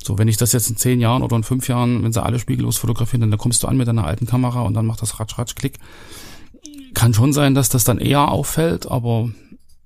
So, 0.04 0.18
wenn 0.18 0.28
ich 0.28 0.38
das 0.38 0.52
jetzt 0.52 0.70
in 0.70 0.78
zehn 0.78 1.00
Jahren 1.00 1.24
oder 1.24 1.36
in 1.36 1.44
fünf 1.44 1.68
Jahren, 1.68 2.04
wenn 2.04 2.14
sie 2.14 2.22
alle 2.22 2.40
spiegellos 2.40 2.78
fotografieren, 2.78 3.30
dann 3.30 3.40
kommst 3.40 3.64
du 3.64 3.68
an 3.68 3.78
mit 3.78 3.88
deiner 3.88 4.06
alten 4.06 4.28
Kamera 4.28 4.62
und 4.62 4.74
dann 4.74 4.86
macht 4.86 5.02
das 5.02 5.20
Ratsch, 5.20 5.38
Ratsch, 5.38 5.56
Klick. 5.56 5.80
Kann 6.94 7.14
schon 7.14 7.34
sein, 7.34 7.56
dass 7.56 7.70
das 7.70 7.84
dann 7.84 7.98
eher 7.98 8.32
auffällt, 8.32 8.90
aber 8.90 9.30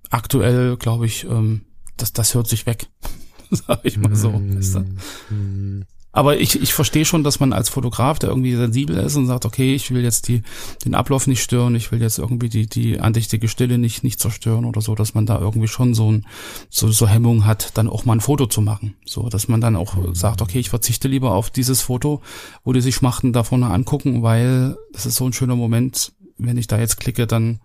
aktuell 0.09 0.75
glaube 0.77 1.05
ich, 1.05 1.23
ähm, 1.23 1.61
das, 1.97 2.13
das 2.13 2.33
hört 2.33 2.47
sich 2.47 2.65
weg. 2.65 2.87
sag 3.51 3.79
ich 3.83 3.97
mal 3.97 4.15
so. 4.15 4.31
Mm, 4.31 5.85
aber 6.11 6.39
ich, 6.39 6.59
ich 6.59 6.73
verstehe 6.73 7.05
schon, 7.05 7.23
dass 7.23 7.39
man 7.39 7.53
als 7.53 7.69
Fotograf, 7.69 8.17
der 8.17 8.29
irgendwie 8.29 8.55
sensibel 8.55 8.97
ist 8.97 9.15
und 9.15 9.27
sagt, 9.27 9.45
okay, 9.45 9.75
ich 9.75 9.91
will 9.91 10.03
jetzt 10.03 10.27
die, 10.27 10.41
den 10.83 10.95
Ablauf 10.95 11.27
nicht 11.27 11.43
stören, 11.43 11.75
ich 11.75 11.91
will 11.91 12.01
jetzt 12.01 12.17
irgendwie 12.17 12.49
die, 12.49 12.67
die 12.67 12.99
andächtige 12.99 13.47
Stille 13.47 13.77
nicht, 13.77 14.03
nicht 14.03 14.19
zerstören 14.19 14.65
oder 14.65 14.81
so, 14.81 14.95
dass 14.95 15.13
man 15.13 15.27
da 15.27 15.39
irgendwie 15.39 15.67
schon 15.67 15.93
so 15.93 16.11
ein, 16.11 16.25
so, 16.69 16.91
so 16.91 17.07
Hemmung 17.07 17.45
hat, 17.45 17.77
dann 17.77 17.87
auch 17.87 18.05
mal 18.05 18.13
ein 18.13 18.21
Foto 18.21 18.47
zu 18.47 18.61
machen. 18.61 18.95
So, 19.05 19.29
dass 19.29 19.47
man 19.47 19.61
dann 19.61 19.75
auch 19.75 19.95
sagt, 20.13 20.41
okay, 20.41 20.59
ich 20.59 20.69
verzichte 20.69 21.07
lieber 21.07 21.31
auf 21.31 21.51
dieses 21.51 21.81
Foto, 21.81 22.21
wo 22.63 22.73
die 22.73 22.81
sich 22.81 22.95
Schmachten 22.95 23.31
da 23.31 23.43
vorne 23.43 23.67
angucken, 23.67 24.23
weil 24.23 24.77
das 24.93 25.05
ist 25.05 25.15
so 25.15 25.25
ein 25.25 25.33
schöner 25.33 25.55
Moment. 25.55 26.13
Wenn 26.37 26.57
ich 26.57 26.67
da 26.67 26.79
jetzt 26.79 26.99
klicke, 26.99 27.27
dann 27.27 27.59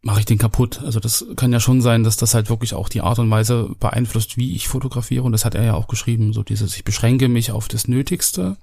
mache 0.00 0.20
ich 0.20 0.26
den 0.26 0.38
kaputt. 0.38 0.80
Also 0.84 1.00
das 1.00 1.26
kann 1.36 1.52
ja 1.52 1.60
schon 1.60 1.80
sein, 1.80 2.04
dass 2.04 2.16
das 2.16 2.34
halt 2.34 2.50
wirklich 2.50 2.74
auch 2.74 2.88
die 2.88 3.00
Art 3.00 3.18
und 3.18 3.30
Weise 3.30 3.70
beeinflusst, 3.80 4.36
wie 4.36 4.54
ich 4.54 4.68
fotografiere. 4.68 5.24
Und 5.24 5.32
das 5.32 5.44
hat 5.44 5.54
er 5.54 5.64
ja 5.64 5.74
auch 5.74 5.88
geschrieben, 5.88 6.32
so 6.32 6.42
dieses, 6.42 6.76
ich 6.76 6.84
beschränke 6.84 7.28
mich 7.28 7.50
auf 7.50 7.68
das 7.68 7.88
Nötigste 7.88 8.56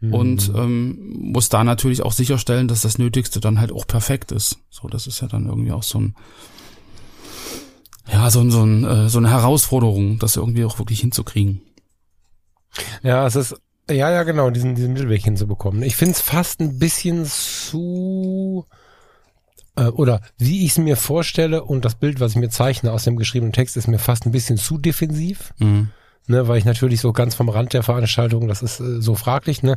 mhm. 0.00 0.14
und 0.14 0.52
ähm, 0.54 1.12
muss 1.32 1.48
da 1.48 1.62
natürlich 1.64 2.02
auch 2.02 2.12
sicherstellen, 2.12 2.68
dass 2.68 2.80
das 2.80 2.98
Nötigste 2.98 3.40
dann 3.40 3.60
halt 3.60 3.72
auch 3.72 3.86
perfekt 3.86 4.32
ist. 4.32 4.58
So, 4.70 4.88
das 4.88 5.06
ist 5.06 5.20
ja 5.20 5.28
dann 5.28 5.46
irgendwie 5.46 5.72
auch 5.72 5.82
so 5.82 6.00
ein 6.00 6.14
ja, 8.10 8.30
so, 8.30 8.48
so, 8.50 8.64
ein, 8.64 8.84
äh, 8.84 9.08
so 9.08 9.18
eine 9.18 9.30
Herausforderung, 9.30 10.18
das 10.18 10.36
irgendwie 10.36 10.64
auch 10.64 10.78
wirklich 10.78 11.00
hinzukriegen. 11.00 11.62
Ja, 13.02 13.26
es 13.26 13.36
ist, 13.36 13.54
ja, 13.88 14.10
ja, 14.10 14.22
genau, 14.22 14.50
diesen, 14.50 14.74
diesen 14.74 14.92
Mittelweg 14.92 15.22
hinzubekommen. 15.22 15.82
Ich 15.82 15.96
finde 15.96 16.12
es 16.12 16.20
fast 16.20 16.60
ein 16.60 16.78
bisschen 16.78 17.24
zu, 17.26 18.66
äh, 19.76 19.84
oder 19.84 20.20
wie 20.38 20.64
ich 20.64 20.72
es 20.72 20.78
mir 20.78 20.96
vorstelle 20.96 21.64
und 21.64 21.84
das 21.84 21.94
Bild, 21.94 22.20
was 22.20 22.32
ich 22.32 22.38
mir 22.38 22.50
zeichne 22.50 22.92
aus 22.92 23.04
dem 23.04 23.16
geschriebenen 23.16 23.52
Text, 23.52 23.76
ist 23.76 23.88
mir 23.88 23.98
fast 23.98 24.26
ein 24.26 24.32
bisschen 24.32 24.56
zu 24.56 24.78
defensiv. 24.78 25.54
Mhm. 25.58 25.90
Ne, 26.28 26.46
weil 26.46 26.58
ich 26.58 26.64
natürlich 26.64 27.00
so 27.00 27.12
ganz 27.12 27.34
vom 27.34 27.48
Rand 27.48 27.72
der 27.72 27.82
Veranstaltung, 27.82 28.46
das 28.46 28.62
ist 28.62 28.78
äh, 28.78 29.00
so 29.00 29.16
fraglich, 29.16 29.64
ne? 29.64 29.76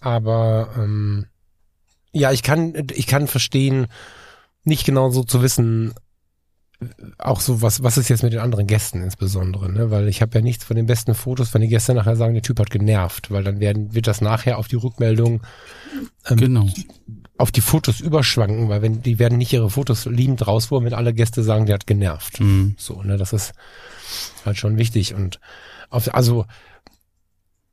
Aber 0.00 0.68
ähm, 0.76 1.26
ja, 2.12 2.30
ich 2.30 2.42
kann, 2.42 2.74
ich 2.92 3.06
kann 3.06 3.26
verstehen, 3.26 3.86
nicht 4.64 4.84
genau 4.84 5.08
so 5.08 5.24
zu 5.24 5.40
wissen, 5.40 5.94
auch 7.16 7.40
so, 7.40 7.62
was, 7.62 7.82
was 7.82 7.96
ist 7.96 8.08
jetzt 8.08 8.22
mit 8.22 8.32
den 8.32 8.40
anderen 8.40 8.66
Gästen 8.66 9.02
insbesondere, 9.02 9.72
ne? 9.72 9.90
Weil 9.90 10.08
ich 10.08 10.20
habe 10.20 10.36
ja 10.36 10.42
nichts 10.42 10.62
von 10.62 10.76
den 10.76 10.86
besten 10.86 11.14
Fotos, 11.14 11.54
wenn 11.54 11.62
die 11.62 11.68
Gäste 11.68 11.94
nachher 11.94 12.16
sagen, 12.16 12.34
der 12.34 12.42
Typ 12.42 12.60
hat 12.60 12.70
genervt, 12.70 13.30
weil 13.30 13.42
dann 13.42 13.58
werden, 13.58 13.94
wird 13.94 14.06
das 14.06 14.20
nachher 14.20 14.58
auf 14.58 14.68
die 14.68 14.76
Rückmeldung 14.76 15.40
ähm, 16.26 16.36
genau. 16.36 16.68
Auf 17.38 17.52
die 17.52 17.60
Fotos 17.60 18.00
überschwanken, 18.00 18.68
weil 18.68 18.82
wenn 18.82 19.00
die 19.00 19.18
werden 19.18 19.38
nicht 19.38 19.52
ihre 19.52 19.70
Fotos 19.70 20.06
liebend 20.06 20.46
rauswurmen, 20.46 20.90
wenn 20.90 20.98
alle 20.98 21.14
Gäste 21.14 21.42
sagen, 21.42 21.66
der 21.66 21.74
hat 21.74 21.86
genervt. 21.86 22.40
Mhm. 22.40 22.74
So, 22.76 23.02
ne? 23.02 23.16
Das 23.16 23.32
ist 23.32 23.52
halt 24.44 24.58
schon 24.58 24.76
wichtig. 24.76 25.14
Und 25.14 25.38
auf, 25.88 26.12
also 26.12 26.44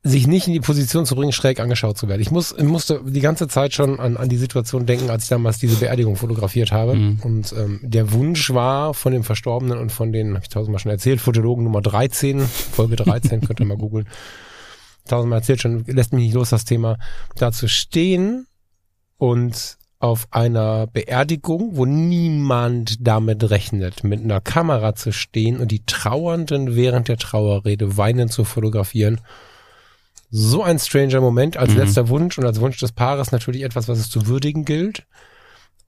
sich 0.03 0.27
nicht 0.27 0.45
in 0.45 0.53
die 0.53 0.59
Position 0.59 1.07
zu 1.07 1.15
bringen, 1.15 1.31
schräg 1.31 1.59
angeschaut 1.59 1.97
zu 1.97 2.07
werden. 2.07 2.21
Ich 2.21 2.29
muss, 2.29 2.55
musste 2.59 3.01
die 3.03 3.21
ganze 3.21 3.47
Zeit 3.47 3.73
schon 3.73 3.99
an, 3.99 4.17
an 4.17 4.29
die 4.29 4.37
Situation 4.37 4.85
denken, 4.85 5.09
als 5.09 5.23
ich 5.23 5.29
damals 5.29 5.57
diese 5.57 5.77
Beerdigung 5.77 6.15
fotografiert 6.15 6.71
habe. 6.71 6.93
Mhm. 6.93 7.19
Und 7.23 7.53
ähm, 7.53 7.79
der 7.81 8.11
Wunsch 8.11 8.53
war 8.53 8.93
von 8.93 9.13
dem 9.13 9.23
Verstorbenen 9.23 9.79
und 9.79 9.91
von 9.91 10.11
den, 10.11 10.35
habe 10.35 10.43
ich 10.43 10.49
tausendmal 10.49 10.79
schon 10.79 10.91
erzählt, 10.91 11.21
Fotologen 11.21 11.63
Nummer 11.63 11.81
13, 11.81 12.39
Folge 12.41 12.97
13, 12.97 13.41
könnt 13.41 13.59
ihr 13.59 13.65
mal 13.65 13.77
googeln. 13.77 14.07
Tausendmal 15.07 15.39
erzählt 15.39 15.61
schon, 15.61 15.83
lässt 15.85 16.13
mich 16.13 16.25
nicht 16.25 16.35
los, 16.35 16.51
das 16.51 16.65
Thema, 16.65 16.97
da 17.35 17.51
zu 17.51 17.67
stehen 17.67 18.45
und 19.17 19.77
auf 19.99 20.27
einer 20.31 20.87
Beerdigung, 20.87 21.77
wo 21.77 21.85
niemand 21.85 23.07
damit 23.07 23.49
rechnet, 23.49 24.03
mit 24.03 24.21
einer 24.21 24.41
Kamera 24.41 24.93
zu 24.93 25.11
stehen 25.11 25.59
und 25.59 25.71
die 25.71 25.85
Trauernden 25.85 26.75
während 26.75 27.07
der 27.07 27.17
Trauerrede 27.17 27.97
weinend 27.97 28.31
zu 28.31 28.43
fotografieren 28.43 29.21
so 30.37 30.63
ein 30.63 30.79
stranger 30.79 31.21
Moment 31.21 31.55
als 31.55 31.71
mhm. 31.71 31.77
letzter 31.77 32.09
Wunsch 32.09 32.37
und 32.37 32.45
als 32.45 32.59
Wunsch 32.59 32.77
des 32.77 32.91
Paares 32.91 33.31
natürlich 33.31 33.63
etwas, 33.63 33.87
was 33.87 33.99
es 33.99 34.09
zu 34.09 34.27
würdigen 34.27 34.65
gilt. 34.65 35.05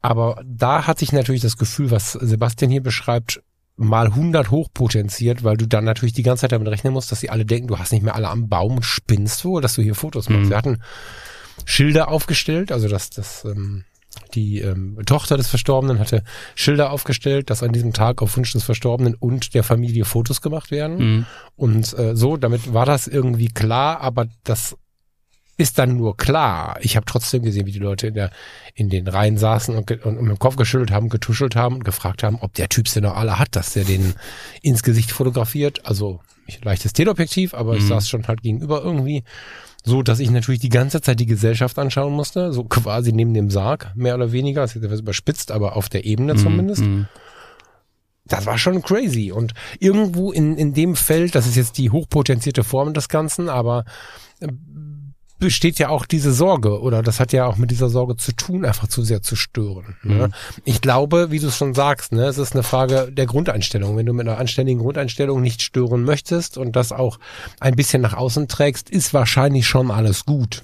Aber 0.02 0.42
da 0.46 0.88
hat 0.88 1.00
sich 1.00 1.12
natürlich 1.12 1.42
das 1.42 1.58
Gefühl, 1.58 1.92
was 1.92 2.14
Sebastian 2.14 2.72
hier 2.72 2.84
beschreibt, 2.84 3.42
mal 3.76 4.08
100 4.08 4.50
hochpotenziert, 4.50 5.44
weil 5.44 5.58
du 5.58 5.68
dann 5.68 5.84
natürlich 5.84 6.14
die 6.14 6.24
ganze 6.24 6.42
Zeit 6.42 6.52
damit 6.52 6.70
rechnen 6.70 6.94
musst, 6.94 7.12
dass 7.12 7.20
sie 7.20 7.30
alle 7.30 7.46
denken, 7.46 7.68
du 7.68 7.78
hast 7.78 7.92
nicht 7.92 8.04
mehr 8.04 8.16
alle 8.16 8.30
am 8.30 8.48
Baum 8.48 8.78
und 8.78 8.86
spinnst 8.86 9.44
wohl, 9.44 9.62
dass 9.62 9.76
du 9.76 9.82
hier 9.82 9.96
Fotos 9.96 10.30
machst. 10.30 10.46
Mhm. 10.46 10.50
Wir 10.50 10.58
hatten 10.58 10.82
Schilder 11.70 12.08
aufgestellt, 12.08 12.72
also 12.72 12.88
das, 12.88 13.10
das 13.10 13.44
ähm, 13.44 13.84
die 14.34 14.60
ähm, 14.62 14.98
Tochter 15.06 15.36
des 15.36 15.50
Verstorbenen 15.50 16.00
hatte 16.00 16.24
Schilder 16.56 16.92
aufgestellt, 16.92 17.50
dass 17.50 17.62
an 17.62 17.74
diesem 17.74 17.92
Tag 17.92 18.22
auf 18.22 18.38
Wunsch 18.38 18.54
des 18.54 18.64
Verstorbenen 18.64 19.16
und 19.16 19.54
der 19.54 19.64
Familie 19.64 20.06
Fotos 20.06 20.42
gemacht 20.42 20.72
werden. 20.72 20.98
Mhm. 20.98 21.26
Und 21.58 22.00
äh, 22.00 22.16
so, 22.16 22.38
damit 22.38 22.74
war 22.74 22.86
das 22.86 23.08
irgendwie 23.08 23.50
klar, 23.50 24.00
aber 24.00 24.28
das 24.46 24.78
ist 25.58 25.78
dann 25.78 25.98
nur 25.98 26.16
klar. 26.16 26.78
Ich 26.80 26.96
habe 26.96 27.06
trotzdem 27.06 27.44
gesehen, 27.44 27.66
wie 27.66 27.74
die 27.74 27.80
Leute 27.80 28.08
in 28.08 28.14
der 28.14 28.32
in 28.74 28.90
den 28.90 29.08
Reihen 29.08 29.38
saßen 29.38 29.76
und, 29.76 29.92
und, 29.92 30.06
und 30.06 30.22
mit 30.22 30.38
dem 30.38 30.40
Kopf 30.40 30.56
geschüttelt 30.56 30.92
haben, 30.92 31.10
getuschelt 31.10 31.58
haben 31.58 31.76
und 31.76 31.84
gefragt 31.84 32.24
haben, 32.24 32.38
ob 32.40 32.54
der 32.54 32.70
Typ 32.70 32.88
sie 32.88 33.02
noch 33.02 33.18
alle 33.18 33.40
hat, 33.40 33.58
dass 33.58 33.74
der 33.74 33.84
den 33.84 34.14
ins 34.62 34.84
Gesicht 34.84 35.12
fotografiert. 35.12 35.86
Also 35.86 36.22
leichtes 36.64 36.94
Teleobjektiv, 36.94 37.54
aber 37.54 37.74
mhm. 37.74 37.80
ich 37.80 37.88
saß 37.88 38.08
schon 38.08 38.26
halt 38.28 38.42
gegenüber 38.42 38.82
irgendwie 38.82 39.24
so 39.88 40.04
dass 40.04 40.20
ich 40.20 40.30
natürlich 40.30 40.60
die 40.60 40.70
ganze 40.70 41.02
Zeit 41.02 41.20
die 41.20 41.26
Gesellschaft 41.26 41.80
anschauen 41.80 42.14
musste, 42.14 42.52
so 42.52 42.66
quasi 42.66 43.14
neben 43.14 43.34
dem 43.34 43.50
Sarg, 43.50 43.94
mehr 43.96 44.16
oder 44.16 44.34
weniger, 44.34 44.62
das 44.62 44.76
ist 44.76 44.84
etwas 44.84 45.00
überspitzt, 45.00 45.50
aber 45.50 45.78
auf 45.78 45.88
der 45.88 46.04
Ebene 46.06 46.34
mm, 46.34 46.38
zumindest. 46.38 46.84
Mm. 46.84 47.04
Das 48.26 48.46
war 48.46 48.58
schon 48.58 48.82
crazy 48.82 49.32
und 49.32 49.54
irgendwo 49.80 50.34
in, 50.34 50.58
in 50.58 50.74
dem 50.74 50.98
Feld, 50.98 51.36
das 51.36 51.48
ist 51.48 51.56
jetzt 51.56 51.78
die 51.78 51.90
hochpotenzierte 51.90 52.66
Form 52.66 52.94
des 52.94 53.08
Ganzen, 53.08 53.48
aber 53.48 53.86
äh, 54.42 54.50
besteht 55.40 55.80
ja 55.80 55.90
auch 55.90 56.06
diese 56.06 56.32
Sorge 56.32 56.82
oder 56.82 57.02
das 57.02 57.20
hat 57.20 57.34
ja 57.34 57.46
auch 57.46 57.58
mit 57.58 57.72
dieser 57.72 57.90
Sorge 57.90 58.18
zu 58.18 58.34
tun, 58.34 58.66
einfach 58.66 58.88
zu 58.88 59.04
sehr 59.04 59.22
zu 59.22 59.36
stören. 59.36 59.96
Ne? 60.04 60.28
Mhm. 60.28 60.34
Ich 60.66 60.82
glaube, 60.82 61.32
wie 61.32 61.40
du 61.40 61.48
es 61.48 61.58
schon 61.58 61.74
sagst, 61.74 62.12
ne, 62.12 62.26
es 62.26 62.38
ist 62.38 62.54
eine 62.54 62.64
Frage 62.64 63.12
der 63.12 63.26
Grundeinstellung. 63.26 63.96
Wenn 63.98 64.06
du 64.06 64.14
mit 64.14 64.28
einer 64.28 64.40
anständigen 64.40 64.82
Grundeinstellung 64.82 65.42
nicht 65.42 65.62
stören 65.62 66.04
möchtest 66.04 66.58
und 66.58 66.76
das 66.76 66.92
auch 66.92 67.20
ein 67.60 67.76
bisschen 67.76 68.02
nach 68.02 68.14
außen 68.14 68.48
trägst, 68.48 68.90
ist 68.90 69.14
wahrscheinlich 69.14 69.68
schon 69.68 69.92
alles 69.92 70.26
gut 70.26 70.64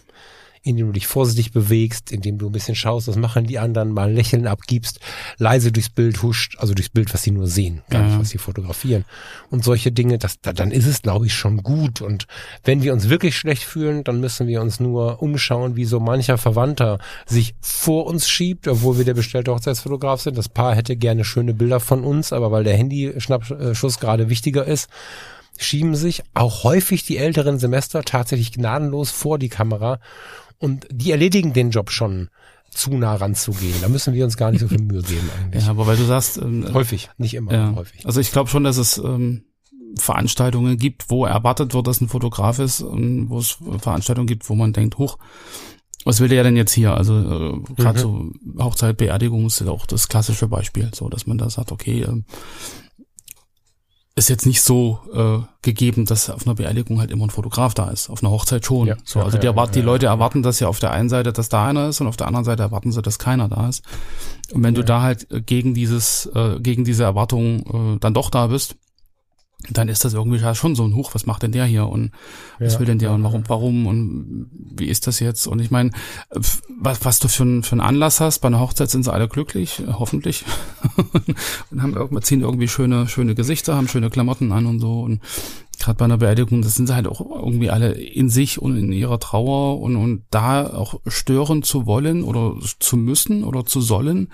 indem 0.63 0.88
du 0.88 0.93
dich 0.93 1.08
vorsichtig 1.08 1.52
bewegst, 1.52 2.12
indem 2.12 2.38
du 2.38 2.47
ein 2.47 2.52
bisschen 2.54 2.76
schaust, 2.76 3.08
was 3.10 3.17
machen 3.17 3.45
die 3.45 3.60
anderen, 3.60 3.91
mal 3.91 4.08
ein 4.08 4.15
Lächeln 4.15 4.47
abgibst, 4.47 4.99
leise 5.38 5.71
durchs 5.71 5.89
Bild 5.89 6.23
huscht, 6.23 6.56
also 6.58 6.73
durchs 6.73 6.89
Bild, 6.89 7.13
was 7.13 7.23
sie 7.23 7.32
nur 7.32 7.47
sehen, 7.47 7.82
gar 7.89 8.02
ja. 8.02 8.08
nicht, 8.08 8.19
was 8.19 8.30
sie 8.30 8.38
fotografieren. 8.38 9.04
Und 9.49 9.63
solche 9.63 9.91
Dinge, 9.91 10.17
das, 10.17 10.39
dann 10.41 10.71
ist 10.71 10.88
es, 10.88 11.02
glaube 11.02 11.26
ich, 11.26 11.34
schon 11.34 11.58
gut. 11.58 12.02
Und 12.02 12.28
wenn 12.63 12.82
wir 12.82 12.93
uns 12.93 13.10
wirklich 13.10 13.38
schlecht 13.38 13.63
fühlen, 13.63 14.06
dann 14.06 14.21
müssen 14.21 14.47
wir 14.47 14.62
uns 14.62 14.80
nur 14.80 15.21
umschauen, 15.21 15.76
wie 15.76 15.86
so 15.86 15.99
mancher 15.99 16.38
Verwandter 16.38 16.97
sich 17.26 17.56
vor 17.60 18.06
uns 18.06 18.30
schiebt, 18.30 18.67
obwohl 18.67 18.97
wir 18.97 19.06
der 19.06 19.13
bestellte 19.13 19.52
Hochzeitsfotograf 19.52 20.21
sind. 20.21 20.38
Das 20.38 20.47
Paar 20.47 20.76
hätte 20.76 20.95
gerne 20.95 21.26
schöne 21.26 21.54
Bilder 21.54 21.82
von 21.82 22.06
uns, 22.06 22.32
aber 22.32 22.52
weil 22.52 22.63
der 22.63 22.78
Handyschnappschuss 22.78 23.99
gerade 23.99 24.30
wichtiger 24.30 24.65
ist, 24.65 24.89
schieben 25.58 25.95
sich 25.95 26.23
auch 26.34 26.63
häufig 26.63 27.06
die 27.06 27.17
älteren 27.17 27.60
Semester 27.60 28.04
tatsächlich 28.04 28.54
gnadenlos 28.54 29.12
vor 29.12 29.38
die 29.38 29.49
Kamera 29.49 29.99
und 30.63 30.88
die 30.89 31.12
erledigen 31.12 31.52
den 31.52 31.71
Job 31.71 31.91
schon 31.91 32.30
zu 32.71 32.95
nah 32.95 33.15
ranzugehen. 33.15 33.76
Da 33.82 33.89
müssen 33.89 34.13
wir 34.13 34.23
uns 34.23 34.38
gar 34.38 34.49
nicht 34.49 34.62
so 34.62 34.69
viel 34.69 34.82
Mühe 34.82 35.02
geben 35.02 35.30
eigentlich. 35.38 35.65
Ja, 35.65 35.71
aber 35.71 35.86
weil 35.88 35.97
du 35.97 36.06
sagst, 36.06 36.38
ähm, 36.38 36.73
häufig, 36.73 37.10
nicht 37.17 37.34
immer, 37.34 37.54
ja. 37.54 37.76
häufig. 37.76 38.06
Also 38.06 38.21
ich 38.21 38.32
glaube 38.32 38.49
schon, 38.49 38.63
dass 38.63 38.78
es 38.78 38.97
ähm, 38.97 39.43
Veranstaltungen 39.99 40.78
gibt, 40.78 41.10
wo 41.10 41.26
erwartet 41.26 41.73
wird, 41.73 41.86
dass 41.86 41.99
ein 41.99 42.08
Fotograf 42.08 42.60
ist 42.60 42.80
und 42.80 43.30
wo 43.30 43.39
es 43.39 43.58
Veranstaltungen 43.80 44.26
gibt, 44.26 44.49
wo 44.49 44.56
man 44.56 44.71
denkt, 44.71 44.97
hoch, 44.97 45.17
was 46.06 46.21
will 46.21 46.30
der 46.30 46.43
denn 46.43 46.56
jetzt 46.56 46.71
hier? 46.71 46.95
Also 46.95 47.19
äh, 47.19 47.73
gerade 47.76 47.99
mhm. 48.08 48.34
so 48.56 48.63
Hochzeit, 48.63 48.95
Beerdigung 48.95 49.45
ist 49.47 49.60
ja 49.60 49.67
auch 49.67 49.86
das 49.86 50.08
klassische 50.08 50.47
Beispiel, 50.47 50.89
so 50.95 51.10
dass 51.10 51.28
man 51.28 51.38
da 51.38 51.49
sagt, 51.49 51.73
okay, 51.73 52.04
äh, 52.04 52.21
ist 54.15 54.30
jetzt 54.30 54.45
nicht 54.45 54.62
so 54.62 54.99
äh, 55.12 55.43
gegeben, 55.63 56.06
dass 56.06 56.30
auf 56.30 56.45
einer 56.45 56.56
Beerdigung 56.56 56.99
halt 56.99 57.10
immer 57.10 57.26
ein 57.26 57.32
Fotograf 57.32 57.73
da 57.73 57.89
ist. 57.89 58.10
Auf 58.10 58.21
einer 58.21 58.32
Hochzeit 58.32 58.63
schon. 58.63 58.88
Ja, 58.88 58.95
so, 59.04 59.21
also 59.21 59.39
die, 59.39 59.47
erwart 59.47 59.69
ja, 59.69 59.82
die 59.82 59.86
Leute 59.86 60.06
erwarten 60.06 60.43
das 60.43 60.60
ja 60.60 60.67
auf 60.67 60.80
der 60.80 60.91
einen 60.91 61.10
Seite, 61.10 61.34
dass 61.34 61.49
da 61.49 61.65
einer 61.65 61.89
ist 61.89 61.99
und 61.99 62.08
auf 62.08 62.17
der 62.17 62.28
anderen 62.28 62.45
Seite 62.45 62.62
erwarten 62.62 62.91
sie, 62.91 63.02
dass 63.02 63.17
keiner 63.17 63.49
da 63.49 63.67
ist. 63.67 63.84
Und 64.52 64.62
wenn 64.62 64.76
du 64.76 64.84
da 64.84 65.02
halt 65.02 65.28
gegen 65.47 65.73
dieses, 65.73 66.28
äh, 66.36 66.60
gegen 66.60 66.84
diese 66.84 67.04
Erwartung 67.04 67.95
äh, 67.95 67.99
dann 67.99 68.13
doch 68.13 68.30
da 68.30 68.47
bist, 68.47 68.76
dann 69.69 69.88
ist 69.88 70.04
das 70.04 70.13
irgendwie 70.13 70.39
schon 70.56 70.76
so 70.76 70.84
ein 70.84 70.95
Huch, 70.95 71.13
was 71.13 71.26
macht 71.26 71.43
denn 71.43 71.54
der 71.54 71.65
hier 71.65 71.88
und 71.88 72.12
was 72.60 72.73
ja, 72.73 72.80
will 72.80 72.86
denn 72.86 72.99
der 72.99 73.12
und 73.12 73.23
warum, 73.23 73.43
warum 73.47 73.88
und 73.88 74.49
wie 74.52 74.88
ist 74.88 75.08
das 75.08 75.19
jetzt? 75.19 75.47
Und 75.47 75.60
ich 75.60 75.71
meine, 75.71 75.91
was, 76.80 77.06
was 77.06 77.19
du 77.19 77.28
für, 77.30 77.43
ein, 77.43 77.63
für 77.63 77.73
einen 77.73 77.82
Anlass 77.82 78.19
hast, 78.19 78.39
bei 78.39 78.47
einer 78.47 78.60
Hochzeit 78.60 78.89
sind 78.89 79.04
sie 79.04 79.13
alle 79.13 79.30
glücklich, 79.30 79.82
hoffentlich. 79.88 80.43
und 81.71 81.82
haben 81.82 81.95
irgendwie, 81.95 82.21
ziehen 82.21 82.41
irgendwie 82.41 82.67
schöne, 82.67 83.08
schöne 83.08 83.36
Gesichter, 83.36 83.76
haben 83.76 83.88
schöne 83.88 84.10
Klamotten 84.10 84.52
an 84.52 84.65
und 84.65 84.80
so. 84.80 85.02
Und 85.02 85.21
gerade 85.80 85.97
bei 85.97 86.06
einer 86.06 86.17
Beerdigung, 86.17 86.62
das 86.62 86.76
sind 86.76 86.88
sie 86.88 86.95
halt 86.95 87.08
auch 87.08 87.21
irgendwie 87.21 87.69
alle 87.69 87.93
in 87.93 88.30
sich 88.30 88.62
und 88.62 88.76
in 88.76 88.91
ihrer 88.91 89.19
Trauer 89.19 89.80
und, 89.80 89.95
und 89.95 90.23
da 90.30 90.67
auch 90.67 90.99
stören 91.08 91.63
zu 91.63 91.86
wollen 91.86 92.23
oder 92.23 92.56
zu 92.80 92.97
müssen 92.97 93.43
oder 93.43 93.65
zu 93.65 93.80
sollen, 93.80 94.30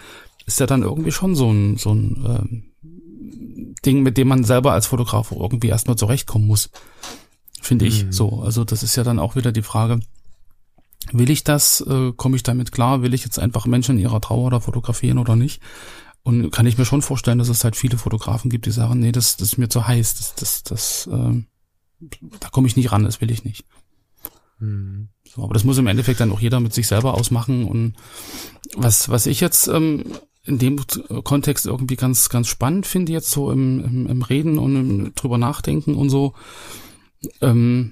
ist 0.48 0.60
ja 0.60 0.66
dann 0.66 0.82
irgendwie 0.82 1.12
schon 1.12 1.36
so 1.36 1.52
ein, 1.52 1.78
so 1.78 1.94
ein 1.94 2.26
ähm, 2.26 2.64
Ding, 3.86 4.02
mit 4.04 4.18
dem 4.18 4.28
man 4.28 4.44
selber 4.44 4.74
als 4.74 4.88
Fotograf 4.88 5.32
irgendwie 5.32 5.68
erstmal 5.68 5.98
zurechtkommen 5.98 6.48
muss. 6.48 6.70
Finde 7.62 7.86
ich 7.86 8.06
mhm. 8.06 8.12
so. 8.12 8.42
Also 8.42 8.64
das 8.64 8.84
ist 8.84 8.96
ja 8.96 9.04
dann 9.04 9.20
auch 9.20 9.36
wieder 9.36 9.52
die 9.52 9.62
Frage, 9.62 10.00
will 11.12 11.30
ich 11.30 11.44
das, 11.44 11.82
äh, 11.82 12.12
komme 12.16 12.36
ich 12.36 12.44
damit 12.44 12.72
klar, 12.72 13.02
will 13.02 13.14
ich 13.14 13.24
jetzt 13.24 13.40
einfach 13.40 13.66
Menschen 13.66 13.98
in 13.98 14.04
ihrer 14.04 14.22
Trauer 14.22 14.52
da 14.52 14.60
fotografieren 14.60 15.18
oder 15.18 15.36
nicht? 15.36 15.62
Und 16.24 16.52
kann 16.52 16.66
ich 16.66 16.78
mir 16.78 16.86
schon 16.86 17.02
vorstellen, 17.02 17.40
dass 17.40 17.50
es 17.50 17.64
halt 17.64 17.76
viele 17.76 17.98
Fotografen 17.98 18.50
gibt, 18.50 18.66
die 18.66 18.72
sagen, 18.72 19.00
nee, 19.00 19.12
das, 19.12 19.38
das 19.38 19.50
ist 19.50 19.58
mir 19.58 19.70
zu 19.70 19.88
heiß, 19.88 20.16
das, 20.16 20.36
das, 20.36 20.64
das, 20.64 21.10
äh, 21.12 21.44
da 22.40 22.50
komme 22.50 22.68
ich 22.68 22.76
nicht 22.76 22.92
ran, 22.92 23.04
das 23.04 23.22
will 23.22 23.32
ich 23.32 23.44
nicht. 23.44 23.66
Mhm. 24.60 25.10
So, 25.24 25.44
aber 25.44 25.54
das 25.54 25.64
muss 25.64 25.78
im 25.78 25.88
Endeffekt 25.88 26.20
dann 26.20 26.32
auch 26.32 26.42
jeder 26.42 26.60
mit 26.60 26.74
sich 26.74 26.88
selber 26.88 27.14
ausmachen. 27.14 27.66
Und 27.66 27.94
was, 28.76 29.10
was 29.10 29.26
ich 29.26 29.40
jetzt 29.40 29.68
ähm, 29.68 30.04
in 30.44 30.58
dem 30.58 30.80
Kontext 31.24 31.66
irgendwie 31.66 31.96
ganz, 31.96 32.30
ganz 32.30 32.48
spannend 32.48 32.86
finde, 32.86 33.12
jetzt 33.12 33.32
so 33.32 33.52
im, 33.52 33.84
im, 33.84 34.08
im 34.08 34.22
Reden 34.22 34.58
und 34.58 34.76
im 34.76 35.16
drüber 35.16 35.38
nachdenken 35.38 35.96
und 35.96 36.10
so. 36.10 36.34
Ähm, 37.42 37.92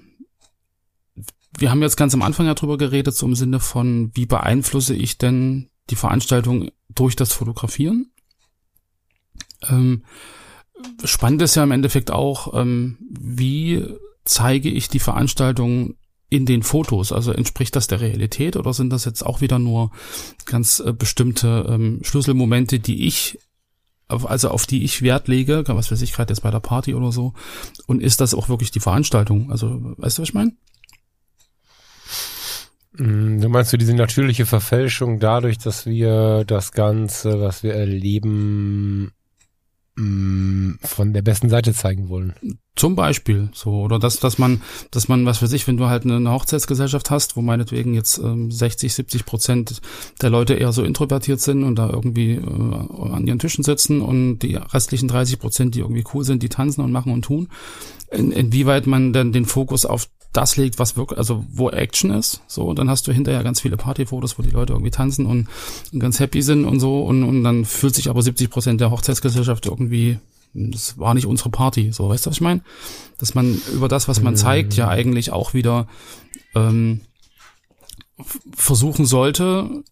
wir 1.57 1.71
haben 1.71 1.81
jetzt 1.81 1.97
ganz 1.97 2.13
am 2.13 2.21
Anfang 2.21 2.45
ja 2.45 2.53
drüber 2.53 2.77
geredet, 2.77 3.15
so 3.15 3.25
im 3.25 3.35
Sinne 3.35 3.59
von, 3.59 4.11
wie 4.13 4.25
beeinflusse 4.25 4.95
ich 4.95 5.17
denn 5.17 5.69
die 5.89 5.95
Veranstaltung 5.95 6.69
durch 6.89 7.15
das 7.15 7.33
Fotografieren? 7.33 8.11
Ähm, 9.67 10.03
spannend 11.03 11.41
ist 11.41 11.55
ja 11.55 11.63
im 11.63 11.71
Endeffekt 11.71 12.11
auch, 12.11 12.53
ähm, 12.53 12.97
wie 13.09 13.83
zeige 14.23 14.69
ich 14.69 14.89
die 14.89 14.99
Veranstaltung 14.99 15.95
in 16.29 16.45
den 16.45 16.63
Fotos? 16.63 17.11
Also 17.11 17.31
entspricht 17.31 17.75
das 17.75 17.87
der 17.87 18.01
Realität 18.01 18.55
oder 18.55 18.73
sind 18.73 18.91
das 18.91 19.05
jetzt 19.05 19.25
auch 19.25 19.41
wieder 19.41 19.59
nur 19.59 19.91
ganz 20.45 20.79
äh, 20.79 20.93
bestimmte 20.93 21.65
ähm, 21.69 21.99
Schlüsselmomente, 22.03 22.79
die 22.79 23.07
ich 23.07 23.39
also 24.09 24.49
auf 24.49 24.65
die 24.65 24.85
ich 24.85 25.01
Wert 25.01 25.27
lege, 25.27 25.63
was 25.67 25.91
weiß 25.91 26.01
ich 26.01 26.13
gerade 26.13 26.31
jetzt 26.31 26.41
bei 26.41 26.51
der 26.51 26.61
Party 26.61 26.95
oder 26.95 27.11
so. 27.11 27.33
Und 27.87 28.01
ist 28.01 28.21
das 28.21 28.33
auch 28.33 28.47
wirklich 28.47 28.71
die 28.71 28.79
Veranstaltung? 28.79 29.51
Also, 29.51 29.81
weißt 29.97 30.17
du, 30.17 30.21
was 30.21 30.29
ich 30.29 30.33
meine? 30.33 30.53
Mm, 32.93 33.41
du 33.41 33.49
meinst 33.49 33.73
du 33.73 33.77
diese 33.77 33.93
natürliche 33.93 34.45
Verfälschung 34.45 35.19
dadurch, 35.19 35.57
dass 35.57 35.85
wir 35.85 36.45
das 36.45 36.71
Ganze, 36.71 37.41
was 37.41 37.63
wir 37.63 37.73
erleben, 37.73 39.11
von 39.97 41.13
der 41.13 41.23
besten 41.23 41.49
Seite 41.49 41.73
zeigen 41.73 42.09
wollen. 42.09 42.33
Zum 42.75 42.95
Beispiel 42.95 43.49
so 43.53 43.81
oder 43.81 43.97
dass 43.97 44.19
dass 44.19 44.37
man 44.37 44.61
dass 44.91 45.07
man 45.07 45.25
was 45.25 45.39
für 45.39 45.47
sich, 45.47 45.67
wenn 45.67 45.77
du 45.77 45.87
halt 45.87 46.05
eine 46.05 46.31
Hochzeitsgesellschaft 46.31 47.09
hast, 47.09 47.35
wo 47.35 47.41
meinetwegen 47.41 47.95
jetzt 47.95 48.19
ähm, 48.19 48.51
60 48.51 48.93
70 48.93 49.25
Prozent 49.25 49.81
der 50.21 50.29
Leute 50.29 50.53
eher 50.53 50.71
so 50.71 50.83
introvertiert 50.83 51.41
sind 51.41 51.63
und 51.63 51.77
da 51.77 51.89
irgendwie 51.89 52.33
äh, 52.33 53.11
an 53.11 53.25
ihren 53.25 53.39
Tischen 53.39 53.63
sitzen 53.63 54.01
und 54.01 54.39
die 54.39 54.55
restlichen 54.55 55.07
30 55.07 55.39
Prozent, 55.39 55.73
die 55.73 55.79
irgendwie 55.79 56.03
cool 56.13 56.23
sind, 56.23 56.43
die 56.43 56.49
tanzen 56.49 56.81
und 56.81 56.91
machen 56.91 57.11
und 57.11 57.23
tun. 57.23 57.47
In, 58.11 58.31
inwieweit 58.31 58.87
man 58.87 59.11
dann 59.11 59.33
den 59.33 59.45
Fokus 59.45 59.85
auf 59.85 60.07
das 60.33 60.55
legt, 60.55 60.77
was 60.77 60.95
wirklich, 60.95 61.17
also 61.17 61.45
wo 61.49 61.69
Action 61.69 62.11
ist, 62.11 62.41
so, 62.47 62.65
und 62.65 62.77
dann 62.77 62.89
hast 62.89 63.07
du 63.07 63.11
hinterher 63.11 63.43
ganz 63.43 63.61
viele 63.61 63.77
Partyfotos, 63.77 64.37
wo 64.37 64.43
die 64.43 64.51
Leute 64.51 64.73
irgendwie 64.73 64.91
tanzen 64.91 65.25
und, 65.25 65.47
und 65.91 65.99
ganz 65.99 66.19
happy 66.19 66.41
sind 66.41 66.65
und 66.65 66.79
so, 66.79 67.03
und, 67.03 67.23
und 67.23 67.43
dann 67.43 67.65
fühlt 67.65 67.95
sich 67.95 68.09
aber 68.09 68.21
70 68.21 68.49
Prozent 68.49 68.81
der 68.81 68.91
Hochzeitsgesellschaft 68.91 69.65
irgendwie, 69.65 70.19
das 70.53 70.97
war 70.99 71.13
nicht 71.13 71.25
unsere 71.25 71.49
Party, 71.49 71.91
so, 71.91 72.09
weißt 72.09 72.25
du, 72.25 72.29
was 72.29 72.37
ich 72.37 72.41
meine? 72.41 72.61
Dass 73.17 73.35
man 73.35 73.59
über 73.73 73.87
das, 73.87 74.07
was 74.07 74.21
man 74.21 74.33
mhm. 74.33 74.37
zeigt, 74.37 74.75
ja 74.75 74.87
eigentlich 74.89 75.31
auch 75.31 75.53
wieder 75.53 75.87
ähm, 76.53 77.01
versuchen 78.55 79.05
sollte, 79.05 79.83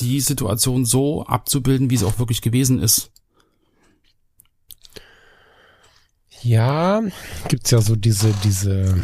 die 0.00 0.20
Situation 0.20 0.84
so 0.84 1.24
abzubilden, 1.24 1.90
wie 1.90 1.96
sie 1.96 2.06
auch 2.06 2.18
wirklich 2.18 2.42
gewesen 2.42 2.80
ist. 2.80 3.10
Ja, 6.42 7.02
gibt's 7.48 7.70
ja 7.70 7.80
so 7.80 7.96
diese, 7.96 8.32
diese 8.44 9.02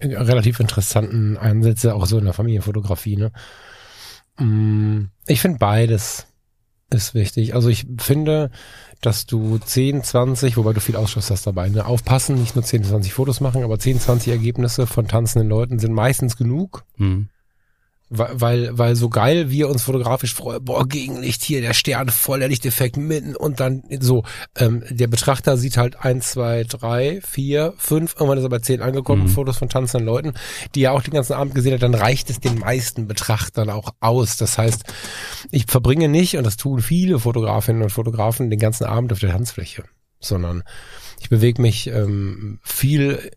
relativ 0.00 0.60
interessanten 0.60 1.36
Ansätze, 1.36 1.94
auch 1.94 2.06
so 2.06 2.18
in 2.18 2.24
der 2.24 2.34
Familienfotografie. 2.34 3.16
Ne? 3.16 3.32
Mm, 4.38 5.10
ich 5.26 5.40
finde 5.40 5.58
beides 5.58 6.26
ist 6.92 7.14
wichtig. 7.14 7.54
Also 7.54 7.68
ich 7.68 7.86
finde, 7.98 8.50
dass 9.00 9.26
du 9.26 9.58
10, 9.58 10.02
20, 10.02 10.56
wobei 10.56 10.72
du 10.72 10.80
viel 10.80 10.96
Ausschuss 10.96 11.30
hast 11.30 11.46
dabei, 11.46 11.68
ne? 11.68 11.86
aufpassen, 11.86 12.34
nicht 12.34 12.56
nur 12.56 12.64
10, 12.64 12.82
20 12.82 13.12
Fotos 13.12 13.40
machen, 13.40 13.62
aber 13.62 13.78
10, 13.78 14.00
20 14.00 14.32
Ergebnisse 14.32 14.88
von 14.88 15.06
tanzenden 15.06 15.48
Leuten 15.48 15.78
sind 15.78 15.92
meistens 15.92 16.36
genug. 16.36 16.84
Mhm 16.96 17.28
weil, 18.10 18.76
weil 18.76 18.96
so 18.96 19.08
geil 19.08 19.50
wir 19.50 19.68
uns 19.68 19.84
fotografisch 19.84 20.34
freuen, 20.34 20.64
boah, 20.64 20.86
Gegenlicht 20.86 21.42
hier, 21.44 21.60
der 21.60 21.74
Stern 21.74 22.08
voll, 22.08 22.40
der 22.40 22.48
Lichteffekt 22.48 22.96
mitten 22.96 23.36
und 23.36 23.60
dann 23.60 23.84
so, 24.00 24.24
ähm, 24.56 24.82
der 24.90 25.06
Betrachter 25.06 25.56
sieht 25.56 25.76
halt 25.76 26.00
eins, 26.00 26.32
zwei, 26.32 26.64
drei, 26.64 27.20
vier, 27.22 27.72
fünf, 27.78 28.14
irgendwann 28.14 28.38
ist 28.38 28.44
er 28.44 28.50
bei 28.50 28.58
zehn 28.58 28.82
angekommen, 28.82 29.22
mhm. 29.22 29.28
Fotos 29.28 29.58
von 29.58 29.68
tanzenden 29.68 30.06
Leuten, 30.06 30.34
die 30.74 30.82
er 30.82 30.92
auch 30.92 31.02
den 31.02 31.14
ganzen 31.14 31.34
Abend 31.34 31.54
gesehen 31.54 31.74
hat, 31.74 31.82
dann 31.82 31.94
reicht 31.94 32.30
es 32.30 32.40
den 32.40 32.58
meisten 32.58 33.06
Betrachtern 33.06 33.70
auch 33.70 33.94
aus. 34.00 34.36
Das 34.36 34.58
heißt, 34.58 34.82
ich 35.52 35.66
verbringe 35.68 36.08
nicht, 36.08 36.36
und 36.36 36.44
das 36.44 36.56
tun 36.56 36.80
viele 36.80 37.20
Fotografinnen 37.20 37.82
und 37.82 37.90
Fotografen, 37.90 38.50
den 38.50 38.58
ganzen 38.58 38.84
Abend 38.84 39.12
auf 39.12 39.20
der 39.20 39.30
Tanzfläche, 39.30 39.84
sondern 40.18 40.64
ich 41.20 41.28
bewege 41.28 41.62
mich 41.62 41.86
ähm, 41.86 42.58
viel 42.64 43.30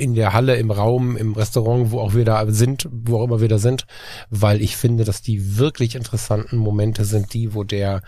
in 0.00 0.14
der 0.14 0.32
Halle, 0.32 0.56
im 0.56 0.70
Raum, 0.70 1.16
im 1.16 1.34
Restaurant, 1.34 1.90
wo 1.90 2.00
auch 2.00 2.14
wir 2.14 2.24
da 2.24 2.50
sind, 2.50 2.88
wo 2.90 3.18
auch 3.18 3.24
immer 3.24 3.40
wir 3.40 3.48
da 3.48 3.58
sind, 3.58 3.86
weil 4.30 4.62
ich 4.62 4.76
finde, 4.76 5.04
dass 5.04 5.20
die 5.20 5.58
wirklich 5.58 5.94
interessanten 5.94 6.56
Momente 6.56 7.04
sind 7.04 7.34
die, 7.34 7.54
wo 7.54 7.64
der 7.64 8.00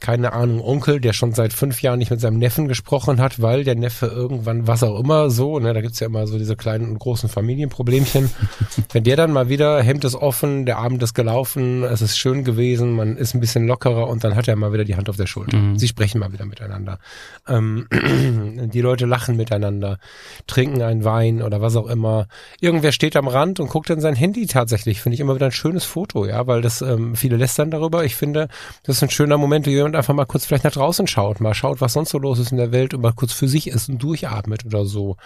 keine 0.00 0.32
Ahnung, 0.32 0.62
Onkel, 0.62 1.00
der 1.00 1.12
schon 1.12 1.32
seit 1.32 1.52
fünf 1.52 1.82
Jahren 1.82 1.98
nicht 1.98 2.10
mit 2.10 2.20
seinem 2.20 2.38
Neffen 2.38 2.68
gesprochen 2.68 3.20
hat, 3.20 3.40
weil 3.40 3.64
der 3.64 3.74
Neffe 3.74 4.06
irgendwann, 4.06 4.66
was 4.66 4.82
auch 4.82 4.98
immer 4.98 5.30
so, 5.30 5.58
ne, 5.58 5.72
da 5.74 5.80
gibt's 5.80 6.00
ja 6.00 6.06
immer 6.06 6.26
so 6.26 6.38
diese 6.38 6.56
kleinen 6.56 6.88
und 6.90 6.98
großen 6.98 7.28
Familienproblemchen. 7.28 8.30
Wenn 8.92 9.04
der 9.04 9.16
dann 9.16 9.32
mal 9.32 9.48
wieder, 9.48 9.82
Hemd 9.82 10.04
ist 10.04 10.14
offen, 10.14 10.66
der 10.66 10.78
Abend 10.78 11.02
ist 11.02 11.14
gelaufen, 11.14 11.84
es 11.84 12.02
ist 12.02 12.18
schön 12.18 12.44
gewesen, 12.44 12.92
man 12.92 13.16
ist 13.16 13.34
ein 13.34 13.40
bisschen 13.40 13.66
lockerer 13.66 14.08
und 14.08 14.24
dann 14.24 14.34
hat 14.34 14.48
er 14.48 14.56
mal 14.56 14.72
wieder 14.72 14.84
die 14.84 14.96
Hand 14.96 15.08
auf 15.08 15.16
der 15.16 15.26
Schulter. 15.26 15.56
Mhm. 15.56 15.78
Sie 15.78 15.88
sprechen 15.88 16.18
mal 16.18 16.32
wieder 16.32 16.46
miteinander. 16.46 16.98
Ähm, 17.46 17.86
die 18.72 18.80
Leute 18.80 19.06
lachen 19.06 19.36
miteinander, 19.36 19.98
trinken 20.46 20.82
einen 20.82 21.04
Wein 21.04 21.42
oder 21.42 21.60
was 21.60 21.76
auch 21.76 21.86
immer. 21.86 22.26
Irgendwer 22.60 22.92
steht 22.92 23.16
am 23.16 23.28
Rand 23.28 23.60
und 23.60 23.68
guckt 23.68 23.90
in 23.90 24.00
sein 24.00 24.14
Handy 24.14 24.46
tatsächlich. 24.46 25.00
Finde 25.00 25.14
ich 25.14 25.20
immer 25.20 25.34
wieder 25.34 25.46
ein 25.46 25.52
schönes 25.52 25.84
Foto, 25.84 26.26
ja, 26.26 26.46
weil 26.46 26.62
das 26.62 26.82
ähm, 26.82 27.16
viele 27.16 27.36
lästern 27.36 27.70
darüber. 27.70 28.04
Ich 28.04 28.16
finde, 28.16 28.48
das 28.84 28.96
ist 28.96 29.02
ein 29.02 29.10
schöner 29.10 29.38
Moment, 29.38 29.66
wie 29.66 29.74
jemand 29.90 29.96
einfach 29.96 30.14
mal 30.14 30.26
kurz 30.26 30.46
vielleicht 30.46 30.64
nach 30.64 30.72
draußen 30.72 31.06
schaut, 31.06 31.40
mal 31.40 31.54
schaut, 31.54 31.80
was 31.80 31.92
sonst 31.92 32.10
so 32.10 32.18
los 32.18 32.38
ist 32.38 32.52
in 32.52 32.58
der 32.58 32.72
Welt 32.72 32.94
und 32.94 33.00
mal 33.00 33.12
kurz 33.12 33.32
für 33.32 33.48
sich 33.48 33.66
ist 33.66 33.88
und 33.88 34.02
durchatmet 34.02 34.64
oder 34.64 34.84
so. 34.86 35.16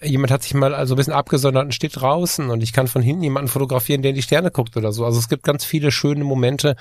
Jemand 0.00 0.32
hat 0.32 0.42
sich 0.42 0.54
mal 0.54 0.74
also 0.74 0.94
ein 0.94 0.96
bisschen 0.96 1.12
abgesondert 1.12 1.64
und 1.64 1.74
steht 1.74 1.96
draußen 1.96 2.50
und 2.50 2.62
ich 2.62 2.72
kann 2.72 2.88
von 2.88 3.02
hinten 3.02 3.22
jemanden 3.22 3.48
fotografieren, 3.48 4.02
der 4.02 4.10
in 4.10 4.16
die 4.16 4.22
Sterne 4.22 4.50
guckt 4.50 4.76
oder 4.76 4.92
so. 4.92 5.04
Also 5.04 5.18
es 5.18 5.28
gibt 5.28 5.44
ganz 5.44 5.64
viele 5.64 5.92
schöne 5.92 6.24
Momente 6.24 6.76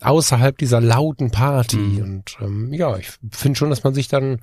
außerhalb 0.00 0.56
dieser 0.56 0.80
lauten 0.80 1.30
Party 1.30 1.76
mhm. 1.76 2.02
und 2.02 2.36
ähm, 2.40 2.72
ja, 2.72 2.96
ich 2.96 3.10
finde 3.32 3.58
schon, 3.58 3.70
dass 3.70 3.82
man 3.82 3.94
sich 3.94 4.06
dann 4.08 4.40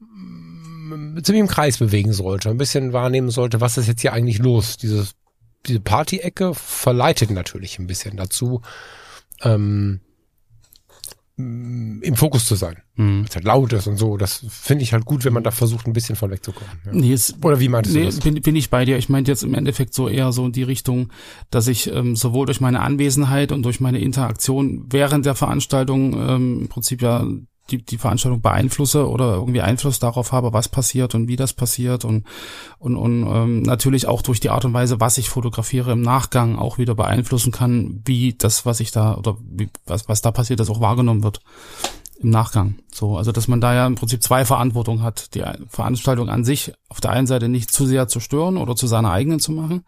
mm, 0.00 1.22
ziemlich 1.22 1.40
im 1.40 1.48
Kreis 1.48 1.78
bewegen 1.78 2.12
sollte, 2.12 2.50
ein 2.50 2.58
bisschen 2.58 2.92
wahrnehmen 2.92 3.30
sollte, 3.30 3.60
was 3.60 3.78
ist 3.78 3.88
jetzt 3.88 4.02
hier 4.02 4.12
eigentlich 4.12 4.38
los. 4.38 4.76
Diese, 4.76 5.06
diese 5.66 5.80
Party-Ecke 5.80 6.52
verleitet 6.54 7.30
natürlich 7.30 7.78
ein 7.78 7.86
bisschen 7.86 8.18
dazu, 8.18 8.60
ähm, 9.42 10.00
im 12.02 12.16
Fokus 12.16 12.44
zu 12.44 12.54
sein. 12.54 12.76
Mhm. 12.96 13.24
Es 13.28 13.34
halt 13.34 13.44
laut 13.44 13.72
ist 13.72 13.86
und 13.86 13.96
so. 13.96 14.16
Das 14.16 14.44
finde 14.48 14.82
ich 14.82 14.92
halt 14.92 15.04
gut, 15.04 15.24
wenn 15.24 15.32
man 15.32 15.42
da 15.42 15.50
versucht, 15.50 15.86
ein 15.86 15.92
bisschen 15.92 16.16
von 16.16 16.30
wegzukommen. 16.30 16.70
Ja. 16.86 16.92
Nee, 16.92 17.12
es, 17.12 17.34
Oder 17.42 17.60
wie 17.60 17.68
meintest 17.68 17.94
nee, 17.94 18.02
du 18.02 18.06
das? 18.06 18.20
Bin, 18.20 18.40
bin 18.40 18.56
ich 18.56 18.70
bei 18.70 18.84
dir. 18.84 18.98
Ich 18.98 19.08
meinte 19.08 19.30
jetzt 19.30 19.42
im 19.42 19.54
Endeffekt 19.54 19.94
so 19.94 20.08
eher 20.08 20.32
so 20.32 20.46
in 20.46 20.52
die 20.52 20.62
Richtung, 20.62 21.10
dass 21.50 21.68
ich 21.68 21.92
ähm, 21.92 22.16
sowohl 22.16 22.46
durch 22.46 22.60
meine 22.60 22.80
Anwesenheit 22.80 23.52
und 23.52 23.62
durch 23.62 23.80
meine 23.80 23.98
Interaktion 23.98 24.86
während 24.90 25.26
der 25.26 25.34
Veranstaltung 25.34 26.14
ähm, 26.14 26.60
im 26.62 26.68
Prinzip 26.68 27.02
ja 27.02 27.26
die, 27.70 27.84
die 27.84 27.98
Veranstaltung 27.98 28.40
beeinflusse 28.40 29.08
oder 29.08 29.34
irgendwie 29.34 29.60
Einfluss 29.60 29.98
darauf 29.98 30.32
habe, 30.32 30.52
was 30.52 30.68
passiert 30.68 31.14
und 31.14 31.28
wie 31.28 31.36
das 31.36 31.52
passiert 31.52 32.04
und, 32.04 32.24
und, 32.78 32.96
und 32.96 33.26
ähm, 33.26 33.62
natürlich 33.62 34.06
auch 34.06 34.22
durch 34.22 34.40
die 34.40 34.50
Art 34.50 34.64
und 34.64 34.74
Weise, 34.74 35.00
was 35.00 35.18
ich 35.18 35.30
fotografiere 35.30 35.92
im 35.92 36.02
Nachgang 36.02 36.58
auch 36.58 36.78
wieder 36.78 36.94
beeinflussen 36.94 37.52
kann, 37.52 38.02
wie 38.04 38.34
das, 38.34 38.66
was 38.66 38.80
ich 38.80 38.90
da 38.90 39.16
oder 39.16 39.36
wie, 39.40 39.68
was, 39.86 40.08
was 40.08 40.22
da 40.22 40.30
passiert, 40.30 40.60
das 40.60 40.70
auch 40.70 40.80
wahrgenommen 40.80 41.22
wird 41.22 41.40
im 42.22 42.30
Nachgang. 42.30 42.76
So, 42.92 43.16
also 43.16 43.32
dass 43.32 43.48
man 43.48 43.60
da 43.60 43.74
ja 43.74 43.86
im 43.86 43.94
Prinzip 43.94 44.22
zwei 44.22 44.44
Verantwortung 44.44 45.02
hat. 45.02 45.34
Die 45.34 45.42
Veranstaltung 45.68 46.28
an 46.28 46.44
sich 46.44 46.72
auf 46.88 47.00
der 47.00 47.12
einen 47.12 47.26
Seite 47.26 47.48
nicht 47.48 47.72
zu 47.72 47.86
sehr 47.86 48.08
zu 48.08 48.20
stören 48.20 48.58
oder 48.58 48.76
zu 48.76 48.86
seiner 48.86 49.10
eigenen 49.10 49.40
zu 49.40 49.52
machen 49.52 49.84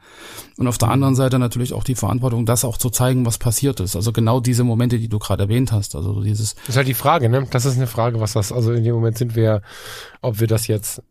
und 0.57 0.67
auf 0.67 0.79
der 0.79 0.89
anderen 0.89 1.15
Seite 1.15 1.39
natürlich 1.39 1.75
auch 1.75 1.85
die 1.85 1.95
Verantwortung, 1.95 2.47
das 2.47 2.65
auch 2.65 2.79
zu 2.79 2.89
zeigen, 2.89 3.27
was 3.27 3.37
passiert 3.37 3.81
ist. 3.81 3.97
Also 3.97 4.13
genau 4.13 4.41
diese 4.41 4.65
Momente, 4.65 4.99
die 4.99 5.09
du 5.09 5.19
gerade 5.19 5.45
erwähnt 5.45 5.73
hast. 5.73 5.95
Also 5.95 6.23
dieses. 6.23 6.55
Das 6.55 6.71
ist 6.71 6.77
halt 6.77 6.89
die 6.89 6.95
Frage, 6.95 7.29
ne? 7.29 7.47
Das 7.51 7.67
ist 7.67 7.77
eine 7.77 7.87
Frage, 7.87 8.21
was 8.21 8.33
das, 8.33 8.51
also 8.51 8.73
in 8.73 8.83
dem 8.83 8.95
Moment 8.95 9.19
sind 9.19 9.37
wir, 9.37 9.61
ob 10.23 10.41
wir 10.41 10.47
das 10.47 10.67
jetzt 10.67 11.03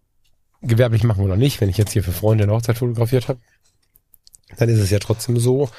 gewerblich 0.64 1.04
machen 1.04 1.24
oder 1.24 1.38
nicht. 1.38 1.62
Wenn 1.62 1.70
ich 1.70 1.78
jetzt 1.78 1.94
hier 1.94 2.04
für 2.04 2.12
Freunde 2.12 2.46
eine 2.46 2.54
Hochzeit 2.54 2.80
fotografiert 2.80 3.28
habe, 3.28 3.40
dann 4.58 4.70
ist 4.70 4.80
es 4.80 4.90
ja 4.90 5.00
trotzdem 5.00 5.38
so, 5.38 5.70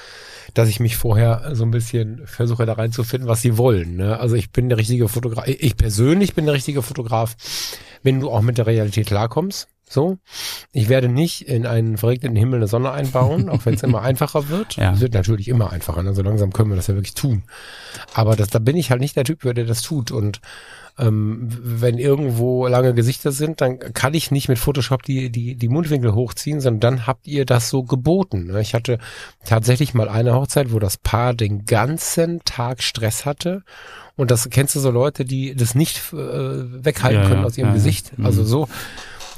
dass 0.55 0.69
ich 0.69 0.81
mich 0.81 0.97
vorher 0.97 1.51
so 1.53 1.65
ein 1.65 1.71
bisschen 1.71 2.27
versuche 2.27 2.67
da 2.67 2.75
reinzufinden, 2.75 3.29
was 3.29 3.43
sie 3.43 3.57
wollen. 3.59 3.97
Ne? 3.97 4.19
Also 4.19 4.37
ich 4.37 4.51
bin 4.51 4.69
der 4.69 4.79
richtige 4.79 5.09
Fotograf. 5.09 5.47
Ich 5.47 5.77
persönlich 5.77 6.35
bin 6.35 6.47
der 6.47 6.55
richtige 6.55 6.83
Fotograf, 6.83 7.37
wenn 8.03 8.21
du 8.21 8.31
auch 8.31 8.43
mit 8.43 8.59
der 8.59 8.67
Realität 8.67 9.07
klarkommst. 9.07 9.69
So, 9.93 10.17
ich 10.73 10.89
werde 10.89 11.09
nicht 11.09 11.47
in 11.47 11.67
einen 11.67 11.99
verregneten 11.99 12.37
Himmel 12.37 12.61
eine 12.61 12.67
Sonne 12.67 12.93
einbauen, 12.93 13.51
auch 13.51 13.67
wenn 13.67 13.75
es 13.75 13.83
immer 13.83 14.01
einfacher 14.03 14.49
wird. 14.49 14.77
Ja. 14.77 14.95
Es 14.95 15.01
wird 15.01 15.13
natürlich 15.13 15.49
immer 15.49 15.71
einfacher, 15.71 16.03
ne? 16.03 16.15
so 16.15 16.23
langsam 16.23 16.53
können 16.53 16.71
wir 16.71 16.77
das 16.77 16.87
ja 16.87 16.95
wirklich 16.95 17.15
tun. 17.15 17.43
Aber 18.15 18.35
das, 18.35 18.49
da 18.49 18.59
bin 18.59 18.77
ich 18.77 18.91
halt 18.91 19.03
nicht 19.03 19.17
der 19.17 19.25
Typ, 19.25 19.41
der 19.43 19.53
das 19.53 19.83
tut. 19.83 20.11
Und 20.11 20.41
ähm, 20.99 21.49
wenn 21.63 21.99
irgendwo 21.99 22.67
lange 22.67 22.95
Gesichter 22.95 23.33
sind, 23.33 23.61
dann 23.61 23.79
kann 23.79 24.15
ich 24.15 24.31
nicht 24.31 24.49
mit 24.49 24.59
Photoshop 24.59 25.03
die, 25.03 25.31
die, 25.31 25.57
die 25.57 25.69
Mundwinkel 25.69 26.15
hochziehen, 26.15 26.61
sondern 26.61 26.81
dann 26.81 27.07
habt 27.07 27.27
ihr 27.27 27.45
das 27.45 27.69
so 27.69 27.83
geboten. 27.83 28.47
Ne? 28.47 28.61
Ich 28.61 28.75
hatte 28.75 28.99
tatsächlich 29.45 29.93
mal 29.93 30.09
eine 30.09 30.35
Hochzeit, 30.35 30.73
wo 30.73 30.79
das 30.79 30.97
Paar 30.97 31.35
den 31.35 31.65
ganzen 31.67 32.41
Tag 32.45 32.83
Stress 32.83 33.27
hatte. 33.27 33.63
Und 34.17 34.31
das 34.31 34.49
kennst 34.51 34.75
du 34.75 34.81
so 34.81 34.91
Leute, 34.91 35.25
die 35.25 35.55
das 35.55 35.75
nicht 35.75 35.99
äh, 36.13 36.17
weghalten 36.17 37.23
ja, 37.23 37.29
können 37.29 37.41
ja, 37.41 37.47
aus 37.47 37.59
ihrem 37.59 37.71
ja, 37.71 37.75
Gesicht. 37.75 38.13
Also 38.23 38.45
so. 38.45 38.69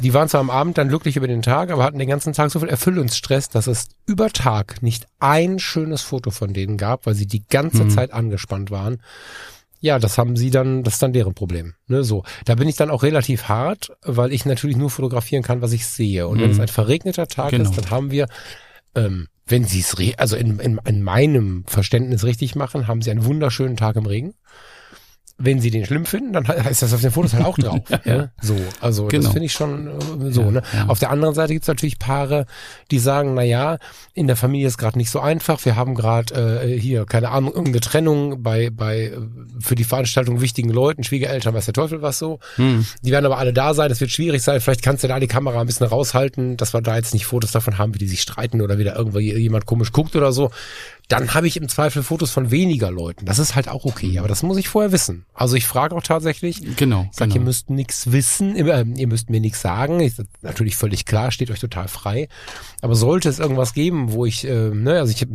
Die 0.00 0.12
waren 0.14 0.28
zwar 0.28 0.40
am 0.40 0.50
Abend 0.50 0.78
dann 0.78 0.88
glücklich 0.88 1.16
über 1.16 1.28
den 1.28 1.42
Tag, 1.42 1.70
aber 1.70 1.84
hatten 1.84 1.98
den 1.98 2.08
ganzen 2.08 2.32
Tag 2.32 2.50
so 2.50 2.60
viel 2.60 2.68
Erfüllungsstress, 2.68 3.48
dass 3.48 3.66
es 3.66 3.88
über 4.06 4.30
Tag 4.30 4.82
nicht 4.82 5.06
ein 5.20 5.58
schönes 5.58 6.02
Foto 6.02 6.30
von 6.30 6.52
denen 6.52 6.76
gab, 6.76 7.06
weil 7.06 7.14
sie 7.14 7.26
die 7.26 7.44
ganze 7.48 7.84
Mhm. 7.84 7.90
Zeit 7.90 8.12
angespannt 8.12 8.70
waren. 8.70 9.00
Ja, 9.80 9.98
das 9.98 10.16
haben 10.16 10.36
sie 10.36 10.50
dann, 10.50 10.82
das 10.82 10.94
ist 10.94 11.02
dann 11.02 11.12
deren 11.12 11.34
Problem. 11.34 11.74
Ne, 11.88 12.04
so. 12.04 12.24
Da 12.46 12.54
bin 12.54 12.68
ich 12.68 12.76
dann 12.76 12.90
auch 12.90 13.02
relativ 13.02 13.48
hart, 13.48 13.92
weil 14.02 14.32
ich 14.32 14.46
natürlich 14.46 14.76
nur 14.78 14.88
fotografieren 14.90 15.42
kann, 15.42 15.60
was 15.60 15.72
ich 15.72 15.86
sehe. 15.86 16.26
Und 16.26 16.38
wenn 16.40 16.46
Mhm. 16.46 16.54
es 16.54 16.60
ein 16.60 16.68
verregneter 16.68 17.28
Tag 17.28 17.50
Genau. 17.50 17.68
ist, 17.68 17.76
dann 17.76 17.90
haben 17.90 18.10
wir, 18.10 18.26
ähm, 18.94 19.28
wenn 19.46 19.64
sie 19.64 19.80
es, 19.80 19.94
also 20.18 20.36
in, 20.36 20.58
in, 20.58 20.80
in 20.86 21.02
meinem 21.02 21.64
Verständnis 21.66 22.24
richtig 22.24 22.54
machen, 22.54 22.88
haben 22.88 23.02
sie 23.02 23.10
einen 23.10 23.26
wunderschönen 23.26 23.76
Tag 23.76 23.96
im 23.96 24.06
Regen. 24.06 24.32
Wenn 25.36 25.60
sie 25.60 25.70
den 25.70 25.84
schlimm 25.84 26.06
finden, 26.06 26.32
dann 26.32 26.44
ist 26.70 26.82
das 26.82 26.94
auf 26.94 27.00
den 27.00 27.10
Fotos 27.10 27.34
halt 27.34 27.44
auch 27.44 27.58
drauf. 27.58 27.80
ja. 28.04 28.28
So, 28.40 28.56
also 28.80 29.06
Genau. 29.06 29.24
das 29.24 29.32
finde 29.32 29.46
ich 29.46 29.52
schon 29.52 29.88
äh, 29.88 30.30
so. 30.30 30.42
Ja, 30.42 30.50
ne? 30.52 30.62
ja. 30.72 30.86
Auf 30.86 31.00
der 31.00 31.10
anderen 31.10 31.34
Seite 31.34 31.52
gibt 31.52 31.64
es 31.64 31.68
natürlich 31.68 31.98
Paare, 31.98 32.46
die 32.90 32.98
sagen, 33.00 33.34
na 33.34 33.42
ja, 33.42 33.78
in 34.12 34.28
der 34.28 34.36
Familie 34.36 34.68
ist 34.68 34.78
gerade 34.78 34.96
nicht 34.96 35.10
so 35.10 35.18
einfach. 35.20 35.64
Wir 35.64 35.74
haben 35.76 35.94
gerade 35.94 36.62
äh, 36.64 36.78
hier 36.78 37.04
keine 37.04 37.30
Ahnung 37.30 37.50
irgendeine 37.52 37.80
Trennung 37.80 38.42
bei 38.42 38.70
bei 38.70 39.06
äh, 39.06 39.18
für 39.60 39.74
die 39.74 39.84
Veranstaltung 39.84 40.40
wichtigen 40.40 40.70
Leuten, 40.70 41.02
Schwiegereltern, 41.04 41.52
weiß 41.52 41.64
der 41.64 41.74
Teufel 41.74 42.00
was 42.00 42.18
so. 42.18 42.38
Hm. 42.56 42.86
Die 43.02 43.10
werden 43.10 43.26
aber 43.26 43.38
alle 43.38 43.52
da 43.52 43.74
sein. 43.74 43.90
Es 43.90 44.00
wird 44.00 44.10
schwierig 44.12 44.42
sein. 44.42 44.60
Vielleicht 44.60 44.82
kannst 44.82 45.02
du 45.02 45.08
da 45.08 45.18
die 45.18 45.26
Kamera 45.26 45.60
ein 45.60 45.66
bisschen 45.66 45.86
raushalten, 45.86 46.56
dass 46.56 46.74
wir 46.74 46.80
da 46.80 46.96
jetzt 46.96 47.12
nicht 47.12 47.26
Fotos 47.26 47.50
davon 47.52 47.78
haben, 47.78 47.94
wie 47.94 47.98
die 47.98 48.08
sich 48.08 48.20
streiten 48.22 48.60
oder 48.60 48.78
wieder 48.78 48.96
irgendwo 48.96 49.18
jemand 49.18 49.66
komisch 49.66 49.90
guckt 49.92 50.14
oder 50.14 50.32
so. 50.32 50.50
Dann 51.08 51.34
habe 51.34 51.46
ich 51.46 51.56
im 51.58 51.68
Zweifel 51.68 52.02
Fotos 52.02 52.30
von 52.30 52.50
weniger 52.50 52.90
Leuten. 52.90 53.26
Das 53.26 53.38
ist 53.38 53.54
halt 53.54 53.68
auch 53.68 53.84
okay, 53.84 54.18
aber 54.18 54.26
das 54.28 54.42
muss 54.42 54.56
ich 54.56 54.68
vorher 54.68 54.90
wissen. 54.90 55.26
Also 55.34 55.54
ich 55.54 55.66
frage 55.66 55.94
auch 55.94 56.02
tatsächlich, 56.02 56.62
Genau, 56.76 57.08
Sag, 57.12 57.28
genau. 57.28 57.36
ihr 57.36 57.40
müsst 57.42 57.68
nichts 57.68 58.10
wissen, 58.10 58.56
ihr, 58.56 58.66
äh, 58.68 58.84
ihr 58.96 59.06
müsst 59.06 59.28
mir 59.28 59.40
nichts 59.40 59.60
sagen. 59.60 60.00
Ist 60.00 60.22
natürlich 60.40 60.76
völlig 60.76 61.04
klar, 61.04 61.30
steht 61.30 61.50
euch 61.50 61.60
total 61.60 61.88
frei. 61.88 62.28
Aber 62.80 62.94
sollte 62.94 63.28
es 63.28 63.38
irgendwas 63.38 63.74
geben, 63.74 64.12
wo 64.12 64.24
ich, 64.24 64.46
äh, 64.46 64.70
ne, 64.70 64.98
also 64.98 65.12
ich, 65.12 65.26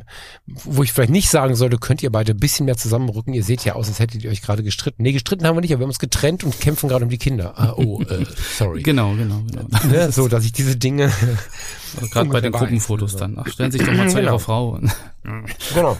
wo 0.47 0.81
ich 0.83 0.91
vielleicht 0.91 1.11
nicht 1.11 1.29
sagen 1.29 1.55
sollte, 1.55 1.77
könnt 1.77 2.01
ihr 2.01 2.11
beide 2.11 2.31
ein 2.33 2.39
bisschen 2.39 2.65
mehr 2.65 2.77
zusammenrücken. 2.77 3.33
Ihr 3.33 3.43
seht 3.43 3.63
ja 3.63 3.73
aus, 3.73 3.87
als 3.89 3.99
hättet 3.99 4.23
ihr 4.23 4.31
euch 4.31 4.41
gerade 4.41 4.63
gestritten. 4.63 5.03
Nee, 5.03 5.11
gestritten 5.11 5.45
haben 5.45 5.55
wir 5.55 5.61
nicht, 5.61 5.71
aber 5.71 5.81
wir 5.81 5.85
haben 5.85 5.91
uns 5.91 5.99
getrennt 5.99 6.43
und 6.43 6.59
kämpfen 6.59 6.89
gerade 6.89 7.03
um 7.05 7.09
die 7.11 7.17
Kinder. 7.19 7.53
Ah, 7.55 7.73
oh, 7.77 8.01
äh, 8.01 8.25
sorry. 8.57 8.81
Genau, 8.81 9.13
genau, 9.13 9.41
genau. 9.51 9.67
ne, 9.87 10.11
so, 10.11 10.27
dass 10.27 10.43
ich 10.45 10.51
diese 10.51 10.77
Dinge, 10.77 11.11
Also 11.95 12.07
Gerade 12.09 12.29
bei 12.29 12.41
den 12.41 12.51
Gruppenfotos 12.51 13.15
dann. 13.15 13.37
Ach, 13.39 13.47
stellen 13.47 13.71
sich 13.71 13.81
doch 13.81 13.93
mal 13.93 14.07
zu 14.09 14.17
Genau. 14.17 14.29
ihrer 14.29 14.39
Frau. 14.39 14.79
genau. 15.73 15.97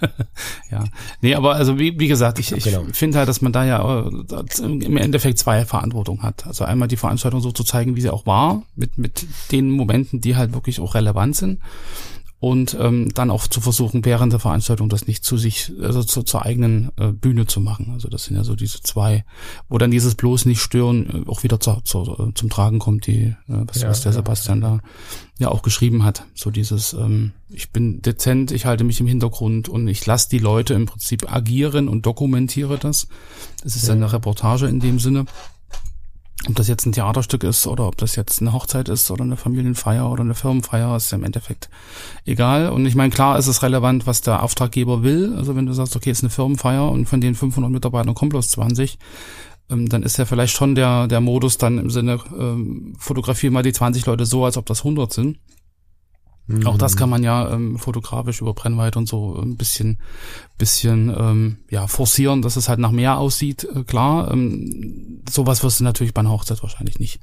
ja. 0.70 0.84
Nee, 1.20 1.34
aber 1.36 1.54
also 1.54 1.78
wie, 1.78 1.98
wie 1.98 2.08
gesagt, 2.08 2.38
ich, 2.40 2.50
ich 2.52 2.64
Genau. 2.64 2.84
finde 2.92 3.18
halt, 3.18 3.28
dass 3.28 3.40
man 3.40 3.52
da 3.52 3.64
ja 3.64 4.00
äh, 4.04 4.62
im 4.62 4.96
Endeffekt 4.96 5.38
zwei 5.38 5.64
Verantwortung 5.64 6.22
hat. 6.22 6.44
Also 6.46 6.64
einmal 6.64 6.88
die 6.88 6.96
Veranstaltung 6.96 7.40
so 7.40 7.52
zu 7.52 7.62
zeigen, 7.62 7.94
wie 7.94 8.00
sie 8.00 8.10
auch 8.10 8.26
war, 8.26 8.62
mit, 8.74 8.98
mit 8.98 9.26
den 9.52 9.70
Momenten, 9.70 10.20
die 10.20 10.34
halt 10.36 10.52
wirklich 10.54 10.80
auch 10.80 10.94
relevant 10.96 11.36
sind. 11.36 11.60
Und 12.38 12.76
ähm, 12.78 13.08
dann 13.14 13.30
auch 13.30 13.46
zu 13.46 13.62
versuchen, 13.62 14.04
während 14.04 14.30
der 14.30 14.40
Veranstaltung 14.40 14.90
das 14.90 15.06
nicht 15.06 15.24
zu 15.24 15.38
sich, 15.38 15.72
also 15.80 16.04
zu, 16.04 16.22
zur 16.22 16.44
eigenen 16.44 16.90
äh, 16.96 17.10
Bühne 17.10 17.46
zu 17.46 17.60
machen. 17.60 17.90
Also 17.94 18.08
das 18.08 18.24
sind 18.24 18.36
ja 18.36 18.44
so 18.44 18.54
diese 18.54 18.82
zwei, 18.82 19.24
wo 19.70 19.78
dann 19.78 19.90
dieses 19.90 20.16
bloß 20.16 20.44
nicht 20.44 20.60
stören 20.60 21.24
äh, 21.26 21.30
auch 21.30 21.44
wieder 21.44 21.60
zu, 21.60 21.80
zu, 21.84 22.32
zum 22.34 22.50
Tragen 22.50 22.78
kommt, 22.78 23.06
die, 23.06 23.22
äh, 23.22 23.34
was, 23.46 23.80
Ja, 23.80 23.88
was 23.88 24.02
der 24.02 24.12
ja, 24.12 24.16
Sebastian 24.16 24.60
da 24.60 24.80
ja 25.38 25.48
auch 25.48 25.62
geschrieben 25.62 26.04
hat. 26.04 26.24
So 26.34 26.50
dieses, 26.50 26.92
ähm, 26.92 27.32
ich 27.48 27.70
bin 27.70 28.02
dezent, 28.02 28.52
ich 28.52 28.66
halte 28.66 28.84
mich 28.84 29.00
im 29.00 29.06
Hintergrund 29.06 29.70
und 29.70 29.88
ich 29.88 30.04
lasse 30.04 30.28
die 30.28 30.38
Leute 30.38 30.74
im 30.74 30.84
Prinzip 30.84 31.32
agieren 31.32 31.88
und 31.88 32.04
dokumentiere 32.04 32.76
das. 32.76 33.08
Das 33.62 33.76
ist 33.76 33.88
eine 33.88 34.12
Reportage 34.12 34.66
in 34.66 34.80
dem 34.80 34.98
Sinne. 34.98 35.24
Ob 36.48 36.54
das 36.54 36.68
jetzt 36.68 36.86
ein 36.86 36.92
Theaterstück 36.92 37.42
ist 37.44 37.66
oder 37.66 37.88
ob 37.88 37.96
das 37.96 38.14
jetzt 38.14 38.40
eine 38.40 38.52
Hochzeit 38.52 38.88
ist 38.88 39.10
oder 39.10 39.24
eine 39.24 39.36
Familienfeier 39.36 40.10
oder 40.10 40.20
eine 40.20 40.34
Firmenfeier, 40.34 40.94
ist 40.94 41.12
im 41.12 41.24
Endeffekt 41.24 41.70
egal. 42.24 42.68
Und 42.68 42.84
ich 42.86 42.94
meine, 42.94 43.10
klar 43.10 43.38
ist 43.38 43.46
es 43.46 43.62
relevant, 43.62 44.06
was 44.06 44.20
der 44.20 44.42
Auftraggeber 44.42 45.02
will. 45.02 45.34
Also 45.36 45.56
wenn 45.56 45.66
du 45.66 45.72
sagst, 45.72 45.96
okay, 45.96 46.10
es 46.10 46.18
ist 46.18 46.24
eine 46.24 46.30
Firmenfeier 46.30 46.90
und 46.90 47.06
von 47.06 47.20
den 47.20 47.34
500 47.34 47.70
Mitarbeitern 47.70 48.14
kommen 48.14 48.28
bloß 48.28 48.50
20, 48.50 48.98
ähm, 49.70 49.88
dann 49.88 50.02
ist 50.02 50.18
ja 50.18 50.24
vielleicht 50.24 50.54
schon 50.54 50.74
der, 50.74 51.08
der 51.08 51.20
Modus 51.20 51.58
dann 51.58 51.78
im 51.78 51.90
Sinne, 51.90 52.20
ähm, 52.38 52.94
fotografiere 52.98 53.52
mal 53.52 53.62
die 53.62 53.72
20 53.72 54.06
Leute 54.06 54.26
so, 54.26 54.44
als 54.44 54.56
ob 54.56 54.66
das 54.66 54.80
100 54.80 55.12
sind. 55.12 55.38
Auch 56.64 56.78
das 56.78 56.96
kann 56.96 57.10
man 57.10 57.24
ja 57.24 57.50
ähm, 57.52 57.76
fotografisch 57.76 58.40
über 58.40 58.54
Brennweite 58.54 59.00
und 59.00 59.08
so 59.08 59.34
ein 59.36 59.56
bisschen, 59.56 59.98
bisschen 60.58 61.12
ähm, 61.16 61.56
ja 61.70 61.88
forcieren, 61.88 62.40
dass 62.40 62.54
es 62.54 62.68
halt 62.68 62.78
nach 62.78 62.92
mehr 62.92 63.18
aussieht. 63.18 63.64
Äh, 63.74 63.82
klar, 63.82 64.30
ähm, 64.30 65.22
sowas 65.28 65.64
wirst 65.64 65.80
du 65.80 65.84
natürlich 65.84 66.14
bei 66.14 66.20
einer 66.20 66.30
Hochzeit 66.30 66.62
wahrscheinlich 66.62 67.00
nicht 67.00 67.18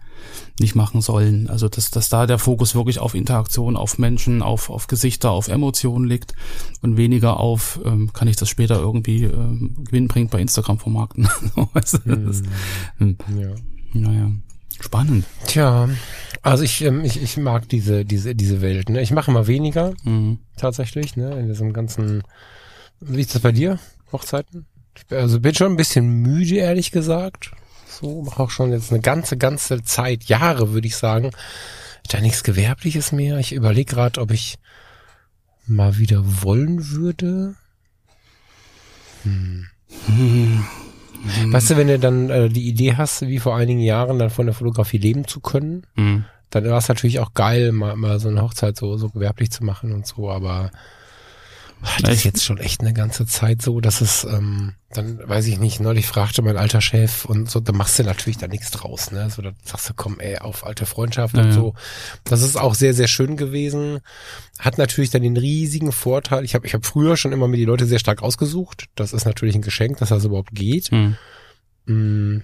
nicht 0.59 0.75
machen 0.75 0.99
sollen. 0.99 1.49
Also 1.49 1.69
dass, 1.69 1.89
dass 1.89 2.09
da 2.09 2.27
der 2.27 2.37
Fokus 2.37 2.75
wirklich 2.75 2.99
auf 2.99 3.15
Interaktion, 3.15 3.77
auf 3.77 3.97
Menschen, 3.97 4.41
auf 4.41 4.69
auf 4.69 4.87
Gesichter, 4.87 5.31
auf 5.31 5.47
Emotionen 5.47 6.05
liegt 6.05 6.33
und 6.81 6.97
weniger 6.97 7.39
auf 7.39 7.79
ähm, 7.85 8.11
kann 8.11 8.27
ich 8.27 8.35
das 8.35 8.49
später 8.49 8.75
irgendwie 8.79 9.23
ähm, 9.23 9.77
gewinnbringend 9.85 10.31
bei 10.31 10.41
Instagram 10.41 10.79
vermarkten. 10.79 11.29
weißt 11.73 12.01
du, 12.05 12.15
das, 12.17 12.43
hm, 12.97 13.17
Ja. 13.39 13.55
naja, 13.93 14.31
spannend. 14.81 15.25
Tja, 15.47 15.89
also 16.41 16.63
ich, 16.63 16.81
ähm, 16.81 17.03
ich, 17.03 17.21
ich 17.21 17.37
mag 17.37 17.69
diese, 17.69 18.05
diese, 18.05 18.35
diese 18.35 18.61
Welt. 18.61 18.89
Ne? 18.89 19.01
Ich 19.01 19.11
mache 19.11 19.31
immer 19.31 19.47
weniger. 19.47 19.93
Mhm. 20.03 20.39
tatsächlich, 20.57 21.15
ne, 21.15 21.37
in 21.39 21.47
diesem 21.47 21.73
ganzen, 21.73 22.23
wie 22.99 23.21
ist 23.21 23.33
das 23.33 23.41
bei 23.41 23.51
dir, 23.51 23.79
Hochzeiten? 24.11 24.65
Also 25.09 25.39
bin 25.39 25.55
schon 25.55 25.71
ein 25.71 25.77
bisschen 25.77 26.21
müde, 26.21 26.55
ehrlich 26.55 26.91
gesagt. 26.91 27.51
So, 27.87 28.23
mache 28.23 28.41
auch 28.41 28.49
schon 28.49 28.71
jetzt 28.71 28.91
eine 28.91 29.01
ganze, 29.01 29.37
ganze 29.37 29.83
Zeit, 29.83 30.25
Jahre, 30.25 30.73
würde 30.73 30.87
ich 30.87 30.97
sagen, 30.97 31.31
da 32.09 32.19
nichts 32.19 32.43
Gewerbliches 32.43 33.11
mehr. 33.11 33.37
Ich 33.37 33.53
überlege 33.53 33.93
gerade, 33.93 34.19
ob 34.19 34.31
ich 34.31 34.57
mal 35.65 35.97
wieder 35.97 36.23
wollen 36.43 36.89
würde. 36.89 37.55
Hm. 39.23 39.67
Weißt 41.47 41.69
du, 41.69 41.77
wenn 41.77 41.87
du 41.87 41.99
dann 41.99 42.29
äh, 42.29 42.49
die 42.49 42.67
Idee 42.67 42.95
hast, 42.95 43.21
wie 43.27 43.39
vor 43.39 43.55
einigen 43.55 43.79
Jahren 43.79 44.19
dann 44.19 44.29
von 44.29 44.45
der 44.45 44.55
Fotografie 44.55 44.97
leben 44.97 45.25
zu 45.27 45.39
können, 45.39 45.83
Mhm. 45.95 46.25
dann 46.49 46.65
war 46.65 46.77
es 46.77 46.87
natürlich 46.89 47.19
auch 47.19 47.33
geil, 47.33 47.71
mal, 47.71 47.95
mal 47.95 48.19
so 48.19 48.29
eine 48.29 48.41
Hochzeit 48.41 48.77
so, 48.77 48.97
so 48.97 49.09
gewerblich 49.09 49.51
zu 49.51 49.63
machen 49.63 49.93
und 49.93 50.05
so, 50.05 50.29
aber 50.29 50.71
das 52.01 52.13
ist 52.13 52.23
jetzt 52.23 52.43
schon 52.43 52.57
echt 52.57 52.81
eine 52.81 52.93
ganze 52.93 53.25
Zeit 53.25 53.61
so, 53.61 53.81
dass 53.81 54.01
es, 54.01 54.23
ähm, 54.23 54.73
dann 54.91 55.19
weiß 55.27 55.47
ich 55.47 55.59
nicht, 55.59 55.79
neulich 55.79 56.07
fragte 56.07 56.41
mein 56.41 56.57
alter 56.57 56.81
Chef 56.81 57.25
und 57.25 57.49
so, 57.49 57.59
da 57.59 57.73
machst 57.73 57.99
du 57.99 58.03
natürlich 58.03 58.37
da 58.37 58.47
nichts 58.47 58.71
draus, 58.71 59.11
ne? 59.11 59.29
So, 59.29 59.41
da 59.41 59.51
sagst 59.63 59.89
du, 59.89 59.93
komm, 59.95 60.19
ey, 60.19 60.37
auf 60.37 60.65
alte 60.65 60.85
Freundschaft 60.85 61.35
Ja, 61.35 61.43
und 61.43 61.51
so. 61.51 61.73
Das 62.23 62.41
ist 62.41 62.57
auch 62.57 62.73
sehr, 62.73 62.93
sehr 62.93 63.07
schön 63.07 63.37
gewesen. 63.37 63.99
Hat 64.59 64.77
natürlich 64.77 65.09
dann 65.09 65.23
den 65.23 65.37
riesigen 65.37 65.91
Vorteil. 65.91 66.45
Ich 66.45 66.55
habe 66.55 66.65
ich 66.65 66.73
hab 66.73 66.85
früher 66.85 67.17
schon 67.17 67.31
immer 67.31 67.47
mir 67.47 67.57
die 67.57 67.65
Leute 67.65 67.85
sehr 67.85 67.99
stark 67.99 68.23
ausgesucht. 68.23 68.85
Das 68.95 69.13
ist 69.13 69.25
natürlich 69.25 69.55
ein 69.55 69.61
Geschenk, 69.61 69.97
dass 69.97 70.09
das 70.09 70.25
überhaupt 70.25 70.53
geht. 70.53 70.91
Mhm. 70.91 71.17
Mm, 71.85 72.43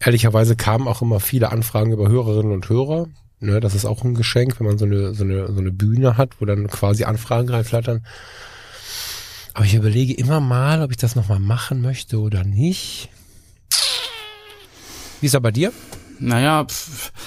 ehrlicherweise 0.00 0.56
kamen 0.56 0.88
auch 0.88 1.02
immer 1.02 1.20
viele 1.20 1.52
Anfragen 1.52 1.92
über 1.92 2.08
Hörerinnen 2.08 2.52
und 2.52 2.68
Hörer. 2.68 3.06
Ne, 3.42 3.58
das 3.60 3.74
ist 3.74 3.86
auch 3.86 4.04
ein 4.04 4.14
Geschenk, 4.14 4.60
wenn 4.60 4.66
man 4.66 4.76
so 4.76 4.84
eine, 4.84 5.14
so 5.14 5.24
eine, 5.24 5.50
so 5.50 5.60
eine 5.60 5.70
Bühne 5.72 6.18
hat, 6.18 6.40
wo 6.40 6.44
dann 6.44 6.66
quasi 6.68 7.04
Anfragen 7.04 7.48
reinflattern. 7.48 8.04
Aber 9.60 9.66
ich 9.66 9.74
überlege 9.74 10.14
immer 10.14 10.40
mal, 10.40 10.80
ob 10.80 10.90
ich 10.90 10.96
das 10.96 11.16
nochmal 11.16 11.38
machen 11.38 11.82
möchte 11.82 12.18
oder 12.18 12.44
nicht. 12.44 13.10
Wie 15.20 15.26
ist 15.26 15.34
er 15.34 15.42
bei 15.42 15.50
dir? 15.50 15.70
Naja, 16.18 16.66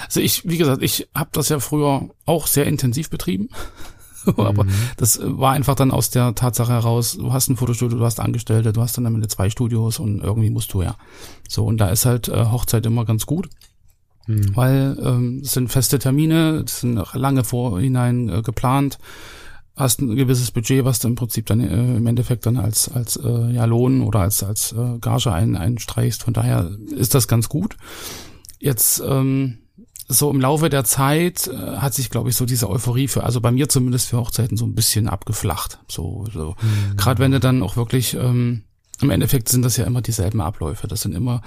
also 0.03 0.19
ich, 0.19 0.43
wie 0.43 0.57
gesagt, 0.57 0.81
ich 0.81 1.07
habe 1.13 1.29
das 1.31 1.49
ja 1.49 1.59
früher 1.59 2.09
auch 2.25 2.47
sehr 2.47 2.65
intensiv 2.65 3.11
betrieben. 3.11 3.49
Aber 4.25 4.65
das 4.97 5.19
war 5.21 5.51
einfach 5.51 5.75
dann 5.75 5.91
aus 5.91 6.09
der 6.09 6.33
Tatsache 6.33 6.71
heraus, 6.71 7.17
du 7.17 7.31
hast 7.31 7.49
ein 7.49 7.55
Fotostudio, 7.55 7.99
du 7.99 8.05
hast 8.05 8.19
Angestellte, 8.19 8.73
du 8.73 8.81
hast 8.81 8.97
dann 8.97 9.05
am 9.05 9.13
Ende 9.13 9.27
zwei 9.27 9.51
Studios 9.51 9.99
und 9.99 10.23
irgendwie 10.23 10.49
musst 10.49 10.73
du 10.73 10.81
ja. 10.81 10.95
So, 11.47 11.63
und 11.65 11.77
da 11.77 11.89
ist 11.89 12.07
halt 12.07 12.29
äh, 12.29 12.45
Hochzeit 12.45 12.83
immer 12.87 13.05
ganz 13.05 13.27
gut, 13.27 13.47
Hm. 14.25 14.55
weil 14.55 14.97
ähm, 15.03 15.41
es 15.43 15.51
sind 15.51 15.71
feste 15.71 15.99
Termine, 15.99 16.63
es 16.65 16.79
sind 16.79 16.99
lange 17.13 17.43
vorhinein 17.43 18.29
äh, 18.29 18.41
geplant, 18.41 18.97
hast 19.75 20.01
ein 20.01 20.15
gewisses 20.15 20.51
Budget, 20.51 20.85
was 20.85 20.99
du 20.99 21.07
im 21.07 21.15
Prinzip 21.15 21.45
dann 21.47 21.59
äh, 21.59 21.97
im 21.97 22.05
Endeffekt 22.05 22.45
dann 22.45 22.57
als 22.57 22.89
als 22.89 23.17
äh, 23.17 23.51
ja 23.51 23.65
Lohn 23.65 24.01
oder 24.01 24.19
als 24.19 24.43
als 24.43 24.71
äh, 24.73 24.99
Gage 24.99 25.31
ein, 25.31 25.55
einstreichst. 25.55 26.23
Von 26.23 26.33
daher 26.33 26.69
ist 26.95 27.15
das 27.15 27.27
ganz 27.27 27.49
gut. 27.49 27.77
Jetzt 28.59 29.01
ähm, 29.05 29.59
so 30.07 30.29
im 30.29 30.39
Laufe 30.39 30.69
der 30.69 30.83
Zeit 30.83 31.47
äh, 31.47 31.77
hat 31.77 31.93
sich, 31.93 32.09
glaube 32.09 32.29
ich, 32.29 32.35
so 32.35 32.45
diese 32.45 32.69
Euphorie 32.69 33.07
für, 33.07 33.23
also 33.23 33.41
bei 33.41 33.51
mir 33.51 33.67
zumindest 33.67 34.09
für 34.09 34.17
Hochzeiten 34.17 34.57
so 34.57 34.65
ein 34.65 34.75
bisschen 34.75 35.07
abgeflacht. 35.07 35.79
So, 35.87 36.27
so. 36.31 36.55
gerade 36.97 37.19
wenn 37.19 37.31
du 37.31 37.39
dann 37.39 37.63
auch 37.63 37.77
wirklich 37.77 38.13
ähm, 38.13 38.63
im 39.01 39.09
Endeffekt 39.09 39.49
sind 39.49 39.63
das 39.63 39.75
ja 39.77 39.85
immer 39.85 40.01
dieselben 40.01 40.39
Abläufe. 40.39 40.87
Das 40.87 41.01
sind 41.01 41.15
immer 41.15 41.41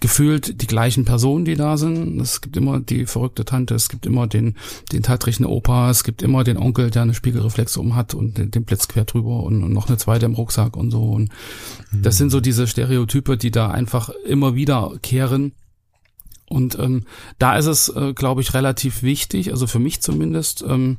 gefühlt 0.00 0.60
die 0.60 0.66
gleichen 0.66 1.04
Personen, 1.04 1.44
die 1.44 1.54
da 1.54 1.76
sind. 1.76 2.20
Es 2.20 2.40
gibt 2.40 2.56
immer 2.56 2.80
die 2.80 3.06
verrückte 3.06 3.44
Tante, 3.44 3.74
es 3.74 3.88
gibt 3.88 4.04
immer 4.04 4.26
den, 4.26 4.56
den 4.92 5.02
tatrichten 5.02 5.46
Opa, 5.46 5.90
es 5.90 6.02
gibt 6.02 6.22
immer 6.22 6.44
den 6.44 6.56
Onkel, 6.56 6.90
der 6.90 7.02
eine 7.02 7.14
Spiegelreflex 7.14 7.76
um 7.76 7.94
hat 7.94 8.14
und 8.14 8.36
den, 8.36 8.50
den 8.50 8.64
Blitz 8.64 8.88
quer 8.88 9.04
drüber 9.04 9.42
und, 9.44 9.62
und 9.62 9.72
noch 9.72 9.88
eine 9.88 9.96
zweite 9.96 10.26
im 10.26 10.34
Rucksack 10.34 10.76
und 10.76 10.90
so. 10.90 11.02
Und 11.02 11.30
das 11.92 12.18
sind 12.18 12.30
so 12.30 12.40
diese 12.40 12.66
Stereotype, 12.66 13.36
die 13.36 13.52
da 13.52 13.70
einfach 13.70 14.10
immer 14.26 14.54
wieder 14.54 14.92
kehren. 15.00 15.52
Und 16.48 16.78
ähm, 16.78 17.04
da 17.38 17.56
ist 17.56 17.66
es, 17.66 17.88
äh, 17.90 18.12
glaube 18.14 18.40
ich, 18.40 18.54
relativ 18.54 19.02
wichtig, 19.02 19.52
also 19.52 19.66
für 19.66 19.78
mich 19.78 20.00
zumindest, 20.00 20.64
ähm, 20.66 20.96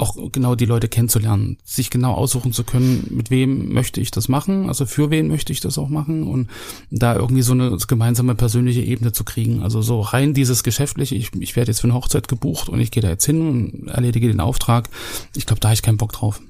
auch 0.00 0.16
genau 0.32 0.54
die 0.54 0.64
Leute 0.64 0.88
kennenzulernen, 0.88 1.58
sich 1.64 1.90
genau 1.90 2.14
aussuchen 2.14 2.52
zu 2.52 2.64
können, 2.64 3.06
mit 3.10 3.30
wem 3.30 3.72
möchte 3.72 4.00
ich 4.00 4.10
das 4.10 4.28
machen, 4.28 4.68
also 4.68 4.86
für 4.86 5.10
wen 5.10 5.28
möchte 5.28 5.52
ich 5.52 5.60
das 5.60 5.78
auch 5.78 5.88
machen 5.88 6.24
und 6.24 6.48
da 6.90 7.14
irgendwie 7.14 7.42
so 7.42 7.52
eine 7.52 7.76
gemeinsame 7.86 8.34
persönliche 8.34 8.80
Ebene 8.80 9.12
zu 9.12 9.24
kriegen. 9.24 9.62
Also 9.62 9.82
so 9.82 10.00
rein 10.00 10.34
dieses 10.34 10.62
Geschäftliche, 10.62 11.14
ich, 11.14 11.32
ich 11.38 11.56
werde 11.56 11.70
jetzt 11.70 11.80
für 11.80 11.88
eine 11.88 11.94
Hochzeit 11.94 12.28
gebucht 12.28 12.68
und 12.68 12.80
ich 12.80 12.90
gehe 12.90 13.02
da 13.02 13.10
jetzt 13.10 13.26
hin 13.26 13.40
und 13.40 13.88
erledige 13.88 14.28
den 14.28 14.40
Auftrag. 14.40 14.88
Ich 15.36 15.46
glaube, 15.46 15.60
da 15.60 15.68
habe 15.68 15.74
ich 15.74 15.82
keinen 15.82 15.98
Bock 15.98 16.12
drauf. 16.12 16.40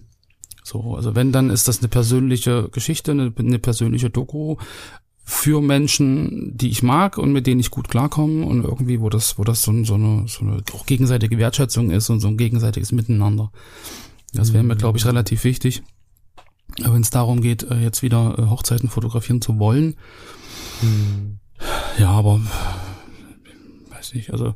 So, 0.62 0.94
also 0.94 1.16
wenn, 1.16 1.32
dann 1.32 1.50
ist 1.50 1.68
das 1.68 1.80
eine 1.80 1.88
persönliche 1.88 2.68
Geschichte, 2.70 3.10
eine, 3.10 3.32
eine 3.36 3.58
persönliche 3.58 4.10
Doku, 4.10 4.56
für 5.24 5.60
Menschen, 5.60 6.56
die 6.56 6.70
ich 6.70 6.82
mag 6.82 7.18
und 7.18 7.32
mit 7.32 7.46
denen 7.46 7.60
ich 7.60 7.70
gut 7.70 7.88
klarkomme 7.88 8.44
und 8.44 8.64
irgendwie, 8.64 9.00
wo 9.00 9.08
das, 9.08 9.38
wo 9.38 9.44
das 9.44 9.62
so, 9.62 9.84
so, 9.84 9.94
eine, 9.94 10.24
so 10.26 10.44
eine 10.44 10.62
auch 10.72 10.86
gegenseitige 10.86 11.38
Wertschätzung 11.38 11.90
ist 11.90 12.10
und 12.10 12.20
so 12.20 12.28
ein 12.28 12.36
gegenseitiges 12.36 12.92
Miteinander. 12.92 13.52
Das 14.32 14.52
wäre 14.52 14.64
mir, 14.64 14.76
glaube 14.76 14.98
ich, 14.98 15.06
relativ 15.06 15.44
wichtig. 15.44 15.82
Wenn 16.78 17.02
es 17.02 17.10
darum 17.10 17.40
geht, 17.40 17.64
äh, 17.64 17.80
jetzt 17.80 18.02
wieder 18.02 18.38
äh, 18.38 18.42
Hochzeiten 18.50 18.88
fotografieren 18.88 19.40
zu 19.40 19.58
wollen. 19.58 19.96
Mhm. 20.82 21.38
Ja, 21.98 22.10
aber 22.10 22.40
weiß 23.90 24.14
nicht, 24.14 24.32
also 24.32 24.54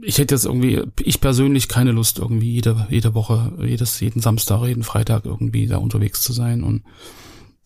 ich 0.00 0.18
hätte 0.18 0.34
jetzt 0.34 0.46
irgendwie, 0.46 0.82
ich 1.00 1.20
persönlich 1.20 1.68
keine 1.68 1.92
Lust, 1.92 2.18
irgendwie 2.18 2.52
jede, 2.52 2.86
jede 2.90 3.14
Woche, 3.14 3.52
jedes, 3.60 4.00
jeden 4.00 4.20
Samstag, 4.20 4.66
jeden 4.66 4.82
Freitag 4.82 5.24
irgendwie 5.24 5.66
da 5.66 5.76
unterwegs 5.76 6.22
zu 6.22 6.32
sein 6.32 6.62
und 6.62 6.82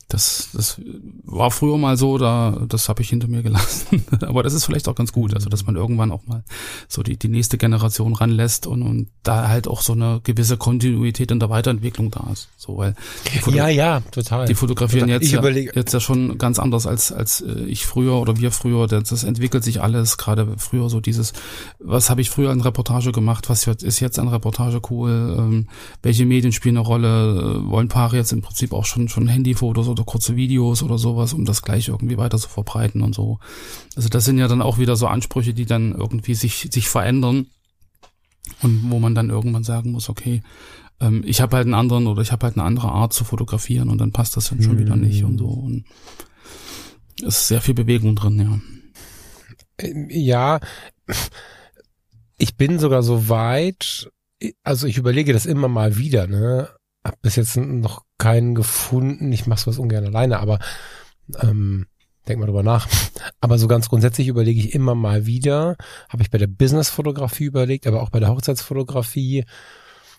das, 0.09 0.51
das 0.53 0.81
war 1.25 1.51
früher 1.51 1.79
mal 1.79 1.97
so, 1.97 2.17
da 2.17 2.63
das 2.69 2.89
habe 2.89 3.03
ich 3.03 3.09
hinter 3.09 3.27
mir 3.27 3.43
gelassen. 3.43 4.05
Aber 4.21 4.45
das 4.45 4.53
ist 4.53 4.65
vielleicht 4.65 4.89
auch 4.89 4.95
ganz 4.95 5.13
gut, 5.13 5.35
also 5.35 5.49
dass 5.49 5.67
man 5.67 5.75
irgendwann 5.75 6.13
auch 6.13 6.25
mal 6.27 6.45
so 6.87 7.03
die, 7.03 7.17
die 7.17 7.29
nächste 7.29 7.59
Generation 7.59 8.15
ranlässt 8.15 8.69
und, 8.69 8.83
und 8.83 9.09
da 9.25 9.49
halt 9.49 9.67
auch 9.67 9.81
so 9.81 9.95
eine 9.95 10.21
gewisse 10.23 10.57
Kontinuität 10.57 11.33
in 11.33 11.41
der 11.41 11.51
Weiterentwicklung 11.51 12.13
da 12.13 12.29
ist. 12.33 12.49
So, 12.57 12.77
weil 12.77 12.95
ja, 13.53 13.67
ja, 13.67 14.01
total. 14.13 14.47
Die 14.47 14.55
fotografieren 14.55 15.09
total. 15.09 15.23
jetzt, 15.23 15.33
ja, 15.33 15.73
jetzt 15.75 15.93
ja 15.93 15.99
schon 15.99 16.39
ganz 16.39 16.61
anders 16.61 16.87
als 16.87 17.11
als 17.11 17.41
äh, 17.41 17.65
ich 17.65 17.85
früher 17.85 18.15
oder 18.15 18.37
wir 18.37 18.53
früher. 18.53 18.87
Das, 18.87 19.09
das 19.09 19.25
entwickelt 19.25 19.65
sich 19.65 19.83
alles. 19.83 20.19
Gerade 20.19 20.55
früher 20.57 20.89
so 20.89 21.01
dieses, 21.01 21.33
was 21.81 22.11
habe 22.11 22.21
ich 22.21 22.31
früher 22.31 22.51
an 22.51 22.61
Reportage 22.61 23.11
gemacht? 23.11 23.49
Was 23.49 23.67
ist 23.67 23.99
jetzt 23.99 24.21
an 24.21 24.29
Reportage 24.29 24.81
cool? 24.89 25.35
Ähm, 25.37 25.69
welche 26.03 26.27
Medien 26.27 26.53
spielen 26.53 26.77
eine 26.77 26.87
Rolle? 26.87 27.57
Äh, 27.67 27.71
wollen 27.71 27.89
Paare 27.89 28.17
jetzt 28.17 28.33
im 28.33 28.43
Prinzip 28.43 28.73
auch 28.73 28.85
schon 28.85 29.09
schon 29.09 29.27
Handyfotos 29.27 29.89
oder 29.89 29.96
kurze 30.05 30.37
Videos 30.37 30.83
oder 30.83 30.99
sowas, 30.99 31.33
um 31.33 31.45
das 31.45 31.63
gleich 31.63 31.89
irgendwie 31.89 32.19
weiter 32.19 32.39
zu 32.39 32.49
verbreiten 32.49 33.03
und 33.03 33.15
so. 33.15 33.39
Also 33.95 34.09
das 34.09 34.25
sind 34.25 34.39
ja 34.39 34.49
dann 34.49 34.63
auch 34.63 34.79
wieder 34.79 34.97
so 34.97 35.07
Ansprüche, 35.07 35.55
die 35.55 35.67
dann 35.67 35.93
irgendwie 35.93 36.35
sich, 36.35 36.69
sich 36.71 36.89
verändern 36.89 37.47
und 38.63 38.91
wo 38.91 38.99
man 38.99 39.15
dann 39.15 39.31
irgendwann 39.31 39.65
sagen 39.65 39.93
muss, 39.93 40.09
okay, 40.09 40.43
ähm, 41.01 41.23
ich 41.27 41.41
habe 41.41 41.57
halt 41.57 41.67
einen 41.67 41.75
anderen 41.75 42.07
oder 42.07 42.23
ich 42.23 42.33
habe 42.33 42.47
halt 42.47 42.57
eine 42.57 42.65
andere 42.65 42.91
Art 42.91 43.13
zu 43.13 43.25
fotografieren 43.25 43.89
und 43.89 43.99
dann 43.99 44.13
passt 44.13 44.37
das 44.37 44.49
dann 44.49 44.63
schon 44.63 44.77
mhm. 44.77 44.81
wieder 44.81 44.97
nicht 44.97 45.25
und 45.25 45.39
so. 45.39 45.49
Und 45.49 45.85
es 47.21 47.39
ist 47.39 47.49
sehr 47.49 47.61
viel 47.61 47.75
Bewegung 47.75 48.15
drin, 48.15 48.39
ja. 48.39 48.61
Ähm, 49.79 50.09
ja, 50.11 50.61
ich 52.39 52.57
bin 52.57 52.79
sogar 52.79 53.03
so 53.03 53.29
weit, 53.29 54.11
also 54.63 54.87
ich 54.87 54.99
überlege 54.99 55.33
das 55.33 55.47
immer 55.47 55.69
mal 55.69 55.97
wieder, 55.97 56.27
ne? 56.27 56.69
Hab 57.07 57.23
bis 57.23 57.37
jetzt 57.37 57.57
noch 57.57 58.03
keinen 58.19 58.55
gefunden. 58.55 59.33
Ich 59.33 59.47
mache 59.47 59.61
sowas 59.61 59.79
ungern 59.79 60.07
alleine, 60.07 60.41
aber 60.41 60.59
ähm, 61.41 61.87
denk 62.29 62.41
mal 62.41 62.47
drüber 62.47 62.63
nach. 62.63 62.89
Aber 63.41 63.59
so 63.59 63.69
ganz 63.69 63.89
grundsätzlich 63.89 64.29
überlege 64.29 64.61
ich 64.61 64.75
immer 64.75 64.95
mal 64.95 65.27
wieder, 65.27 65.77
habe 66.09 66.23
ich 66.23 66.31
bei 66.31 66.39
der 66.39 66.47
Businessfotografie 66.47 67.45
überlegt, 67.45 67.87
aber 67.87 68.03
auch 68.03 68.11
bei 68.11 68.19
der 68.19 68.31
Hochzeitsfotografie, 68.31 69.45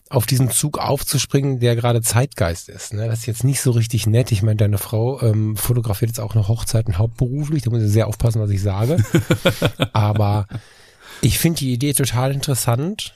auf 0.09 0.25
diesen 0.25 0.49
Zug 0.49 0.77
aufzuspringen, 0.77 1.59
der 1.59 1.75
gerade 1.75 2.01
Zeitgeist 2.01 2.69
ist. 2.69 2.93
Ne? 2.93 3.07
Das 3.07 3.19
ist 3.19 3.25
jetzt 3.25 3.43
nicht 3.43 3.61
so 3.61 3.71
richtig 3.71 4.07
nett. 4.07 4.31
Ich 4.31 4.41
meine, 4.41 4.55
deine 4.55 4.77
Frau 4.77 5.21
ähm, 5.21 5.57
fotografiert 5.57 6.11
jetzt 6.11 6.19
auch 6.19 6.35
noch 6.35 6.47
Hochzeiten 6.47 6.97
hauptberuflich. 6.97 7.63
Da 7.63 7.71
muss 7.71 7.83
ich 7.83 7.91
sehr 7.91 8.07
aufpassen, 8.07 8.41
was 8.41 8.49
ich 8.49 8.61
sage. 8.61 9.03
aber 9.93 10.47
ich 11.21 11.39
finde 11.39 11.59
die 11.59 11.73
Idee 11.73 11.93
total 11.93 12.31
interessant, 12.31 13.15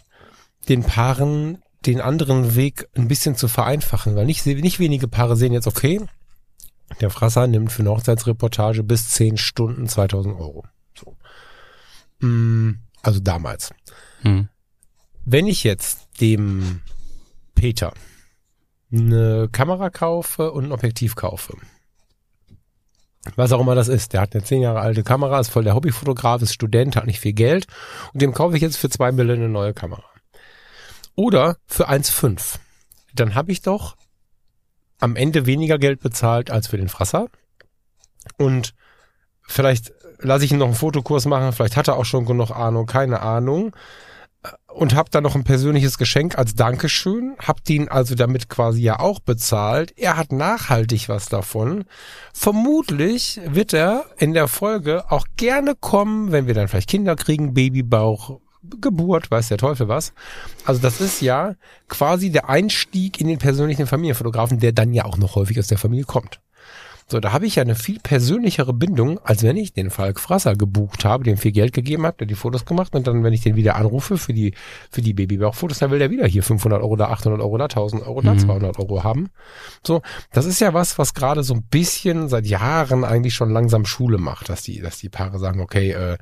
den 0.68 0.84
Paaren 0.84 1.60
den 1.86 2.02
anderen 2.02 2.56
Weg 2.56 2.88
ein 2.96 3.08
bisschen 3.08 3.36
zu 3.36 3.48
vereinfachen, 3.48 4.16
weil 4.16 4.26
nicht, 4.26 4.46
nicht 4.46 4.80
wenige 4.80 5.08
Paare 5.08 5.36
sehen 5.36 5.54
jetzt, 5.54 5.68
okay, 5.68 6.02
der 7.00 7.10
Frasser 7.10 7.48
nimmt 7.48 7.72
für 7.72 7.82
eine 7.82 7.92
Hochzeitsreportage 7.92 8.84
bis 8.84 9.10
10 9.10 9.38
Stunden 9.38 9.88
2000 9.88 10.36
Euro. 10.36 10.66
So. 10.98 11.16
Mm, 12.26 12.80
also 13.02 13.20
damals. 13.20 13.74
Hm. 14.22 14.50
Wenn 15.26 15.48
ich 15.48 15.64
jetzt 15.64 16.08
dem 16.20 16.82
Peter 17.56 17.94
eine 18.92 19.48
Kamera 19.52 19.90
kaufe 19.90 20.52
und 20.52 20.66
ein 20.66 20.72
Objektiv 20.72 21.16
kaufe, 21.16 21.56
was 23.36 23.52
auch 23.52 23.62
immer 23.62 23.76
das 23.76 23.88
ist, 23.88 24.14
der 24.14 24.22
hat 24.22 24.34
eine 24.34 24.44
zehn 24.44 24.62
Jahre 24.62 24.80
alte 24.80 25.04
Kamera, 25.04 25.40
ist 25.40 25.50
voll 25.50 25.64
der 25.64 25.76
Hobbyfotograf, 25.76 26.42
ist 26.42 26.54
Student, 26.54 26.96
hat 26.96 27.06
nicht 27.06 27.20
viel 27.20 27.34
Geld 27.34 27.68
und 28.14 28.22
dem 28.22 28.34
kaufe 28.34 28.56
ich 28.56 28.62
jetzt 28.62 28.78
für 28.78 28.90
zwei 28.90 29.12
Millionen 29.12 29.44
eine 29.44 29.50
neue 29.50 29.74
Kamera. 29.74 30.04
Oder 31.16 31.58
für 31.66 31.90
1,5. 31.90 32.56
Dann 33.14 33.36
habe 33.36 33.52
ich 33.52 33.62
doch 33.62 33.96
am 35.00 35.16
Ende 35.16 35.46
weniger 35.46 35.78
Geld 35.78 36.00
bezahlt 36.02 36.52
als 36.52 36.68
für 36.68 36.78
den 36.78 36.90
Frasser. 36.90 37.28
Und 38.38 38.74
vielleicht 39.42 39.92
lasse 40.20 40.46
ich 40.46 40.52
ihn 40.52 40.60
noch 40.60 40.68
einen 40.68 40.76
Fotokurs 40.76 41.26
machen, 41.26 41.52
vielleicht 41.52 41.76
hat 41.76 41.88
er 41.88 41.98
auch 41.98 42.06
schon 42.06 42.26
genug 42.26 42.52
Ahnung, 42.52 42.86
keine 42.86 43.22
Ahnung. 43.22 43.76
Und 44.68 44.96
habe 44.96 45.10
dann 45.12 45.22
noch 45.24 45.36
ein 45.36 45.44
persönliches 45.44 46.00
Geschenk 46.00 46.36
als 46.38 46.56
Dankeschön, 46.56 47.36
hab 47.38 47.64
den 47.64 47.90
also 47.90 48.16
damit 48.16 48.50
quasi 48.50 48.82
ja 48.82 49.00
auch 49.00 49.20
bezahlt. 49.20 49.94
Er 49.98 50.18
hat 50.18 50.32
nachhaltig 50.32 51.10
was 51.10 51.30
davon. 51.30 51.86
Vermutlich 52.34 53.40
wird 53.46 53.74
er 53.74 54.06
in 54.18 54.34
der 54.34 54.48
Folge 54.48 55.12
auch 55.12 55.26
gerne 55.38 55.76
kommen, 55.76 56.32
wenn 56.32 56.48
wir 56.48 56.56
dann 56.56 56.68
vielleicht 56.68 56.90
Kinder 56.90 57.16
kriegen, 57.16 57.54
Babybauch, 57.54 58.40
Geburt, 58.64 59.32
weiß 59.32 59.48
der 59.48 59.58
Teufel 59.58 59.88
was. 59.88 60.14
Also 60.66 60.82
das 60.82 61.02
ist 61.02 61.22
ja 61.22 61.56
quasi 61.88 62.30
der 62.30 62.50
Einstieg 62.50 63.20
in 63.20 63.28
den 63.28 63.40
persönlichen 63.40 63.88
Familienfotografen, 63.88 64.60
der 64.60 64.72
dann 64.72 64.94
ja 64.94 65.06
auch 65.06 65.18
noch 65.18 65.36
häufig 65.36 65.58
aus 65.60 65.68
der 65.68 65.78
Familie 65.78 66.06
kommt. 66.06 66.40
So, 67.12 67.20
da 67.20 67.34
habe 67.34 67.46
ich 67.46 67.58
ja 67.58 67.64
eine 67.64 67.76
viel 67.76 68.00
persönlichere 68.00 68.72
Bindung, 68.72 69.20
als 69.26 69.44
wenn 69.44 69.58
ich 69.58 69.74
den 69.74 69.90
Falk 69.90 70.18
Frasser 70.18 70.56
gebucht 70.56 71.04
habe, 71.04 71.26
dem 71.26 71.36
viel 71.36 71.52
Geld 71.52 71.74
gegeben 71.74 72.06
habe, 72.06 72.16
der 72.18 72.26
die 72.26 72.36
Fotos 72.36 72.64
gemacht 72.64 72.96
und 72.96 73.06
dann, 73.06 73.22
wenn 73.26 73.34
ich 73.34 73.42
den 73.42 73.58
wieder 73.58 73.76
anrufe 73.76 74.18
für 74.18 74.34
die, 74.34 74.54
für 74.90 75.02
die 75.02 75.14
Babybauchfotos, 75.14 75.80
dann 75.80 75.92
will 75.92 76.00
der 76.00 76.10
wieder 76.10 76.26
hier 76.26 76.42
500 76.42 76.82
Euro 76.82 76.96
da, 76.96 77.10
800 77.10 77.42
Euro 77.42 77.58
da, 77.58 77.66
1000 77.66 78.08
Euro 78.08 78.22
da, 78.22 78.34
mhm. 78.34 78.40
200 78.40 78.80
Euro 78.80 79.04
haben. 79.04 79.30
So, 79.86 80.02
das 80.32 80.46
ist 80.46 80.62
ja 80.62 80.74
was, 80.74 80.98
was 80.98 81.14
gerade 81.14 81.44
so 81.44 81.54
ein 81.54 81.64
bisschen 81.64 82.30
seit 82.30 82.46
Jahren 82.46 83.04
eigentlich 83.04 83.34
schon 83.34 83.50
langsam 83.50 83.86
Schule 83.86 84.18
macht, 84.18 84.48
dass 84.48 84.62
die, 84.62 84.80
dass 84.80 84.98
die 84.98 85.10
Paare 85.10 85.38
sagen, 85.38 85.60
okay, 85.60 85.92
äh, 85.92 86.18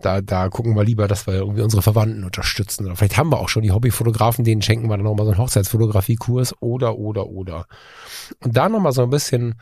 da, 0.00 0.22
da 0.22 0.48
gucken 0.48 0.74
wir 0.74 0.82
lieber, 0.82 1.06
dass 1.06 1.28
wir 1.28 1.34
irgendwie 1.34 1.62
unsere 1.62 1.82
Verwandten 1.82 2.24
unterstützen. 2.24 2.84
Oder 2.84 2.96
vielleicht 2.96 3.16
haben 3.16 3.30
wir 3.30 3.38
auch 3.38 3.48
schon 3.48 3.62
die 3.62 3.70
Hobbyfotografen, 3.70 4.44
denen 4.44 4.62
schenken 4.62 4.88
wir 4.88 4.96
dann 4.96 5.04
nochmal 5.04 5.26
so 5.26 5.30
einen 5.30 5.40
Hochzeitsfotografiekurs 5.40 6.60
oder, 6.60 6.98
oder, 6.98 7.28
oder. 7.28 7.66
Und 8.42 8.56
da 8.56 8.68
nochmal 8.68 8.90
so 8.90 9.04
ein 9.04 9.10
bisschen 9.10 9.54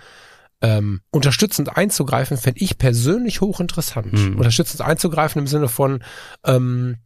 ähm, 0.65 1.03
unterstützend 1.11 1.77
einzugreifen, 1.77 2.39
fände 2.39 2.61
ich 2.61 2.79
persönlich 2.79 3.43
hochinteressant. 3.43 4.13
Mhm. 4.15 4.37
Unterstützend 4.39 4.81
einzugreifen 4.81 5.41
im 5.41 5.47
Sinne 5.47 5.69
von, 5.69 6.03
ähm, 6.45 6.97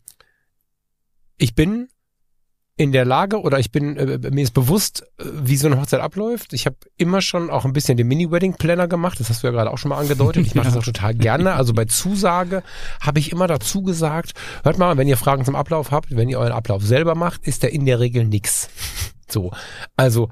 ich 1.36 1.56
bin 1.56 1.88
in 2.76 2.92
der 2.92 3.04
Lage 3.04 3.40
oder 3.40 3.58
ich 3.58 3.72
bin 3.72 3.96
äh, 3.96 4.30
mir 4.30 4.42
ist 4.42 4.54
bewusst, 4.54 5.02
äh, 5.18 5.24
wie 5.42 5.56
so 5.56 5.66
eine 5.66 5.80
Hochzeit 5.80 6.00
abläuft. 6.00 6.52
Ich 6.52 6.66
habe 6.66 6.76
immer 6.98 7.20
schon 7.20 7.50
auch 7.50 7.64
ein 7.64 7.72
bisschen 7.72 7.96
den 7.96 8.06
Mini-Wedding-Planner 8.06 8.86
gemacht. 8.86 9.18
Das 9.18 9.28
hast 9.28 9.42
du 9.42 9.48
ja 9.48 9.50
gerade 9.50 9.72
auch 9.72 9.78
schon 9.78 9.88
mal 9.88 9.98
angedeutet. 9.98 10.46
Ich 10.46 10.54
mache 10.54 10.68
das 10.68 10.76
auch 10.76 10.84
total 10.84 11.14
gerne. 11.14 11.54
Also 11.54 11.72
bei 11.74 11.86
Zusage 11.86 12.62
habe 13.00 13.18
ich 13.18 13.32
immer 13.32 13.48
dazu 13.48 13.82
gesagt, 13.82 14.34
hört 14.62 14.78
mal, 14.78 14.96
wenn 14.96 15.08
ihr 15.08 15.16
Fragen 15.16 15.44
zum 15.44 15.56
Ablauf 15.56 15.90
habt, 15.90 16.14
wenn 16.14 16.28
ihr 16.28 16.38
euren 16.38 16.52
Ablauf 16.52 16.84
selber 16.84 17.16
macht, 17.16 17.44
ist 17.44 17.64
der 17.64 17.72
in 17.72 17.86
der 17.86 17.98
Regel 17.98 18.24
nix. 18.24 18.68
So, 19.30 19.52
also 19.96 20.28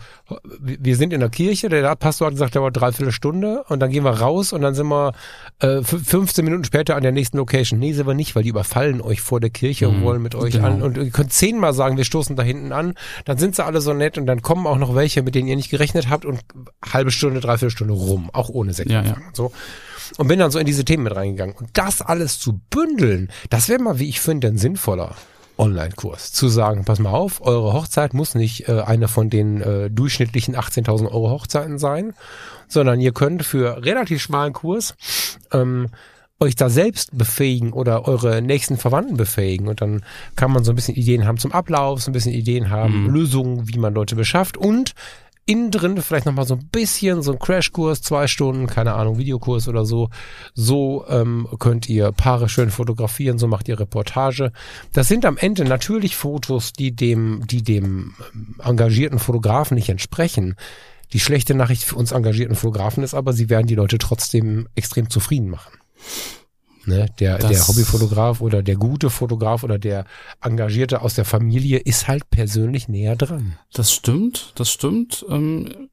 wir 0.59 0.97
sind 0.97 1.13
in 1.13 1.21
der 1.21 1.29
Kirche, 1.29 1.69
der 1.69 1.95
Pastor 1.97 2.27
hat 2.27 2.35
gesagt, 2.35 2.55
der 2.55 2.63
war 2.63 2.71
dreiviertel 2.71 3.13
Stunde 3.13 3.65
und 3.69 3.81
dann 3.81 3.91
gehen 3.91 4.05
wir 4.05 4.11
raus 4.11 4.53
und 4.53 4.63
dann 4.63 4.75
sind 4.75 4.89
wir 4.89 5.13
äh, 5.61 5.83
15 5.83 6.45
Minuten 6.45 6.65
später 6.65 6.97
an 6.97 7.03
der 7.03 7.13
nächsten 7.13 7.37
Location. 7.37 7.79
Nee, 7.79 7.93
sind 7.93 8.07
wir 8.07 8.15
nicht, 8.15 8.35
weil 8.35 8.43
die 8.43 8.49
überfallen 8.49 9.01
euch 9.01 9.21
vor 9.21 9.41
der 9.41 9.51
Kirche 9.51 9.89
mhm, 9.89 9.97
und 9.97 10.03
wollen 10.03 10.23
mit 10.23 10.35
euch 10.35 10.55
genau. 10.55 10.67
an 10.67 10.83
und 10.83 10.97
ihr 10.97 11.11
könnt 11.11 11.33
zehnmal 11.33 11.75
sagen, 11.75 11.97
wir 11.97 12.05
stoßen 12.05 12.37
da 12.37 12.43
hinten 12.43 12.73
an, 12.73 12.95
dann 13.25 13.39
sind 13.39 13.57
sie 13.57 13.65
alle 13.65 13.81
so 13.81 13.93
nett 13.93 14.19
und 14.19 14.27
dann 14.27 14.43
kommen 14.43 14.67
auch 14.67 14.79
noch 14.79 14.95
welche, 14.95 15.23
mit 15.23 15.35
denen 15.35 15.49
ihr 15.49 15.57
nicht 15.57 15.71
gerechnet 15.71 16.09
habt 16.09 16.25
und 16.25 16.41
halbe 16.93 17.11
Stunde, 17.11 17.41
dreiviertel 17.41 17.71
Stunde 17.71 17.95
rum, 17.95 18.31
auch 18.33 18.49
ohne 18.49 18.73
Sekt. 18.73 18.91
Ja, 18.91 19.03
ja. 19.03 19.17
So 19.33 19.53
und 20.19 20.29
bin 20.29 20.39
dann 20.39 20.51
so 20.51 20.59
in 20.59 20.67
diese 20.67 20.85
Themen 20.85 21.05
mit 21.05 21.17
reingegangen 21.17 21.55
und 21.57 21.71
das 21.73 22.01
alles 22.01 22.39
zu 22.39 22.61
bündeln, 22.71 23.31
das 23.51 23.69
wäre 23.69 23.83
mal, 23.83 23.99
wie 23.99 24.09
ich 24.09 24.21
finde, 24.21 24.49
ein 24.49 24.59
sinnvoller 24.59 25.17
Online-Kurs. 25.59 26.33
Zu 26.33 26.49
sagen, 26.49 26.85
pass 26.85 26.99
mal 26.99 27.11
auf, 27.11 27.41
eure 27.41 27.73
Hochzeit 27.73 28.15
muss 28.15 28.35
nicht 28.35 28.69
äh, 28.69 28.81
eine 28.81 29.09
von 29.09 29.31
den 29.31 29.61
äh, 29.61 29.91
durchschnittlichen 29.91 30.57
18.000 30.57 31.05
Euro 31.07 31.31
Hochzeiten 31.31 31.79
sein, 31.79 32.13
sondern 32.69 33.01
ihr 33.01 33.13
könnt 33.13 33.45
für 33.45 33.85
relativ 33.85 34.21
schmalen 34.23 34.53
Kurs 34.53 34.95
ähm, 35.53 35.89
euch 36.39 36.55
da 36.55 36.69
selbst 36.69 37.17
befähigen 37.17 37.73
oder 37.73 38.07
eure 38.07 38.43
nächsten 38.43 38.77
Verwandten 38.77 39.17
befähigen. 39.17 39.69
Und 39.69 39.81
dann 39.81 40.03
kann 40.37 40.51
man 40.51 40.65
so 40.65 40.73
ein 40.73 40.75
bisschen 40.75 40.95
Ideen 40.95 41.27
haben 41.27 41.39
zum 41.39 41.53
Ablauf, 41.53 42.03
so 42.03 42.11
ein 42.11 42.13
bisschen 42.13 42.35
Ideen 42.35 42.69
haben, 42.69 43.05
Mhm. 43.05 43.11
Lösungen, 43.11 43.69
wie 43.69 43.79
man 43.79 43.95
Leute 43.95 44.17
beschafft 44.17 44.59
und 44.59 44.93
innen 45.47 45.71
drin 45.71 46.03
vielleicht 46.03 46.27
nochmal 46.27 46.47
so 46.47 46.55
ein 46.55 46.67
bisschen 46.67 47.23
so 47.23 47.33
ein 47.33 47.39
Crashkurs, 47.39 48.03
zwei 48.03 48.27
Stunden, 48.27 48.67
keine 48.67 48.95
Ahnung, 48.95 49.17
Videokurs 49.17 49.69
oder 49.69 49.87
so. 49.87 50.11
So 50.55 51.07
ähm, 51.09 51.49
könnt 51.61 51.89
ihr 51.89 52.11
Paare 52.13 52.49
schön 52.49 52.71
fotografieren, 52.71 53.39
so 53.39 53.47
macht 53.47 53.69
ihr 53.69 53.79
Reportage. 53.79 54.53
Das 54.93 55.07
sind 55.07 55.25
am 55.25 55.37
Ende 55.37 55.65
natürlich 55.65 56.17
Fotos, 56.17 56.73
die 56.73 56.95
dem, 56.95 57.47
die 57.47 57.63
dem 57.63 58.15
ähm, 58.35 58.57
engagierten 58.63 59.21
Fotografen 59.21 59.77
nicht 59.77 59.89
entsprechen. 59.89 60.57
Die 61.13 61.21
schlechte 61.21 61.55
Nachricht 61.55 61.85
für 61.85 61.95
uns 61.95 62.11
engagierten 62.11 62.57
Fotografen 62.57 63.05
ist 63.05 63.15
aber, 63.15 63.33
sie 63.33 63.49
werden 63.49 63.69
die 63.69 63.77
Leute 63.77 63.99
trotzdem 63.99 64.69
extrem 64.75 65.09
zufrieden 65.09 65.49
machen. 65.49 65.73
Ne, 66.87 67.07
der, 67.19 67.39
Das- 67.39 67.51
der 67.51 67.69
Hobbyfotograf 67.69 68.41
oder 68.41 68.63
der 68.63 68.77
gute 68.77 69.11
Fotograf 69.11 69.65
oder 69.65 69.79
der 69.79 70.05
Engagierte 70.41 71.03
aus 71.03 71.15
der 71.15 71.25
Familie 71.25 71.79
ist 71.79 72.07
halt 72.09 72.31
persönlich 72.31 72.89
näher 72.89 73.17
dran. 73.17 73.59
Das 73.73 73.93
stimmt, 73.93 74.53
das 74.55 74.71
stimmt. 74.71 75.25
Ähm, 75.29 75.89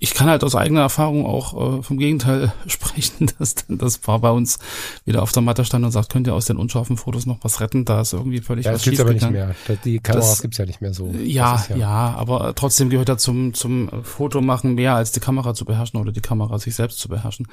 ich 0.00 0.14
kann 0.14 0.28
halt 0.28 0.44
aus 0.44 0.54
eigener 0.54 0.82
Erfahrung 0.82 1.26
auch 1.26 1.78
äh, 1.78 1.82
vom 1.82 1.98
Gegenteil 1.98 2.52
sprechen, 2.68 3.30
dass 3.38 3.56
dann 3.56 3.78
das 3.78 3.98
Paar 3.98 4.20
bei 4.20 4.30
uns 4.30 4.58
wieder 5.04 5.22
auf 5.22 5.32
der 5.32 5.42
Matte 5.42 5.64
stand 5.64 5.84
und 5.84 5.90
sagt, 5.90 6.10
könnt 6.12 6.26
ihr 6.28 6.34
aus 6.34 6.44
den 6.46 6.56
unscharfen 6.56 6.96
Fotos 6.96 7.26
noch 7.26 7.38
was 7.42 7.60
retten? 7.60 7.84
Da 7.84 8.00
ist 8.00 8.12
irgendwie 8.12 8.40
völlig 8.40 8.64
Ja, 8.66 8.72
was 8.72 8.78
das 8.82 8.84
gibt's 8.84 9.00
aber 9.00 9.12
nicht 9.12 9.28
mehr. 9.30 9.54
Das- 9.66 9.78
Die 9.84 9.98
Kameras 9.98 10.40
gibt's 10.42 10.58
ja 10.58 10.66
nicht 10.66 10.80
mehr 10.80 10.94
so. 10.94 11.12
Ja, 11.24 11.52
Das 11.52 11.70
ist 11.70 11.76
ja, 11.76 12.14
aber 12.16 12.54
trotzdem 12.54 12.90
gehört 12.90 13.08
da 13.08 13.18
zum, 13.18 13.54
zum 13.54 13.90
Fotomachen 14.04 14.74
mehr 14.74 14.94
als 14.94 15.10
die 15.12 15.20
Kamera 15.20 15.52
zu 15.54 15.64
beherrschen 15.64 15.98
oder 16.00 16.12
die 16.12 16.20
Kamera 16.20 16.58
sich 16.60 16.76
selbst 16.76 17.00
zu 17.00 17.08
beherrschen. 17.08 17.46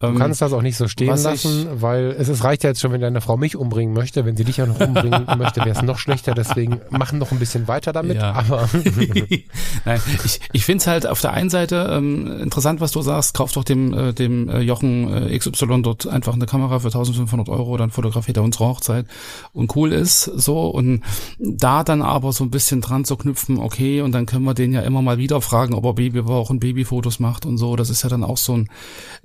Ähm, 0.00 0.14
Du 0.14 0.18
kannst 0.18 0.40
das 0.42 0.52
auch 0.54 0.62
nicht 0.62 0.76
so 0.78 0.88
stehen 0.88 1.08
lassen, 1.14 1.68
weil 1.82 2.06
es, 2.18 2.28
es 2.28 2.42
reicht 2.42 2.64
ja 2.64 2.70
jetzt 2.70 2.80
schon, 2.80 2.90
wenn 2.92 3.00
deine 3.02 3.20
Frau 3.20 3.36
mich 3.36 3.54
umbringen 3.54 3.94
möchte. 3.94 4.24
Wenn 4.24 4.36
sie 4.36 4.44
dich 4.44 4.60
auch 4.62 4.66
noch 4.66 4.80
umbringen 4.80 5.26
möchte, 5.38 5.60
wäre 5.60 5.70
es 5.76 5.82
noch 5.82 5.98
schlechter. 5.98 6.34
Deswegen 6.34 6.80
machen 6.90 7.18
noch 7.18 7.30
ein 7.32 7.38
bisschen 7.38 7.68
weiter 7.68 7.92
damit. 7.92 8.16
Ja. 8.16 8.32
Aber 8.32 8.68
Nein, 9.84 10.00
ich, 10.24 10.40
ich 10.52 10.64
finde 10.64 10.80
es 10.82 10.86
halt 10.86 11.06
auf 11.06 11.20
der 11.20 11.32
einen 11.32 11.50
Seite 11.50 11.81
ähm, 11.90 12.40
interessant, 12.40 12.80
was 12.80 12.92
du 12.92 13.02
sagst, 13.02 13.34
kauf 13.34 13.52
doch 13.52 13.64
dem, 13.64 13.92
äh, 13.94 14.12
dem 14.12 14.48
äh, 14.48 14.60
Jochen 14.60 15.12
äh, 15.12 15.38
XY 15.38 15.82
dort 15.82 16.06
einfach 16.06 16.34
eine 16.34 16.46
Kamera 16.46 16.78
für 16.78 16.88
1500 16.88 17.48
Euro, 17.48 17.76
dann 17.76 17.90
fotografiert 17.90 18.36
er 18.36 18.42
unsere 18.42 18.66
Hochzeit 18.66 19.06
und 19.52 19.74
cool 19.76 19.92
ist 19.92 20.24
so 20.24 20.68
und 20.68 21.02
da 21.38 21.84
dann 21.84 22.02
aber 22.02 22.32
so 22.32 22.44
ein 22.44 22.50
bisschen 22.50 22.80
dran 22.80 23.04
zu 23.04 23.16
knüpfen, 23.16 23.58
okay, 23.58 24.00
und 24.00 24.12
dann 24.12 24.26
können 24.26 24.44
wir 24.44 24.54
den 24.54 24.72
ja 24.72 24.80
immer 24.80 25.02
mal 25.02 25.18
wieder 25.18 25.40
fragen, 25.40 25.74
ob 25.74 25.84
er 25.84 25.94
Babywochen 25.94 26.60
Babyfotos 26.60 27.20
macht 27.20 27.46
und 27.46 27.58
so, 27.58 27.76
das 27.76 27.90
ist 27.90 28.02
ja 28.02 28.08
dann 28.08 28.24
auch 28.24 28.36
so 28.38 28.56
ein, 28.56 28.68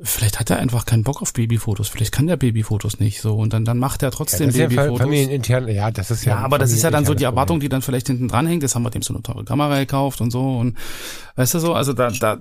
vielleicht 0.01 0.39
hat 0.39 0.49
er 0.49 0.59
einfach 0.59 0.85
keinen 0.85 1.03
Bock 1.03 1.21
auf 1.21 1.33
Babyfotos, 1.33 1.87
vielleicht 1.87 2.11
kann 2.11 2.27
der 2.27 2.37
Babyfotos 2.37 2.99
nicht 2.99 3.21
so 3.21 3.35
und 3.35 3.53
dann, 3.53 3.65
dann 3.65 3.77
macht 3.77 4.03
er 4.03 4.07
ja, 4.07 4.11
trotzdem 4.11 4.47
das 4.47 4.57
ja 4.57 4.67
Babyfotos. 4.67 5.01
familienintern. 5.01 5.67
Ja, 5.67 5.91
das 5.91 6.11
ist 6.11 6.25
ja. 6.25 6.35
Ja, 6.35 6.45
aber 6.45 6.57
das 6.57 6.71
ist 6.71 6.83
ja 6.83 6.91
dann 6.91 7.05
so 7.05 7.13
die 7.13 7.23
Erwartung, 7.23 7.59
die 7.59 7.69
dann 7.69 7.81
vielleicht 7.81 8.07
hinten 8.07 8.27
dran 8.27 8.47
hängt. 8.47 8.63
Jetzt 8.63 8.75
haben 8.75 8.83
wir 8.83 8.89
dem 8.89 9.01
so 9.01 9.13
eine 9.13 9.23
teure 9.23 9.43
Kamera 9.43 9.79
gekauft 9.79 10.21
und 10.21 10.31
so 10.31 10.57
und 10.57 10.77
weißt 11.35 11.53
du 11.53 11.59
so, 11.59 11.73
also 11.73 11.93
da, 11.93 12.09
da, 12.09 12.37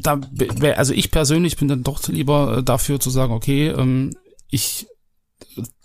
da, 0.00 0.20
also 0.76 0.92
ich 0.92 1.10
persönlich 1.10 1.56
bin 1.56 1.68
dann 1.68 1.82
doch 1.82 2.06
lieber 2.08 2.58
äh, 2.58 2.62
dafür 2.62 3.00
zu 3.00 3.10
sagen, 3.10 3.32
okay, 3.32 3.68
ähm, 3.68 4.10
ich 4.48 4.86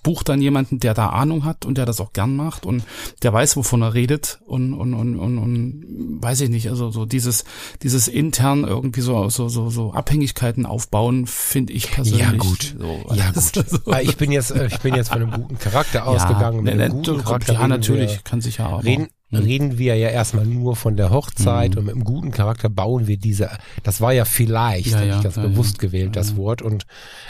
buche 0.03 0.23
dann 0.23 0.41
jemanden, 0.41 0.79
der 0.79 0.93
da 0.93 1.09
Ahnung 1.09 1.43
hat 1.43 1.65
und 1.65 1.77
der 1.77 1.85
das 1.85 1.99
auch 1.99 2.13
gern 2.13 2.35
macht 2.35 2.65
und 2.65 2.83
der 3.21 3.33
weiß, 3.33 3.57
wovon 3.57 3.81
er 3.81 3.93
redet 3.93 4.39
und 4.45 4.73
und 4.73 4.93
und 4.93 5.17
und, 5.17 5.37
und 5.37 6.19
weiß 6.21 6.41
ich 6.41 6.49
nicht, 6.49 6.69
also 6.69 6.89
so 6.89 7.05
dieses 7.05 7.43
dieses 7.83 8.07
intern 8.07 8.63
irgendwie 8.63 9.01
so 9.01 9.29
so 9.29 9.49
so 9.49 9.69
so 9.69 9.91
Abhängigkeiten 9.91 10.65
aufbauen, 10.65 11.27
finde 11.27 11.73
ich 11.73 11.91
persönlich. 11.91 12.21
Ja, 12.21 12.31
gut. 12.31 12.75
So, 12.79 13.13
Ja, 13.13 13.31
das 13.33 13.51
gut. 13.51 13.69
so. 13.85 13.91
Ah, 13.91 13.99
Ich 14.01 14.15
bin 14.17 14.31
jetzt, 14.31 14.51
äh, 14.51 14.67
ich 14.67 14.79
bin 14.79 14.95
jetzt 14.95 15.09
von 15.09 15.21
einem 15.21 15.31
guten 15.31 15.59
Charakter 15.59 16.07
ausgegangen. 16.07 16.63
Mit 16.63 16.75
ne, 16.75 16.83
einem 16.85 16.97
ne, 16.97 17.03
guten 17.03 17.23
Charakter 17.23 17.53
ja, 17.53 17.67
natürlich, 17.67 18.11
Wir, 18.11 18.21
kann 18.23 18.41
sich 18.41 18.57
ja 18.57 18.67
auch. 18.67 18.83
reden. 18.83 19.09
Reden 19.31 19.77
wir 19.77 19.95
ja 19.95 20.09
erstmal 20.09 20.45
nur 20.45 20.75
von 20.75 20.95
der 20.97 21.11
Hochzeit 21.11 21.71
Mhm. 21.71 21.77
und 21.77 21.85
mit 21.85 21.95
einem 21.95 22.03
guten 22.03 22.31
Charakter 22.31 22.69
bauen 22.69 23.07
wir 23.07 23.17
diese, 23.17 23.49
das 23.83 24.01
war 24.01 24.11
ja 24.11 24.25
vielleicht, 24.25 24.87
Ja, 24.91 25.03
ja, 25.03 25.17
ich 25.17 25.21
das 25.23 25.35
ja, 25.35 25.43
bewusst 25.43 25.77
ja. 25.77 25.87
gewählt, 25.87 26.15
das 26.15 26.31
Ja. 26.31 26.37
Wort. 26.37 26.61
Und 26.61 26.85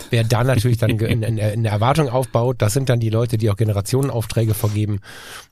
wer 0.09 0.23
dann 0.23 0.47
natürlich 0.47 0.77
dann 0.77 0.91
in, 0.99 1.23
in, 1.23 1.37
in 1.37 1.63
der 1.63 1.71
Erwartung 1.71 2.09
aufbaut, 2.09 2.61
das 2.61 2.73
sind 2.73 2.89
dann 2.89 2.99
die 2.99 3.09
Leute, 3.09 3.37
die 3.37 3.49
auch 3.49 3.57
Generationenaufträge 3.57 4.53
vergeben. 4.53 4.99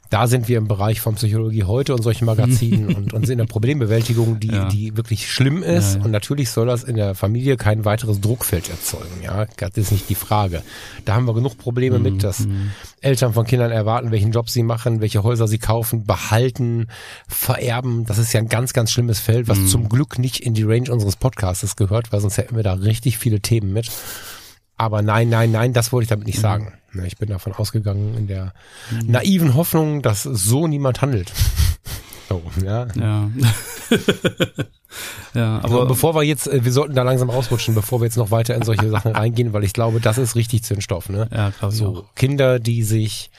Da 0.10 0.28
sind 0.28 0.48
wir 0.48 0.58
im 0.58 0.68
Bereich 0.68 1.02
von 1.02 1.16
Psychologie 1.16 1.64
heute 1.64 1.94
und 1.94 2.02
solchen 2.02 2.26
Magazinen 2.26 2.88
und, 2.96 3.14
und 3.14 3.26
sind 3.26 3.34
in 3.40 3.46
der 3.46 3.52
Problembewältigung, 3.52 4.40
die, 4.40 4.48
Ja. 4.48 4.68
die 4.70 4.96
wirklich 4.96 5.32
schlimm 5.32 5.64
ist. 5.64 5.94
Ja, 5.96 6.00
ja. 6.00 6.06
Und 6.06 6.12
natürlich 6.12 6.50
soll 6.50 6.68
das 6.68 6.84
in 6.84 6.96
der 6.96 7.14
Familie 7.16 7.58
kein 7.58 7.84
weiteres 7.86 8.22
Druckfeld 8.22 8.70
erzeugen. 8.70 9.22
Ja, 9.24 9.46
das 9.60 9.72
ist 9.78 9.92
nicht 9.92 10.10
die 10.10 10.16
Frage. 10.16 10.64
Da 11.06 11.16
haben 11.16 11.26
wir 11.26 11.34
genug 11.34 11.58
Probleme 11.58 11.98
Mhm. 11.98 12.04
mit, 12.04 12.24
dass 12.24 12.48
Eltern 13.02 13.34
von 13.34 13.46
Kindern 13.46 13.72
erwarten, 13.72 14.12
welchen 14.12 14.32
Job 14.32 14.50
sie 14.50 14.64
machen, 14.64 15.02
welche 15.02 15.24
Häuser 15.24 15.48
sie 15.48 15.58
kaufen, 15.60 16.06
behalten, 16.06 16.88
vererben. 17.28 18.06
Das 18.06 18.18
ist 18.18 18.34
ja 18.34 18.40
ein 18.40 18.50
ganz, 18.50 18.74
ganz 18.74 18.92
schlimmes 18.92 19.20
Feld, 19.20 19.48
Mhm. 19.48 19.52
was 19.52 19.68
zum 19.68 19.90
Glück 19.90 20.20
nicht 20.20 20.40
in 20.40 20.54
die 20.54 20.64
Range 20.64 20.92
unseres 20.92 21.16
Podcasts 21.16 21.76
gehört, 21.76 22.12
weil 22.12 22.22
sonst 22.22 22.38
hätten 22.38 22.56
wir 22.56 22.64
da 22.64 22.74
richtig 22.74 23.18
viele 23.18 23.40
Themen 23.42 23.74
mit. 23.74 23.90
Aber 24.78 25.02
nein, 25.02 25.30
nein, 25.30 25.52
nein, 25.52 25.74
das 25.74 25.92
wollte 25.92 26.04
ich 26.04 26.10
damit 26.10 26.26
Mhm. 26.26 26.30
nicht 26.32 26.40
sagen. 26.40 26.74
Ich 27.06 27.18
bin 27.18 27.30
davon 27.30 27.54
ausgegangen 27.54 28.16
in 28.18 28.28
der 28.28 28.54
naiven 29.06 29.56
Hoffnung, 29.56 30.02
dass 30.02 30.24
so 30.24 30.68
niemand 30.68 31.02
handelt. 31.02 31.32
So, 32.30 32.42
ja. 32.62 32.88
Ja. 33.00 33.32
ja, 35.34 35.60
Aber 35.64 35.76
aber 35.76 35.86
bevor 35.86 36.14
wir 36.14 36.24
jetzt, 36.24 36.48
äh, 36.48 36.66
wir 36.66 36.74
sollten 36.74 36.94
da 36.94 37.04
langsam 37.04 37.30
rausrutschen, 37.30 37.74
bevor 37.74 38.02
wir 38.02 38.06
jetzt 38.06 38.18
noch 38.18 38.32
weiter 38.32 38.54
in 38.56 38.64
solche 38.64 38.90
Sachen 38.90 39.14
reingehen, 39.16 39.54
weil 39.54 39.64
ich 39.64 39.72
glaube, 39.72 40.02
das 40.02 40.18
ist 40.18 40.36
richtig 40.36 40.64
Zündstoff, 40.64 41.08
ne? 41.08 41.30
ja, 41.32 41.52
glaube 41.52 41.74
ich 41.74 41.80
So. 41.80 42.06
Kinder, 42.16 42.60
die 42.60 42.84
sich 42.84 43.32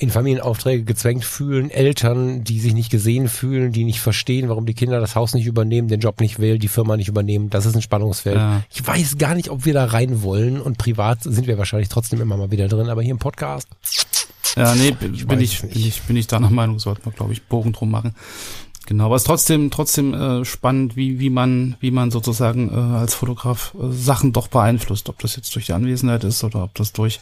in 0.00 0.10
Familienaufträge 0.10 0.82
gezwängt 0.84 1.26
fühlen, 1.26 1.70
Eltern, 1.70 2.42
die 2.42 2.58
sich 2.58 2.72
nicht 2.72 2.90
gesehen 2.90 3.28
fühlen, 3.28 3.70
die 3.70 3.84
nicht 3.84 4.00
verstehen, 4.00 4.48
warum 4.48 4.64
die 4.64 4.72
Kinder 4.72 4.98
das 4.98 5.14
Haus 5.14 5.34
nicht 5.34 5.46
übernehmen, 5.46 5.88
den 5.88 6.00
Job 6.00 6.20
nicht 6.20 6.38
wählen, 6.38 6.58
die 6.58 6.68
Firma 6.68 6.96
nicht 6.96 7.08
übernehmen. 7.08 7.50
Das 7.50 7.66
ist 7.66 7.74
ein 7.74 7.82
Spannungsfeld. 7.82 8.36
Ja. 8.36 8.62
Ich 8.72 8.86
weiß 8.86 9.18
gar 9.18 9.34
nicht, 9.34 9.50
ob 9.50 9.66
wir 9.66 9.74
da 9.74 9.84
rein 9.84 10.22
wollen 10.22 10.58
und 10.58 10.78
privat 10.78 11.22
sind 11.24 11.46
wir 11.46 11.58
wahrscheinlich 11.58 11.90
trotzdem 11.90 12.18
immer 12.20 12.38
mal 12.38 12.50
wieder 12.50 12.66
drin, 12.66 12.88
aber 12.88 13.02
hier 13.02 13.10
im 13.10 13.18
Podcast. 13.18 13.68
Ja, 14.56 14.74
nee, 14.74 14.92
bin 14.92 15.14
ich, 15.14 15.26
bin 15.26 15.40
ich, 15.40 15.62
nicht. 15.62 15.74
bin 15.74 15.86
ich, 15.86 16.02
bin 16.02 16.16
ich 16.16 16.26
deiner 16.26 16.50
Meinung, 16.50 16.78
sollten 16.78 17.04
wir, 17.04 17.12
glaube 17.12 17.34
ich, 17.34 17.42
Bogen 17.42 17.72
drum 17.72 17.90
machen. 17.90 18.14
Genau, 18.86 19.04
aber 19.04 19.16
es 19.16 19.22
ist 19.22 19.26
trotzdem, 19.26 19.70
trotzdem 19.70 20.14
äh, 20.14 20.44
spannend, 20.44 20.96
wie, 20.96 21.20
wie 21.20 21.30
man, 21.30 21.76
wie 21.78 21.90
man 21.90 22.10
sozusagen 22.10 22.70
äh, 22.70 22.96
als 22.96 23.14
Fotograf 23.14 23.74
äh, 23.80 23.92
Sachen 23.92 24.32
doch 24.32 24.48
beeinflusst, 24.48 25.08
ob 25.10 25.18
das 25.18 25.36
jetzt 25.36 25.54
durch 25.54 25.66
die 25.66 25.74
Anwesenheit 25.74 26.24
ist 26.24 26.42
oder 26.42 26.64
ob 26.64 26.74
das 26.74 26.92
durch 26.92 27.20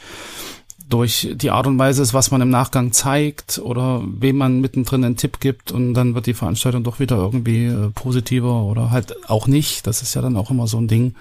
durch 0.89 1.29
die 1.35 1.51
Art 1.51 1.67
und 1.67 1.79
Weise 1.79 2.03
ist, 2.03 2.15
was 2.15 2.31
man 2.31 2.41
im 2.41 2.51
Nachgang 2.51 2.93
zeigt 2.93 3.59
oder 3.59 4.03
wem 4.05 4.37
man 4.37 4.61
mittendrin 4.61 5.05
einen 5.05 5.17
Tipp 5.17 5.41
gibt 5.41 5.71
und 5.71 5.95
dann 5.95 6.15
wird 6.15 6.27
die 6.27 6.35
Veranstaltung 6.35 6.83
doch 6.85 6.99
wieder 6.99 7.17
irgendwie 7.17 7.67
äh, 7.67 7.91
positiver 7.91 8.63
oder 8.63 8.91
halt 8.91 9.29
auch 9.29 9.47
nicht. 9.47 9.87
Das 9.87 10.03
ist 10.03 10.15
ja 10.15 10.23
dann 10.23 10.37
auch 10.37 10.51
immer 10.51 10.67
so 10.67 10.79
ein 10.79 10.89
Ding. 10.89 11.15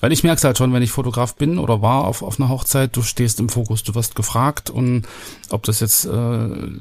Weil 0.00 0.12
ich 0.12 0.22
merke 0.22 0.36
es 0.36 0.44
halt 0.44 0.58
schon, 0.58 0.72
wenn 0.74 0.82
ich 0.82 0.90
Fotograf 0.90 1.36
bin 1.36 1.58
oder 1.58 1.80
war 1.80 2.04
auf, 2.04 2.22
auf 2.22 2.38
einer 2.38 2.50
Hochzeit, 2.50 2.94
du 2.94 3.02
stehst 3.02 3.40
im 3.40 3.48
Fokus, 3.48 3.82
du 3.82 3.94
wirst 3.94 4.14
gefragt 4.14 4.68
und 4.68 5.06
ob 5.48 5.62
das 5.62 5.80
jetzt 5.80 6.04
äh, 6.04 6.10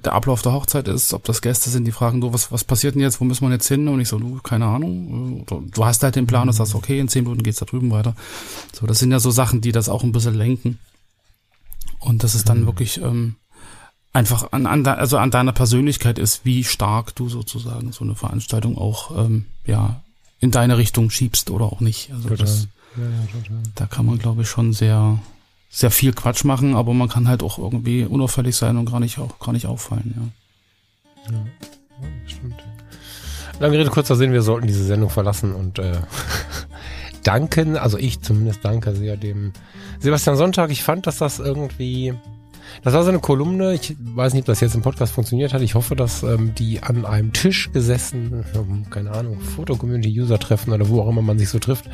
der 0.04 0.14
Ablauf 0.14 0.42
der 0.42 0.52
Hochzeit 0.52 0.90
ist, 0.90 1.14
ob 1.14 1.24
das 1.24 1.42
Gäste 1.42 1.70
sind, 1.70 1.86
die 1.86 1.94
fragen, 1.94 2.20
du, 2.20 2.34
was, 2.34 2.52
was 2.52 2.66
passiert 2.66 2.96
denn 2.96 3.02
jetzt, 3.02 3.22
wo 3.22 3.26
müssen 3.26 3.48
wir 3.48 3.54
jetzt 3.54 3.68
hin? 3.68 3.88
Und 3.88 4.02
ich 4.02 4.10
so, 4.10 4.20
du, 4.20 4.40
keine 4.44 4.66
Ahnung. 4.66 5.46
Oder 5.48 5.62
du 5.66 5.86
hast 5.86 6.04
halt 6.04 6.18
den 6.18 6.28
Plan 6.28 6.50
und 6.50 6.54
sagst, 6.54 6.76
okay, 6.76 7.00
in 7.00 7.08
zehn 7.08 7.24
Minuten 7.24 7.44
geht's 7.44 7.60
da 7.60 7.66
drüben 7.66 7.90
weiter. 7.90 8.16
So, 8.74 8.86
das 8.86 9.00
sind 9.00 9.12
ja 9.12 9.20
so 9.20 9.32
Sachen, 9.32 9.62
die 9.62 9.72
das 9.72 9.88
auch 9.88 10.04
ein 10.04 10.12
bisschen 10.12 10.36
lenken. 10.36 10.78
Und 12.06 12.24
das 12.24 12.36
ist 12.36 12.50
dann 12.50 12.66
wirklich 12.66 13.02
ähm, 13.02 13.36
einfach 14.14 14.52
an, 14.52 14.66
an, 14.66 14.86
also 14.86 15.18
an 15.18 15.32
deiner 15.32 15.52
Persönlichkeit 15.52 16.20
ist, 16.20 16.46
wie 16.46 16.64
stark 16.64 17.16
du 17.16 17.30
sozusagen 17.30 17.92
so 17.92 18.04
eine 18.04 18.16
Veranstaltung 18.16 18.78
auch 18.78 19.26
ähm, 19.26 19.46
ja 19.66 20.02
in 20.40 20.52
deine 20.52 20.78
Richtung 20.78 21.10
schiebst 21.10 21.50
oder 21.50 21.66
auch 21.66 21.80
nicht. 21.80 22.12
Also 22.12 22.36
das, 22.36 22.68
da 23.76 23.86
kann 23.88 24.06
man, 24.06 24.20
glaube 24.20 24.44
ich, 24.44 24.50
schon 24.50 24.74
sehr, 24.74 25.20
sehr 25.70 25.92
viel 25.92 26.14
Quatsch 26.14 26.44
machen, 26.44 26.76
aber 26.76 26.94
man 26.94 27.10
kann 27.10 27.28
halt 27.28 27.44
auch 27.44 27.58
irgendwie 27.58 28.06
unauffällig 28.06 28.56
sein 28.56 28.78
und 28.78 28.90
gar 28.90 29.00
nicht, 29.00 29.18
auch, 29.20 29.40
gar 29.40 29.52
nicht 29.52 29.66
auffallen, 29.66 30.14
ja. 30.16 31.34
Stimmt. 32.28 32.64
Lange 33.60 33.78
Rede, 33.80 33.90
kurzer 33.90 34.16
Sinn, 34.16 34.34
wir 34.34 34.44
sollten 34.44 34.68
diese 34.68 34.84
Sendung 34.84 35.10
verlassen 35.10 35.56
und 35.56 35.80
äh, 35.80 35.94
danken, 37.28 37.78
also 37.78 37.98
ich 37.98 38.22
zumindest 38.22 38.64
danke 38.64 38.96
sehr 38.96 39.18
dem 39.18 39.52
Sebastian 40.00 40.36
Sonntag. 40.38 40.72
Ich 40.72 40.84
fand, 40.84 41.08
dass 41.08 41.18
das 41.18 41.40
irgendwie, 41.40 42.14
das 42.84 42.94
war 42.94 43.04
so 43.04 43.10
eine 43.10 43.20
Kolumne, 43.20 43.74
ich 43.74 43.96
weiß 44.00 44.34
nicht, 44.34 44.42
ob 44.44 44.48
das 44.48 44.60
jetzt 44.62 44.76
im 44.76 44.82
Podcast 44.82 45.14
funktioniert 45.14 45.54
hat. 45.54 45.62
Ich 45.62 45.76
hoffe, 45.76 45.96
dass 45.96 46.24
ähm, 46.24 46.54
die 46.56 46.82
an 46.84 47.06
einem 47.06 47.34
Tisch 47.34 47.72
gesessen, 47.72 48.46
ähm, 48.56 48.86
keine 48.90 49.12
Ahnung, 49.12 49.40
Foto-Community-User-Treffen 49.40 50.72
oder 50.74 50.88
wo 50.90 51.02
auch 51.02 51.10
immer 51.10 51.22
man 51.22 51.40
sich 51.40 51.50
so 51.50 51.60
trifft, 51.60 51.86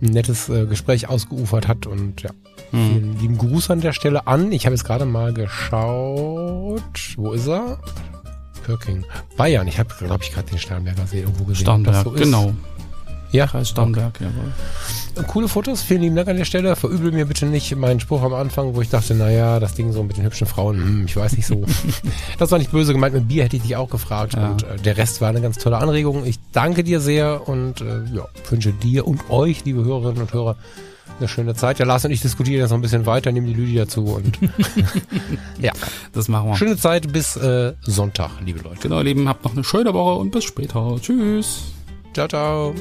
ein 0.00 0.10
nettes 0.10 0.48
äh, 0.48 0.66
Gespräch 0.66 1.08
ausgeufert 1.08 1.66
hat 1.68 1.86
und 1.86 2.22
ja, 2.22 2.30
Hm. 2.70 2.90
vielen 2.92 3.18
lieben 3.20 3.38
Gruß 3.38 3.70
an 3.70 3.80
der 3.80 3.92
Stelle 3.94 4.26
an. 4.26 4.52
Ich 4.52 4.66
habe 4.66 4.74
jetzt 4.74 4.84
gerade 4.84 5.06
mal 5.06 5.32
geschaut, 5.32 7.14
wo 7.16 7.32
ist 7.32 7.46
er? 7.46 7.78
Pörking. 8.64 9.04
Bayern. 9.36 9.66
Ich 9.68 9.78
habe, 9.78 9.88
glaube 9.98 10.22
ich, 10.22 10.32
gerade 10.32 10.50
den 10.50 10.58
Starnberger 10.58 11.06
See 11.06 11.20
irgendwo 11.20 11.44
gesehen. 11.44 11.62
Starnberg, 11.62 12.04
so 12.04 12.12
ist. 12.12 12.22
genau. 12.22 12.52
Ja, 13.30 13.46
Kreis 13.46 13.68
Starnberg, 13.68 14.20
jawohl. 14.20 15.24
Coole 15.26 15.48
Fotos, 15.48 15.82
vielen 15.82 16.02
lieben 16.02 16.16
Dank 16.16 16.28
an 16.28 16.36
der 16.36 16.44
Stelle. 16.44 16.76
Verübel 16.76 17.12
mir 17.12 17.26
bitte 17.26 17.44
nicht 17.46 17.74
meinen 17.76 18.00
Spruch 18.00 18.22
am 18.22 18.32
Anfang, 18.32 18.74
wo 18.74 18.80
ich 18.80 18.88
dachte, 18.88 19.14
naja, 19.14 19.60
das 19.60 19.74
Ding 19.74 19.92
so 19.92 20.02
mit 20.02 20.16
den 20.16 20.24
hübschen 20.24 20.46
Frauen, 20.46 20.76
hm, 20.76 21.04
ich 21.06 21.16
weiß 21.16 21.36
nicht 21.36 21.46
so. 21.46 21.64
das 22.38 22.50
war 22.50 22.58
nicht 22.58 22.70
böse 22.70 22.92
gemeint, 22.92 23.14
mit 23.14 23.28
Bier 23.28 23.44
hätte 23.44 23.56
ich 23.56 23.62
dich 23.62 23.76
auch 23.76 23.90
gefragt. 23.90 24.34
Ja. 24.34 24.50
Und 24.50 24.62
äh, 24.62 24.76
der 24.76 24.96
Rest 24.96 25.20
war 25.20 25.28
eine 25.28 25.40
ganz 25.40 25.58
tolle 25.58 25.78
Anregung. 25.78 26.24
Ich 26.24 26.38
danke 26.52 26.84
dir 26.84 27.00
sehr 27.00 27.48
und 27.48 27.80
äh, 27.80 28.04
ja, 28.14 28.26
wünsche 28.48 28.72
dir 28.72 29.06
und 29.06 29.28
euch, 29.28 29.64
liebe 29.64 29.84
Hörerinnen 29.84 30.22
und 30.22 30.32
Hörer, 30.32 30.56
eine 31.18 31.28
schöne 31.28 31.54
Zeit. 31.54 31.80
Ja, 31.80 31.84
Lars 31.84 32.04
und 32.04 32.12
ich 32.12 32.20
diskutieren 32.22 32.60
jetzt 32.60 32.70
noch 32.70 32.78
ein 32.78 32.82
bisschen 32.82 33.04
weiter, 33.04 33.32
nehmen 33.32 33.46
die 33.48 33.54
Lydia 33.54 33.84
dazu 33.84 34.04
und 34.04 34.38
ja, 35.60 35.72
Das 36.12 36.28
machen 36.28 36.48
wir. 36.50 36.56
schöne 36.56 36.76
Zeit 36.76 37.12
bis 37.12 37.36
äh, 37.36 37.74
Sonntag, 37.82 38.30
liebe 38.44 38.60
Leute. 38.60 38.78
Genau, 38.82 38.98
ihr 38.98 39.04
Lieben, 39.04 39.28
habt 39.28 39.44
noch 39.44 39.52
eine 39.52 39.64
schöne 39.64 39.92
Woche 39.92 40.18
und 40.20 40.30
bis 40.30 40.44
später. 40.44 40.96
Tschüss. 41.00 41.72
Ciao, 42.14 42.28
ciao. 42.28 42.74